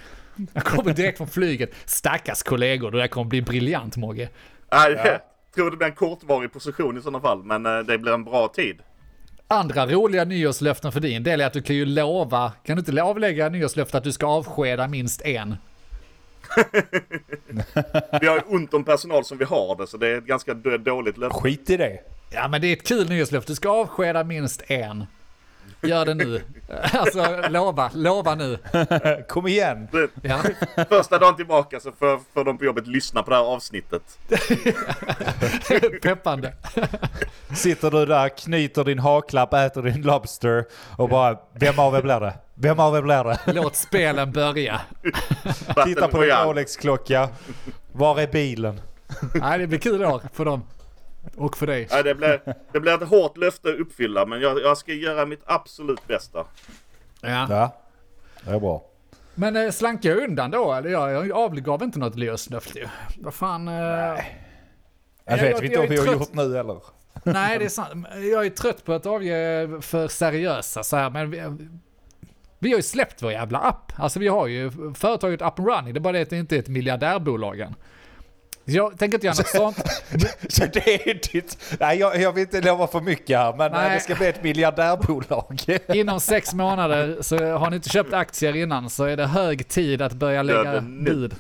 Jag 0.54 0.64
kommer 0.64 0.94
direkt 0.94 1.18
från 1.18 1.28
flyget. 1.28 1.72
Stackars 1.86 2.44
kollegor, 2.44 2.92
det 2.92 2.98
där 2.98 3.08
kommer 3.08 3.30
bli 3.30 3.42
briljant 3.42 3.98
Mogge. 3.98 4.30
Nej, 4.72 4.92
jag 4.92 5.20
tror 5.56 5.72
det 5.72 5.78
blir 5.78 5.88
en 5.88 5.96
kortvarig 5.96 6.54
position 6.54 6.98
i 6.98 7.02
sådana 7.02 7.20
fall, 7.20 7.44
men 7.44 7.66
eh, 7.66 7.80
det 7.80 7.98
blir 7.98 8.14
en 8.14 8.24
bra 8.24 8.48
tid. 8.48 8.80
Andra 9.48 9.86
roliga 9.86 10.26
nyårslöften 10.26 10.92
för 10.92 11.00
din 11.00 11.24
del 11.24 11.42
är 11.42 11.46
att 11.46 11.54
du 11.54 11.62
kan 11.62 11.76
ju 11.76 11.86
lova, 11.86 12.52
kan 12.64 12.76
du 12.76 12.80
inte 12.80 13.04
avlägga 13.04 13.50
nyårslöfte 13.50 13.98
att 13.98 14.04
du 14.04 14.12
ska 14.12 14.26
avskeda 14.26 14.88
minst 14.88 15.22
en? 15.22 15.56
Vi 18.22 18.28
har 18.28 18.36
ju 18.36 18.42
ont 18.46 18.74
om 18.74 18.84
personal 18.84 19.26
som 19.26 19.38
vi 19.38 19.46
har 19.46 19.76
det, 19.76 19.88
så 19.88 19.98
det 19.98 20.08
är 20.08 20.18
ett 20.18 20.26
ganska 20.26 20.54
dåligt 20.54 21.18
löfte. 21.18 21.40
Skit 21.40 21.70
i 21.70 21.78
det. 21.78 22.00
Ja 22.30 22.48
men 22.48 22.62
det 22.62 22.68
är 22.68 22.74
ett 22.74 22.88
kul 22.88 23.10
nyårslöfte, 23.10 23.52
du 23.52 23.56
ska 23.56 23.70
avskeda 23.70 24.24
minst 24.24 24.64
en. 24.68 25.06
Gör 25.82 26.06
det 26.06 26.14
nu. 26.14 26.42
Alltså 26.94 27.42
lova, 27.50 27.92
lova 27.94 28.36
nu. 28.36 28.58
Kom 29.28 29.48
igen. 29.48 29.88
Ja. 30.22 30.40
Första 30.90 31.20
dagen 31.20 31.36
tillbaka 31.36 31.80
så 31.80 31.92
får, 31.92 32.20
får 32.34 32.44
de 32.44 32.58
på 32.58 32.66
jobbet 32.66 32.88
lyssna 32.88 33.24
på 33.24 33.30
det 33.30 33.36
här 33.36 33.44
avsnittet. 33.44 34.02
Peppande. 36.02 36.54
Sitter 37.56 37.92
du 37.92 38.06
där, 38.06 38.30
knyter 38.30 38.84
din 38.84 39.00
haklapp, 39.00 39.54
äter 39.54 39.82
din 39.82 40.02
Lobster 40.02 40.66
och 40.98 41.10
bara 41.10 41.38
vem 41.54 41.80
av 41.80 41.96
er 41.96 42.02
blir 42.02 42.20
det? 42.20 42.34
Vem 42.56 42.80
av 42.80 42.96
er 42.96 43.02
blir 43.02 43.24
det? 43.24 43.54
Låt 43.54 43.76
spelen 43.76 44.32
börja. 44.32 44.82
Titta 45.86 46.08
på 46.08 46.22
din. 46.22 46.32
Rolex-klocka. 46.32 47.30
Var 47.92 48.20
är 48.20 48.28
bilen? 48.28 48.82
Nej, 49.34 49.60
det 49.60 49.68
blir 49.68 49.80
kul 49.80 50.06
år 50.06 50.22
för 50.34 50.46
dem. 50.46 50.64
Och 51.38 51.58
för 51.58 51.68
dig. 51.68 51.88
Nej, 51.92 52.04
det, 52.04 52.16
blir, 52.16 52.42
det 52.72 52.80
blir 52.80 52.94
ett 53.04 53.10
hårt 53.10 53.38
löfte 53.38 53.70
att 53.70 53.76
uppfylla, 53.80 54.26
men 54.26 54.42
jag, 54.42 54.62
jag 54.62 54.78
ska 54.78 54.94
göra 54.94 55.26
mitt 55.26 55.42
absolut 55.46 56.08
bästa. 56.08 56.46
Ja. 57.22 57.48
Ja, 57.50 57.76
det 58.44 58.52
är 58.52 58.60
bra. 58.60 58.84
Men 59.36 59.56
eh, 59.56 59.72
slank 59.72 60.06
jag 60.06 60.18
undan 60.18 60.52
då? 60.52 60.74
Eller 60.74 60.90
jag, 60.90 61.28
jag 61.28 61.32
avgav 61.32 61.84
inte 61.84 62.00
något 62.00 62.16
löslöfte 62.16 62.80
ju. 62.80 62.88
Vad 63.18 63.34
fan. 63.34 63.68
Eh, 63.68 63.74
Jag 63.74 64.18
Jag- 65.26 65.38
vet 65.38 65.52
jag- 65.52 65.60
vi 65.60 65.66
inte 65.66 65.74
jag 65.76 65.84
om 65.84 65.90
vi 65.90 65.98
har 65.98 66.14
gjort 66.14 66.34
nu 66.34 66.58
eller? 66.58 66.78
nej, 67.24 67.60
det 67.60 67.66
är 67.66 67.70
sant. 67.70 68.08
Jag 68.32 68.46
är 68.46 68.50
trött 68.50 68.86
på 68.86 68.94
att 68.94 69.06
avge 69.06 69.68
för 69.82 70.08
seriösa 70.08 70.84
så 70.84 70.98
här, 70.98 71.10
men 71.10 71.32
vi, 71.32 71.42
vi 72.60 72.70
har 72.70 72.78
ju 72.78 72.84
släppt 72.84 73.24
vår 73.24 73.32
jävla 73.32 73.60
app. 73.60 73.92
Alltså 73.98 74.20
vi 74.20 74.28
har 74.28 74.48
ju 74.48 74.72
företaget 74.96 75.42
up 75.42 75.60
and 75.60 75.68
running. 75.68 75.94
Det 75.94 75.98
är 75.98 76.02
bara 76.02 76.14
det 76.14 76.22
att 76.22 76.30
det 76.30 76.38
inte 76.38 76.56
är 76.56 76.60
ett 76.60 76.68
miljardärbolag 76.68 77.60
än. 77.60 77.76
Jag 78.68 79.00
tänker 79.00 79.18
inte 79.18 79.28
göra 79.28 79.36
något 79.38 79.48
sånt. 79.48 79.78
Så 80.50 80.66
det 80.66 81.10
är 81.10 81.34
ditt... 81.34 81.58
Nej, 81.80 81.98
jag, 82.00 82.22
jag 82.22 82.32
vill 82.32 82.42
inte 82.42 82.62
lova 82.62 82.88
för 82.88 83.02
mycket 83.02 83.38
här, 83.38 83.54
men 83.58 83.72
Nej. 83.72 83.94
det 83.94 84.00
ska 84.00 84.16
bli 84.16 84.28
ett 84.28 84.44
miljardärbolag. 84.44 85.62
Inom 85.88 86.20
sex 86.20 86.54
månader, 86.54 87.18
så 87.22 87.38
har 87.58 87.70
ni 87.70 87.76
inte 87.76 87.90
köpt 87.90 88.14
aktier 88.14 88.56
innan 88.56 88.90
så 88.90 89.04
är 89.04 89.18
det 89.18 89.26
hög 89.26 89.68
tid 89.68 90.02
att 90.02 90.14
börja 90.14 90.44
lägga 90.44 90.82
bud. 90.82 91.36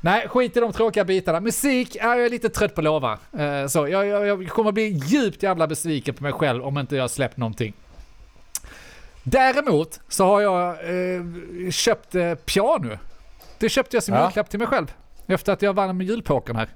Nej, 0.00 0.28
skit 0.28 0.56
i 0.56 0.60
de 0.60 0.72
tråkiga 0.72 1.04
bitarna. 1.04 1.40
Musik, 1.40 1.96
ja, 2.00 2.16
jag 2.16 2.26
är 2.26 2.30
lite 2.30 2.48
trött 2.48 2.74
på 2.74 2.80
att 2.80 2.84
lova. 2.84 3.18
Eh, 3.38 3.66
så 3.66 3.88
jag, 3.88 4.06
jag, 4.06 4.26
jag 4.26 4.48
kommer 4.48 4.72
bli 4.72 4.88
djupt 4.88 5.42
jävla 5.42 5.66
besviken 5.66 6.14
på 6.14 6.22
mig 6.22 6.32
själv 6.32 6.64
om 6.64 6.78
inte 6.78 6.96
jag 6.96 7.10
släppt 7.10 7.36
någonting. 7.36 7.72
Däremot 9.22 10.00
så 10.08 10.24
har 10.24 10.40
jag 10.40 10.68
eh, 10.70 11.70
köpt 11.70 12.14
eh, 12.14 12.34
piano. 12.34 12.98
Det 13.58 13.68
köpte 13.68 13.96
jag 13.96 14.02
som 14.02 14.14
Ja. 14.14 14.24
julklapp 14.24 14.50
till 14.50 14.58
mig 14.58 14.68
själv. 14.68 14.92
Efter 15.30 15.52
att 15.52 15.62
jag 15.62 15.72
vann 15.72 15.96
med 15.96 16.06
julpokern 16.06 16.56
här. 16.56 16.68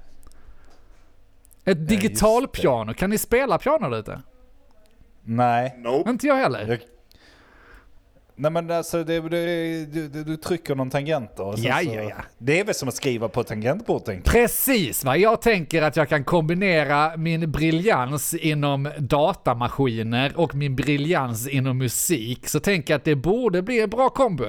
Ett 1.65 1.89
digitalpiano. 1.89 2.95
Kan 2.95 3.11
ni 3.11 3.19
spela 3.19 3.59
piano 3.59 3.97
ute? 3.97 4.21
Nej. 5.23 5.75
Nope. 5.79 6.11
Inte 6.11 6.27
jag 6.27 6.35
heller. 6.37 6.67
Jag... 6.69 6.79
Nej 8.37 8.51
men 8.51 8.71
alltså 8.71 9.05
det, 9.05 9.21
det, 9.21 9.85
du, 9.85 10.09
du, 10.09 10.25
du 10.25 10.37
trycker 10.37 10.75
någon 10.75 10.91
tangenter. 10.91 11.45
och 11.45 11.59
sen 11.59 11.65
Ja, 11.69 11.83
ja, 11.83 12.03
ja. 12.03 12.17
Det 12.39 12.61
är 12.61 12.65
väl 12.65 12.75
som 12.75 12.89
att 12.89 12.95
skriva 12.95 13.29
på 13.29 13.41
ett 13.41 13.47
tangentbord 13.47 14.05
tänker 14.05 14.31
Precis, 14.31 15.05
va? 15.05 15.17
jag 15.17 15.43
tänker 15.43 15.83
att 15.83 15.97
jag 15.97 16.09
kan 16.09 16.25
kombinera 16.25 17.17
min 17.17 17.53
briljans 17.53 18.35
inom 18.35 18.91
datamaskiner 18.99 20.33
och 20.37 20.55
min 20.55 20.77
briljans 20.77 21.49
inom 21.49 21.79
musik. 21.79 22.49
Så 22.49 22.61
tänker 22.61 22.95
jag 22.95 22.99
att 22.99 23.05
det 23.05 23.15
borde 23.15 23.63
bli 23.63 23.81
en 23.81 23.91
bra 23.91 24.09
kombo. 24.09 24.45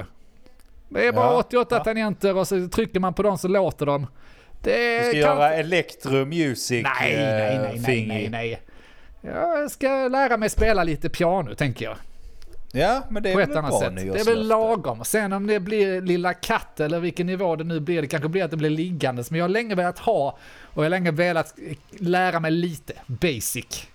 Det 0.88 1.06
är 1.06 1.12
bara 1.12 1.26
Ja, 1.26 1.38
88 1.38 1.76
ja. 1.76 1.84
tangenter 1.84 2.36
och 2.36 2.48
så 2.48 2.68
trycker 2.68 3.00
man 3.00 3.14
på 3.14 3.22
dem 3.22 3.38
så 3.38 3.48
låter 3.48 3.86
de. 3.86 4.06
Det 4.62 4.98
Du 4.98 5.02
ska 5.02 5.10
kan... 5.12 5.20
göra 5.20 5.54
Electro 5.54 6.24
Music 6.24 6.84
Nej, 7.00 7.16
nej, 7.16 7.58
nej, 7.58 7.76
eh, 7.76 7.80
nej, 7.82 8.06
nej, 8.08 8.24
i- 8.24 8.28
nej. 8.28 8.62
Jag 9.20 9.70
ska 9.70 10.08
lära 10.08 10.36
mig 10.36 10.50
spela 10.50 10.84
lite 10.84 11.08
piano, 11.08 11.54
tänker 11.54 11.84
jag. 11.84 11.96
Ja, 12.72 13.02
men 13.10 13.22
det 13.22 13.28
är 13.28 13.32
På 13.32 13.38
väl 13.38 13.50
ett 13.50 13.56
annat 13.56 13.78
sätt. 13.78 13.92
Det 13.96 14.20
är 14.20 14.24
väl 14.24 14.46
lagom. 14.48 15.04
Sen 15.04 15.32
om 15.32 15.46
det 15.46 15.60
blir 15.60 16.00
lilla 16.00 16.34
katt 16.34 16.80
eller 16.80 17.00
vilken 17.00 17.26
nivå 17.26 17.56
det 17.56 17.64
nu 17.64 17.80
blir, 17.80 18.02
det 18.02 18.08
kanske 18.08 18.28
blir 18.28 18.44
att 18.44 18.50
det 18.50 18.56
blir 18.56 18.70
liggandes. 18.70 19.30
Men 19.30 19.38
jag 19.38 19.44
har 19.44 19.48
länge 19.48 19.74
velat 19.74 19.98
ha 19.98 20.38
och 20.62 20.76
jag 20.78 20.82
har 20.84 20.90
länge 20.90 21.10
velat 21.10 21.54
lära 21.90 22.40
mig 22.40 22.50
lite 22.50 22.92
basic. 23.06 23.86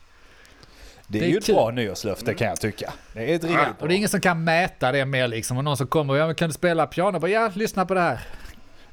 Det 1.11 1.17
är 1.17 1.21
det 1.21 1.27
är 1.27 1.31
ju 1.31 1.37
ett 1.37 1.45
kul. 1.45 1.55
bra 1.55 1.71
nyårslöfte 1.71 2.33
kan 2.33 2.47
jag 2.47 2.59
tycka. 2.59 2.93
Det 3.13 3.31
är 3.31 3.35
ett 3.35 3.43
riktigt 3.43 3.59
Och 3.79 3.87
det 3.87 3.93
är 3.93 3.97
ingen 3.97 4.09
som 4.09 4.21
kan 4.21 4.43
mäta 4.43 4.91
det 4.91 5.05
mer 5.05 5.27
liksom. 5.27 5.57
Och 5.57 5.63
någon 5.63 5.77
som 5.77 5.87
kommer 5.87 6.13
och 6.13 6.19
ja, 6.19 6.33
kan 6.33 6.49
du 6.49 6.53
spela 6.53 6.87
piano? 6.87 7.19
Bara, 7.19 7.31
ja, 7.31 7.51
lyssna 7.53 7.85
på 7.85 7.93
det 7.93 8.01
här. 8.01 8.19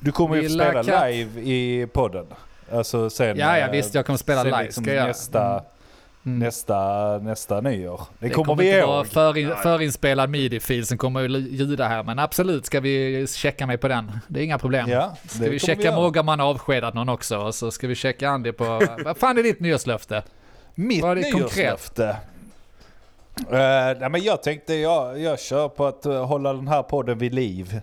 Du 0.01 0.13
kommer 0.13 0.37
ju 0.37 0.49
spela 0.49 0.85
katt. 0.85 1.11
live 1.11 1.41
i 1.41 1.87
podden. 1.93 2.27
Alltså 2.73 3.11
sen... 3.11 3.39
Ja, 3.39 3.59
ja, 3.59 3.71
visst, 3.71 3.95
jag 3.95 4.07
kommer 4.07 4.19
spela 4.19 4.45
live, 4.45 4.63
liksom 4.63 4.85
ska 4.85 4.95
jag 4.95 5.07
nästa, 5.07 5.65
Mm. 6.27 6.39
nästa, 6.39 7.19
nästa 7.19 7.61
nyår. 7.61 8.01
Det, 8.19 8.27
Det 8.29 8.35
kommer 8.35 8.47
kommer 8.47 8.63
vi 8.63 8.69
inte 8.71 8.87
vara 8.87 8.97
ihåg. 8.97 9.07
förin, 9.07 9.53
förinspelad 9.63 10.31
midi-fil 10.31 10.87
som 10.87 10.99
kommer 10.99 11.25
att 11.25 11.31
ljuda 11.31 11.89
här. 11.89 12.03
Men 12.03 12.19
absolut 12.19 12.67
ska 12.67 12.81
vi 12.81 13.27
checka 13.27 13.67
mig 13.67 13.79
på 13.79 13.89
den. 13.89 14.19
Det 14.29 14.41
är 14.41 14.45
inga 14.45 14.59
problem. 14.59 14.91
Ja, 14.91 15.17
Ska 15.27 15.51
vi 15.51 15.59
checka 15.59 15.99
om 15.99 16.29
har 16.29 16.41
avskedat 16.43 16.95
någon 16.95 17.09
också 17.09 17.39
och 17.39 17.55
så 17.55 17.71
ska 17.71 17.87
vi 17.87 17.95
checka 17.95 18.29
Andy 18.29 18.53
på... 18.53 18.65
Vad 19.05 19.17
fan 19.17 19.39
är 19.39 19.43
ditt 19.43 19.61
nyårslöfte? 19.61 20.23
Mitt 20.81 21.03
Var 21.03 21.15
det 21.15 21.21
nyårslöfte? 21.35 22.17
Uh, 23.41 23.51
nej 24.01 24.09
men 24.11 24.23
jag 24.23 24.43
tänkte 24.43 24.75
jag, 24.75 25.21
jag 25.21 25.41
kör 25.41 25.69
på 25.69 25.87
att 25.87 26.07
eh, 26.07 26.25
hålla 26.27 26.53
den 26.53 26.69
här 26.69 26.83
podden 26.83 27.19
vid 27.19 27.35
liv. 27.35 27.81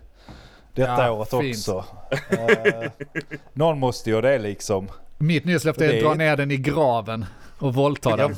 Detta 0.73 1.05
Ja, 1.05 1.11
året 1.11 1.29
fint. 1.29 1.57
också. 1.57 1.85
Eh, 2.29 2.91
någon 3.53 3.79
måste 3.79 4.09
ju 4.09 4.21
det 4.21 4.37
liksom. 4.37 4.87
Mitt 5.17 5.45
nyårslöfte 5.45 5.85
är 5.85 5.89
att 5.89 5.95
är- 5.95 6.01
dra 6.01 6.13
ner 6.13 6.37
den 6.37 6.51
i 6.51 6.57
graven 6.57 7.25
och 7.59 7.73
våldta 7.73 8.09
Jag, 8.09 8.19
den. 8.19 8.35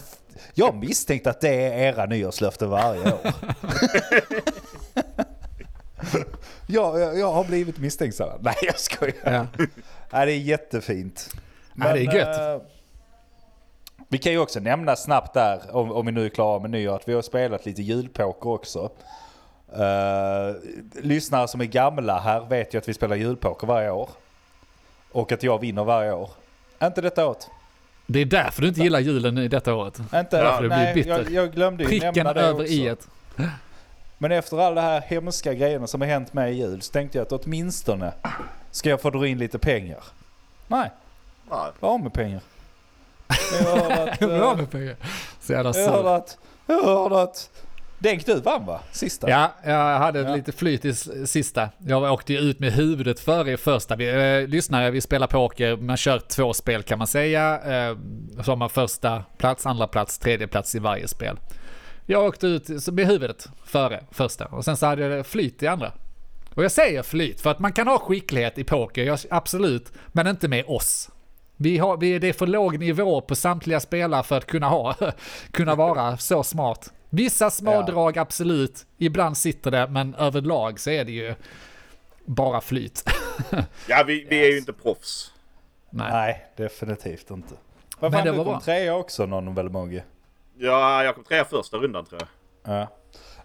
jag 0.53 0.75
misstänkte 0.75 1.29
att 1.29 1.41
det 1.41 1.49
är 1.49 1.77
era 1.77 2.05
nyårslöften 2.05 2.69
varje 2.69 3.01
år. 3.13 3.19
jag, 6.67 6.99
jag, 6.99 7.19
jag 7.19 7.31
har 7.33 7.43
blivit 7.43 7.77
misstänksam. 7.77 8.29
Nej 8.41 8.55
jag 8.61 8.79
skojar. 8.79 9.15
Ja. 9.23 9.45
Nej, 10.11 10.25
det 10.25 10.31
är 10.31 10.37
jättefint. 10.39 11.29
Nej, 11.73 11.93
det 11.93 12.11
är 12.11 12.15
gött. 12.17 12.63
Vi 14.07 14.17
kan 14.17 14.31
ju 14.31 14.39
också 14.39 14.59
nämna 14.59 14.95
snabbt 14.95 15.33
där, 15.33 15.75
om, 15.75 15.91
om 15.91 16.05
vi 16.05 16.11
nu 16.11 16.25
är 16.25 16.29
klara 16.29 16.59
med 16.59 16.71
nyår, 16.71 16.95
att 16.95 17.07
vi 17.07 17.13
har 17.13 17.21
spelat 17.21 17.65
lite 17.65 17.81
julpoker 17.81 18.49
också. 18.49 18.89
Uh, 19.79 20.55
lyssnare 21.01 21.47
som 21.47 21.61
är 21.61 21.65
gamla 21.65 22.19
här 22.19 22.45
vet 22.45 22.73
ju 22.73 22.77
att 22.77 22.89
vi 22.89 22.93
spelar 22.93 23.15
julpoker 23.15 23.67
varje 23.67 23.91
år. 23.91 24.09
Och 25.11 25.31
att 25.31 25.43
jag 25.43 25.59
vinner 25.59 25.83
varje 25.83 26.11
år. 26.11 26.29
Inte 26.83 27.01
detta 27.01 27.27
året. 27.27 27.49
Det 28.05 28.19
är 28.19 28.25
därför 28.25 28.61
du 28.61 28.67
inte 28.67 28.81
gillar 28.81 28.99
julen 28.99 29.37
i 29.37 29.47
detta 29.47 29.75
året. 29.75 29.99
Inte, 29.99 30.23
Därför 30.31 30.61
du 30.61 30.67
blir 30.67 30.77
nej, 30.77 30.93
bitter. 30.93 31.09
jag, 31.09 31.31
jag 31.31 31.53
glömde 31.53 31.83
ju 31.83 31.89
Pricken 31.89 32.13
nämna 32.13 32.33
det 32.33 32.41
över 32.41 32.61
också. 32.61 32.73
i 32.73 32.87
ett. 32.87 33.07
Men 34.17 34.31
efter 34.31 34.57
alla 34.57 34.75
de 34.75 34.81
här 34.81 35.01
hemska 35.01 35.53
grejerna 35.53 35.87
som 35.87 36.01
har 36.01 36.07
hänt 36.07 36.33
mig 36.33 36.53
i 36.53 36.57
jul 36.57 36.81
så 36.81 36.91
tänkte 36.91 37.17
jag 37.17 37.25
att 37.25 37.45
åtminstone 37.45 38.13
ska 38.71 38.89
jag 38.89 39.01
få 39.01 39.09
dra 39.09 39.27
in 39.27 39.37
lite 39.37 39.59
pengar. 39.59 40.03
Nej, 40.67 40.91
Nej. 41.49 41.71
jag 41.79 41.87
har 41.89 41.97
med 41.97 42.13
pengar. 42.13 42.41
Jag 43.51 43.65
hörde 43.75 44.11
att... 44.11 44.19
Bra 44.19 44.51
eh, 44.51 44.57
med 44.57 44.71
pengar. 44.71 44.95
Så 45.41 45.53
jävla 45.53 45.73
jag 45.75 45.91
hörde 45.91 46.15
att... 46.15 46.37
Jag 46.65 46.83
hörde 46.83 47.21
att... 47.21 47.49
Denk 47.99 48.25
du 48.25 48.39
vann 48.39 48.65
va? 48.65 48.79
Sista? 48.91 49.29
Ja, 49.29 49.51
jag 49.63 49.97
hade 49.99 50.19
Ja. 50.19 50.35
lite 50.35 50.51
flyt 50.51 50.85
i 50.85 50.93
sista. 51.27 51.69
Jag 51.77 52.13
åkte 52.13 52.33
ju 52.33 52.39
ut 52.39 52.59
med 52.59 52.73
huvudet 52.73 53.19
före 53.19 53.51
i 53.51 53.57
första. 53.57 53.95
Vi, 53.95 54.07
eh, 54.41 54.47
lyssnare, 54.49 54.91
vi 54.91 55.01
spelar 55.01 55.27
poker, 55.27 55.77
man 55.77 55.97
kör 55.97 56.19
två 56.19 56.53
spel 56.53 56.83
kan 56.83 56.97
man 56.97 57.07
säga. 57.07 57.53
Eh, 57.61 57.97
så 58.43 58.51
har 58.51 58.55
man 58.55 58.69
första 58.69 59.23
plats, 59.37 59.65
andra 59.65 59.87
plats, 59.87 60.19
tredje 60.19 60.47
plats 60.47 60.75
i 60.75 60.79
varje 60.79 61.07
spel. 61.07 61.39
Jag 62.05 62.25
åkte 62.25 62.47
ut 62.47 62.87
med 62.87 63.07
huvudet 63.07 63.49
före 63.65 64.03
första 64.11 64.45
och 64.45 64.65
sen 64.65 64.77
så 64.77 64.85
hade 64.85 65.05
jag 65.07 65.25
flyt 65.25 65.63
i 65.63 65.67
andra. 65.67 65.91
Och 66.53 66.63
jag 66.63 66.71
säger 66.71 67.03
flyt 67.03 67.41
för 67.41 67.51
att 67.51 67.59
man 67.59 67.73
kan 67.73 67.87
ha 67.87 67.99
skicklighet 67.99 68.57
i 68.57 68.63
poker, 68.63 69.03
jag, 69.03 69.19
absolut, 69.29 69.91
men 70.07 70.27
inte 70.27 70.47
med 70.47 70.65
oss. 70.67 71.09
Vi 71.57 71.77
har, 71.77 71.97
vi, 71.97 72.19
det 72.19 72.27
är 72.29 72.33
för 72.33 72.47
låg 72.47 72.79
nivå 72.79 73.21
på 73.21 73.35
samtliga 73.35 73.79
spelare 73.79 74.23
för 74.23 74.37
att 74.37 74.45
kunna, 74.45 74.69
ha, 74.69 74.95
kunna 75.51 75.75
vara 75.75 76.17
så 76.17 76.43
smart. 76.43 76.93
Vissa 77.09 77.49
små 77.49 77.71
Ja. 77.71 77.81
drag 77.81 78.17
absolut, 78.17 78.85
ibland 78.97 79.37
sitter 79.37 79.71
det, 79.71 79.87
men 79.87 80.15
överlag 80.15 80.79
så 80.79 80.89
är 80.89 81.05
det 81.05 81.11
ju 81.11 81.35
bara 82.25 82.61
flyt. 82.61 83.09
Ja, 83.87 84.03
vi, 84.07 84.27
vi 84.29 84.45
är 84.45 84.51
ju 84.51 84.57
inte 84.57 84.73
proffs. 84.73 85.31
Nej. 85.89 86.11
Nej, 86.11 86.45
definitivt 86.55 87.29
inte. 87.31 87.53
Vad 87.99 88.11
Men 88.11 88.19
fan, 88.19 88.25
det 88.25 88.31
du 88.31 88.37
var 88.37 88.45
kom 88.45 88.53
bra. 88.53 88.61
trea 88.61 88.95
också 88.95 89.25
någon 89.25 89.55
väl 89.55 89.69
Mogge? 89.69 90.03
Ja, 90.57 91.03
jag 91.03 91.15
kom 91.15 91.23
trea 91.23 91.45
första 91.45 91.77
rundan 91.77 92.05
tror 92.05 92.21
jag. 92.63 92.77
Ja. 92.77 92.87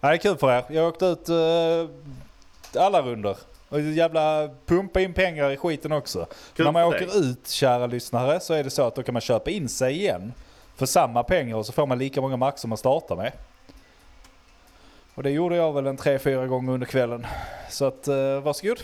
det 0.01 0.07
är 0.07 0.17
kul 0.17 0.37
för 0.37 0.53
er. 0.59 0.65
Jag 0.69 0.83
har 0.83 0.89
åkt 0.89 1.03
ut 1.03 1.29
uh, 1.29 2.83
alla 2.83 3.03
runder. 3.03 3.37
Och 3.73 3.81
jävla 3.81 4.51
pumpa 4.67 5.01
in 5.01 5.13
pengar 5.15 5.51
i 5.51 5.57
skiten 5.57 5.93
också. 5.93 6.27
Kul 6.57 6.65
När 6.65 6.73
man 6.73 6.85
åker 6.85 7.07
dig. 7.07 7.19
ut, 7.31 7.49
kära 7.49 7.87
lyssnare, 7.87 8.41
så 8.41 8.55
är 8.55 8.65
det 8.65 8.71
så 8.71 8.83
att 8.83 8.95
då 8.95 9.03
kan 9.03 9.13
man 9.13 9.21
köpa 9.21 9.51
in 9.51 9.69
sig 9.69 9.95
igen. 9.97 10.33
För 10.77 10.87
samma 10.87 11.23
pengar 11.23 11.57
och 11.57 11.67
så 11.67 11.73
får 11.73 11.87
man 11.87 11.99
lika 11.99 12.21
många 12.21 12.37
max 12.37 12.61
som 12.61 12.69
man 12.69 12.79
startar 12.79 13.17
med. 13.17 13.33
Och 15.15 15.23
det 15.23 15.31
gjorde 15.31 15.57
jag 15.57 15.73
väl 15.73 15.87
en 15.87 15.97
tre, 15.97 16.19
fyra 16.19 16.47
gånger 16.47 16.73
under 16.73 16.87
kvällen. 16.87 17.27
Så 17.71 17.85
att, 17.85 18.09
uh, 18.09 18.41
varsågod. 18.41 18.79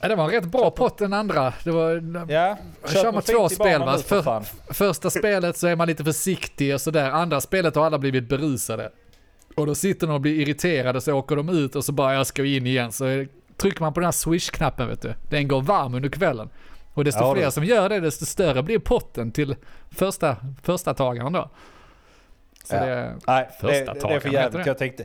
Ja, 0.00 0.08
det 0.08 0.16
var 0.16 0.24
en 0.24 0.30
rätt 0.30 0.44
bra 0.44 0.70
pott 0.70 0.98
den 0.98 1.12
andra. 1.12 1.52
Det 1.64 1.70
var, 1.70 2.02
Ja, 2.28 2.56
Kör 2.92 3.12
man 3.12 3.22
två 3.22 3.48
spel 3.48 3.80
va? 3.80 3.98
för 3.98 4.22
För, 4.22 4.42
första 4.74 5.10
spelet 5.10 5.56
så 5.56 5.66
är 5.66 5.76
man 5.76 5.88
lite 5.88 6.04
försiktig 6.04 6.74
och 6.74 6.80
sådär. 6.80 7.10
Andra 7.10 7.40
spelet 7.40 7.74
har 7.74 7.86
alla 7.86 7.98
blivit 7.98 8.28
berusade. 8.28 8.90
Och 9.56 9.66
då 9.66 9.74
sitter 9.74 10.06
de 10.06 10.12
och 10.12 10.20
blir 10.20 10.40
irriterade 10.40 11.00
så 11.00 11.12
åker 11.12 11.36
de 11.36 11.48
ut 11.48 11.76
och 11.76 11.84
så 11.84 11.92
bara 11.92 12.14
jag 12.14 12.26
ska 12.26 12.44
in 12.44 12.66
igen. 12.66 12.92
Så 12.92 13.26
trycker 13.60 13.80
man 13.80 13.92
på 13.94 14.00
den 14.00 14.04
här 14.06 14.12
swish-knappen 14.12 14.88
vet 14.88 15.02
du. 15.02 15.14
Den 15.28 15.48
går 15.48 15.62
varm 15.62 15.94
under 15.94 16.08
kvällen. 16.08 16.48
Och 16.94 17.04
desto 17.04 17.20
Ja, 17.24 17.34
fler 17.34 17.44
det. 17.44 17.50
som 17.50 17.64
gör 17.64 17.88
det, 17.88 18.00
desto 18.00 18.26
större 18.26 18.62
blir 18.62 18.78
potten 18.78 19.32
till 19.32 19.56
första, 19.90 20.36
första 20.62 20.94
tagaren 20.94 21.32
då. 21.32 21.50
Så 22.64 22.74
Ja. 22.74 22.84
det, 22.86 23.16
Nej, 23.26 23.48
Första 23.60 23.94
det, 23.94 24.00
det 24.08 24.14
är 24.14 24.20
för 24.20 24.28
jävligt. 24.28 24.66
Jag 24.66 24.78
tänkte, 24.78 25.04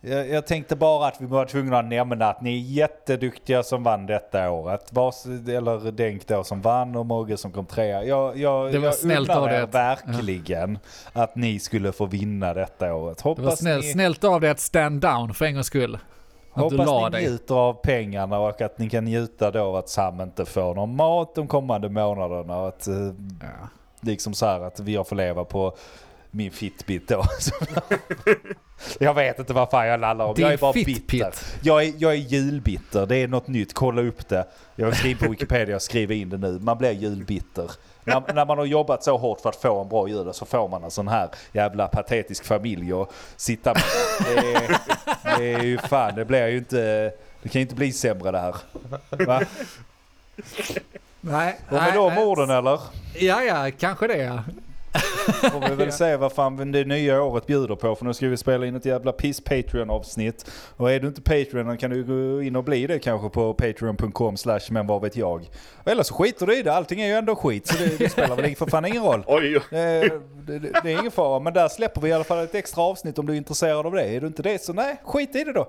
jag, 0.00 0.28
jag 0.28 0.46
tänkte 0.46 0.76
bara 0.76 1.08
att 1.08 1.20
vi 1.20 1.26
var 1.26 1.44
tvungna 1.44 1.78
att 1.78 1.84
nämna 1.84 2.28
att 2.28 2.40
ni 2.42 2.54
är 2.56 2.72
jätteduktiga 2.72 3.62
som 3.62 3.82
vann 3.82 4.06
detta 4.06 4.50
året. 4.50 4.88
Vars, 4.92 5.26
eller 5.26 5.90
Denk 5.92 6.26
då 6.26 6.44
som 6.44 6.60
vann 6.62 6.96
och 6.96 7.06
Mogge 7.06 7.36
som 7.36 7.52
kom 7.52 7.66
trea. 7.66 8.04
Jag, 8.04 8.36
jag, 8.36 8.72
Det 8.72 8.78
var 8.78 8.86
jag 8.86 8.94
snällt 8.94 9.30
av 9.30 9.48
er 9.48 9.62
att- 9.62 9.74
verkligen 9.74 10.78
att 11.12 11.36
ni 11.36 11.58
skulle 11.58 11.92
få 11.92 12.06
vinna 12.06 12.54
detta 12.54 12.94
året. 12.94 13.18
det 13.18 13.24
var 13.24 13.34
Hoppas 13.36 13.58
snäll, 13.58 13.80
ni, 13.80 13.92
snällt 13.92 14.24
av 14.24 14.40
dig 14.40 14.50
att 14.50 14.60
stand 14.60 15.00
down 15.00 15.34
för 15.34 15.44
en 15.44 15.54
gångs 15.54 15.66
skull. 15.66 15.98
Att 16.52 16.70
du 16.70 16.76
la 16.76 16.84
hoppas 16.84 17.12
ni 17.12 17.18
dig. 17.18 17.28
njuter 17.30 17.54
av 17.54 17.72
pengarna 17.72 18.38
och 18.38 18.60
att 18.60 18.78
ni 18.78 18.90
kan 18.90 19.04
njuta 19.04 19.50
då 19.50 19.76
att 19.76 19.88
Sam 19.88 20.20
inte 20.20 20.44
får 20.44 20.74
någon 20.74 20.96
mat 20.96 21.34
de 21.34 21.46
kommande 21.46 21.88
månaderna. 21.88 22.56
Och 22.56 22.68
att, 22.68 22.86
eh, 22.86 22.94
Ja. 23.40 23.68
liksom 24.00 24.34
så 24.34 24.46
här 24.46 24.60
att 24.60 24.88
jag 24.88 25.08
får 25.08 25.16
leva 25.16 25.44
på 25.44 25.76
min 26.30 26.50
Fitbit 26.50 27.08
då. 27.08 27.22
jag 28.98 29.14
vet 29.14 29.38
inte 29.38 29.52
vad 29.52 29.70
fan 29.70 29.86
jag 29.86 30.00
lallar 30.00 30.24
om. 30.24 30.34
Din 30.34 30.44
jag 30.44 30.52
är 30.52 30.58
bara 30.58 30.72
Fitbit. 30.72 31.06
bitter. 31.06 31.34
Jag 31.62 31.84
är, 31.84 31.92
jag 31.98 32.12
är 32.12 32.16
julbitter. 32.16 33.06
Det 33.06 33.16
är 33.16 33.28
något 33.28 33.48
nytt. 33.48 33.74
Kolla 33.74 34.02
upp 34.02 34.28
det. 34.28 34.46
Jag 34.76 34.96
skriver 34.96 35.26
på 35.26 35.30
Wikipedia, 35.30 35.72
jag 35.74 35.82
skriver 35.82 36.14
in 36.14 36.30
det 36.30 36.36
nu. 36.38 36.58
Man 36.58 36.78
blir 36.78 36.90
julbitter. 36.92 37.70
När, 38.04 38.34
när 38.34 38.46
man 38.46 38.58
har 38.58 38.64
jobbat 38.64 39.04
så 39.04 39.16
hårt 39.16 39.40
för 39.40 39.48
att 39.48 39.56
få 39.56 39.80
en 39.80 39.88
bra 39.88 40.08
jul 40.08 40.34
så 40.34 40.46
får 40.46 40.68
man 40.68 40.84
en 40.84 40.90
sån 40.90 41.08
här 41.08 41.28
jävla 41.52 41.88
patetisk 41.88 42.44
familj 42.44 42.92
att 42.92 43.08
sitta 43.36 43.74
med. 43.74 43.82
Det 44.26 44.54
är, 44.54 44.78
det 45.38 45.52
är 45.54 45.62
ju 45.62 45.78
fan, 45.78 46.14
det 46.14 46.24
blir 46.24 46.46
ju 46.46 46.58
inte... 46.58 47.12
Det 47.42 47.48
kan 47.48 47.60
ju 47.60 47.62
inte 47.62 47.74
bli 47.74 47.92
sämre 47.92 48.30
det 48.30 48.38
här. 48.38 48.54
Va? 49.10 49.42
Nej, 51.20 51.56
Och 51.66 51.72
med 51.72 51.82
nej, 51.82 51.92
de 51.92 52.18
orden 52.18 52.50
eller? 52.50 52.80
Ja, 53.14 53.42
ja, 53.42 53.70
kanske 53.78 54.06
det. 54.06 54.42
Får 55.52 55.68
vi 55.68 55.74
väl 55.74 55.92
se 55.92 56.16
vad 56.16 56.32
fan 56.32 56.72
det 56.72 56.84
nya 56.84 57.22
året 57.22 57.46
bjuder 57.46 57.76
på 57.76 57.94
för 57.94 58.04
nu 58.04 58.14
ska 58.14 58.28
vi 58.28 58.36
spela 58.36 58.66
in 58.66 58.76
ett 58.76 58.84
jävla 58.84 59.12
piss 59.12 59.40
Patreon 59.40 59.90
avsnitt. 59.90 60.50
Och 60.76 60.92
är 60.92 61.00
du 61.00 61.08
inte 61.08 61.22
Patreon 61.22 61.76
kan 61.76 61.90
du 61.90 62.04
gå 62.04 62.42
in 62.42 62.56
och 62.56 62.64
bli 62.64 62.86
det 62.86 62.98
kanske 62.98 63.28
på 63.28 63.54
patreon.com 63.54 64.36
slash 64.36 64.60
men 64.70 64.86
vad 64.86 65.02
vet 65.02 65.16
jag. 65.16 65.50
Eller 65.84 66.02
så 66.02 66.14
skiter 66.14 66.46
du 66.46 66.58
i 66.58 66.62
det, 66.62 66.72
allting 66.72 67.00
är 67.00 67.06
ju 67.06 67.14
ändå 67.14 67.36
skit 67.36 67.66
så 67.66 67.76
det, 67.78 67.98
det 67.98 68.08
spelar 68.08 68.36
väl 68.36 68.56
för 68.56 68.66
fan 68.66 68.84
ingen 68.84 69.02
roll. 69.02 69.24
Oj, 69.26 69.56
oj. 69.56 69.62
Det, 69.70 70.58
det, 70.58 70.58
det 70.82 70.92
är 70.92 71.00
ingen 71.00 71.10
fara 71.10 71.40
men 71.40 71.52
där 71.52 71.68
släpper 71.68 72.00
vi 72.00 72.08
i 72.08 72.12
alla 72.12 72.24
fall 72.24 72.44
ett 72.44 72.54
extra 72.54 72.82
avsnitt 72.82 73.18
om 73.18 73.26
du 73.26 73.32
är 73.32 73.36
intresserad 73.36 73.86
av 73.86 73.92
det. 73.92 74.02
Är 74.02 74.20
du 74.20 74.26
inte 74.26 74.42
det 74.42 74.62
så 74.62 74.72
nej, 74.72 75.00
skit 75.04 75.36
i 75.36 75.44
det 75.44 75.52
då. 75.52 75.68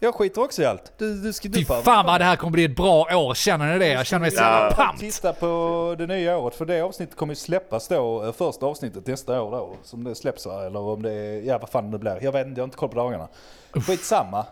Jag 0.00 0.14
skiter 0.14 0.42
också 0.42 0.62
i 0.62 0.64
allt. 0.64 0.92
Du, 0.98 1.22
du 1.22 1.32
ska, 1.32 1.48
du 1.48 1.58
Fy 1.58 1.64
fan 1.64 2.06
vad 2.06 2.20
det 2.20 2.24
här 2.24 2.36
kommer 2.36 2.50
bli 2.52 2.64
ett 2.64 2.76
bra 2.76 3.06
år, 3.16 3.34
känner 3.34 3.72
ni 3.72 3.78
det? 3.78 3.88
Jag 3.88 4.06
känner 4.06 4.20
mig 4.20 4.30
så 4.30 4.42
Ja. 4.42 4.60
jävla 4.60 4.76
pumped. 4.76 5.00
Titta 5.12 5.32
på 5.32 5.94
det 5.98 6.06
nya 6.06 6.38
året 6.38 6.54
för 6.54 6.64
det 6.66 6.80
avsnittet 6.80 7.16
kommer 7.16 7.30
ju 7.32 7.36
släppas 7.36 7.88
då, 7.88 8.24
eh, 8.24 8.32
första 8.32 8.66
avsnittet 8.66 9.06
nästa 9.06 9.42
år 9.42 9.50
då. 9.50 9.76
Som 9.82 10.04
det 10.04 10.14
släpps 10.14 10.46
va? 10.46 10.66
eller 10.66 10.80
om 10.80 11.02
det 11.02 11.12
är, 11.12 11.42
ja 11.42 11.58
vad 11.58 11.68
fan 11.68 11.90
det 11.90 11.98
blir. 11.98 12.18
Jag 12.22 12.32
vet 12.32 12.46
inte, 12.46 12.58
jag 12.58 12.62
har 12.62 12.66
inte 12.68 12.76
koll 12.76 12.88
på 12.88 12.96
dagarna. 12.96 13.28
Skitsamma. 13.72 14.46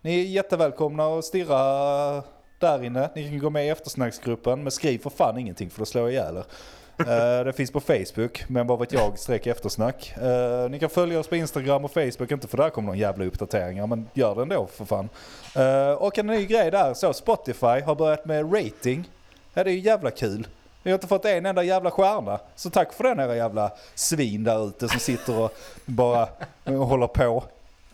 Ni 0.00 0.20
är 0.20 0.24
jättevälkomna 0.24 1.06
att 1.06 1.24
stirra 1.24 1.58
där 2.58 2.84
inne. 2.84 3.10
Ni 3.14 3.28
kan 3.28 3.38
gå 3.38 3.50
med 3.50 3.66
i 3.66 3.68
eftersnacksgruppen 3.68 4.62
men 4.62 4.72
skriv 4.72 4.98
för 4.98 5.10
fan 5.10 5.38
ingenting 5.38 5.70
för 5.70 5.78
då 5.78 5.84
slår 5.84 6.04
jag 6.04 6.12
ihjäl 6.12 6.36
er. 6.36 6.44
Eh, 6.98 7.44
det 7.44 7.52
finns 7.52 7.70
på 7.70 7.80
Facebook, 7.80 8.44
men 8.48 8.66
vad 8.66 8.78
vet 8.78 8.92
jag, 8.92 9.18
streck 9.18 9.46
eftersnack. 9.46 10.14
Eh, 10.16 10.70
ni 10.70 10.78
kan 10.78 10.90
följa 10.90 11.20
oss 11.20 11.28
på 11.28 11.36
Instagram 11.36 11.84
och 11.84 11.90
Facebook, 11.90 12.30
inte 12.30 12.48
för 12.48 12.56
där 12.56 12.70
kommer 12.70 12.88
någon 12.88 12.98
jävla 12.98 13.24
uppdateringar, 13.24 13.86
men 13.86 14.08
gör 14.12 14.34
det 14.34 14.42
ändå 14.42 14.66
för 14.66 14.84
fan. 14.84 15.08
Eh, 15.56 15.92
och 15.92 16.18
en 16.18 16.26
ny 16.26 16.46
grej 16.46 16.70
där, 16.70 16.94
så 16.94 17.12
Spotify 17.12 17.80
har 17.80 17.94
börjat 17.94 18.24
med 18.24 18.54
rating. 18.54 19.10
Ja, 19.54 19.64
det 19.64 19.70
är 19.70 19.74
ju 19.74 19.80
jävla 19.80 20.10
kul. 20.10 20.46
Vi 20.82 20.90
har 20.90 20.94
inte 20.94 21.06
fått 21.06 21.24
en 21.24 21.46
enda 21.46 21.62
jävla 21.62 21.90
stjärna. 21.90 22.40
Så 22.56 22.70
tack 22.70 22.92
för 22.92 23.04
den 23.04 23.20
era 23.20 23.36
jävla 23.36 23.72
svin 23.94 24.44
där 24.44 24.68
ute 24.68 24.88
som 24.88 25.00
sitter 25.00 25.40
och 25.40 25.54
bara 25.84 26.28
håller 26.64 27.06
på. 27.06 27.44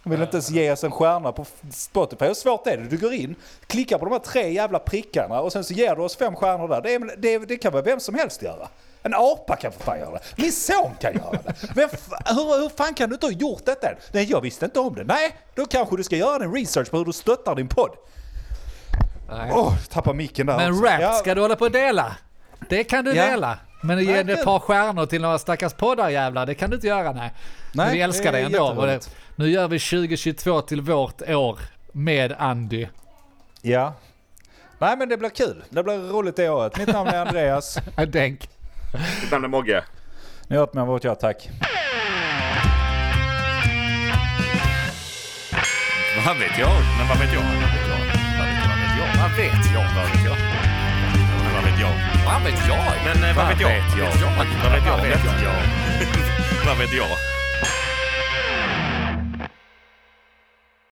De 0.03 0.11
vill 0.11 0.23
inte 0.23 0.37
ens 0.37 0.51
ge 0.51 0.73
oss 0.73 0.85
en 0.85 0.91
stjärna 0.91 1.33
på 1.33 1.45
Spotify. 1.73 2.27
Hur 2.27 2.35
svårt 2.35 2.67
är 2.67 2.77
det? 2.77 2.85
Du 2.85 2.97
går 2.97 3.13
in, 3.13 3.35
klickar 3.67 3.99
på 3.99 4.05
de 4.05 4.13
här 4.13 4.19
tre 4.19 4.53
jävla 4.53 4.79
prickarna 4.79 5.41
och 5.41 5.53
sen 5.53 5.65
så 5.65 5.75
ger 5.75 5.97
du 5.97 6.03
oss 6.03 6.17
fem 6.17 6.37
stjärnor 6.37 6.69
där. 6.69 6.81
Det, 6.83 6.95
är, 6.95 7.17
det, 7.19 7.39
det 7.39 7.57
kan 7.57 7.73
väl 7.73 7.85
vem 7.85 8.01
som 8.01 8.15
helst 8.15 8.43
göra. 8.43 8.69
En 9.09 9.15
apa 9.15 9.57
kan 9.57 9.73
för 9.73 9.81
fan 9.85 9.99
göra 9.99 10.11
det. 10.11 10.21
Min 10.43 10.53
son 10.53 10.91
kan 11.01 11.15
göra 11.15 11.31
det. 11.75 11.83
F- 11.93 12.09
hur, 12.27 12.61
hur 12.63 12.69
fan 12.69 12.95
kan 12.95 13.09
du 13.09 13.15
inte 13.15 13.27
ha 13.27 13.33
gjort 13.33 13.65
detta 13.67 13.89
än? 13.89 13.97
Nej, 14.13 14.31
jag 14.31 14.41
visste 14.41 14.65
inte 14.65 14.81
om 14.81 14.95
det. 14.95 15.05
Nej, 15.05 15.37
då 15.55 15.67
kanske 15.67 15.97
du 15.97 16.05
ska 16.05 16.17
göra 16.17 16.45
en 16.45 16.55
research 16.55 16.91
på 16.91 16.97
hur 16.99 17.05
du 17.05 17.13
stöttar 17.13 17.55
din 17.55 17.69
podd. 17.69 17.91
Åh, 19.53 19.75
tappa 19.91 20.13
micken 20.13 20.47
där 20.47 20.57
Men 20.57 20.73
också. 20.73 20.85
rap 20.85 21.01
Ja, 21.01 21.13
ska 21.13 21.35
du 21.35 21.41
hålla 21.41 21.57
på 21.57 21.65
och 21.65 21.71
dela. 21.71 22.17
Det 22.69 22.85
kan 22.85 23.05
du 23.05 23.13
Ja. 23.15 23.27
dela. 23.27 23.59
Men 23.83 23.99
ge 24.05 24.23
Nej, 24.25 24.35
ett 24.35 24.45
par 24.45 24.59
stjärnor 24.59 25.07
till 25.07 25.21
några 25.23 25.39
stackars 25.39 25.73
poddar 25.73 26.09
jävlar, 26.09 26.47
det 26.47 26.55
kan 26.55 26.71
du 26.71 26.77
inte 26.77 26.87
göra 26.87 27.13
nej. 27.13 27.33
Men 27.73 27.87
Nej, 27.87 27.95
vi 27.97 28.03
älskar 28.03 28.25
det 28.33 28.39
dig 28.39 28.45
ändå. 28.45 28.87
Det, 28.87 29.11
nu 29.37 29.51
gör 29.51 29.69
vi 29.69 29.79
2022 29.79 30.61
till 30.61 30.81
vårt 30.81 31.23
år 31.31 31.59
med 31.93 32.35
Andy. 32.39 32.87
Ja. 33.63 33.95
Nej 34.79 34.97
men 34.97 35.09
det 35.09 35.17
blir 35.17 35.31
kul. 35.31 35.65
Det 35.71 35.83
blir 35.83 35.99
roligt 35.99 36.37
det 36.37 36.49
året. 36.51 36.79
Mitt 36.79 36.89
namn 36.89 37.09
är 37.11 37.19
Andreas. 37.27 37.79
Denk. 38.09 38.49
Mitt 38.93 39.31
namn 39.31 39.45
är 39.45 39.49
Mogge. 39.49 39.85
Ni 40.49 40.57
har 40.57 40.61
hört 40.67 40.75
mig, 40.75 40.85
vad 40.85 41.05
jag 41.05 41.21
tack. 41.21 41.49
Vad 46.27 46.37
vet 46.37 46.59
jag? 46.59 46.71
Men 46.99 47.09
vad 47.09 47.19
vet 47.19 47.33
jag? 47.33 47.43
Vad 47.43 47.51
vet 47.51 47.87
jag? 47.89 47.99
Vad 49.23 49.31
vet 49.37 49.73
jag? 49.75 49.85
Vad 49.97 50.05
vet 50.11 50.25
jag? 50.25 50.25
Vad 50.25 50.25
vet 50.25 50.25
jag? 50.25 50.37
Men 51.45 51.55
vad 51.55 51.65
vet 51.65 51.81
jag? 51.81 51.93
Vad 52.27 52.43
vet 52.43 52.69
jag? 52.69 52.85
Men 53.05 53.31
eh, 53.31 53.37
vad 53.37 53.49
vet 53.49 53.61
jag? 53.61 53.69
Vad 53.71 53.79
vet 53.79 54.21
jag? 54.21 54.31
Vad 54.37 54.73
vet 54.73 54.87
jag? 54.87 54.97
Vad 54.97 55.03
vet 55.03 55.25
jag? 55.43 56.67
Vad 56.67 56.79
vet 56.79 56.93
jag? 56.93 57.38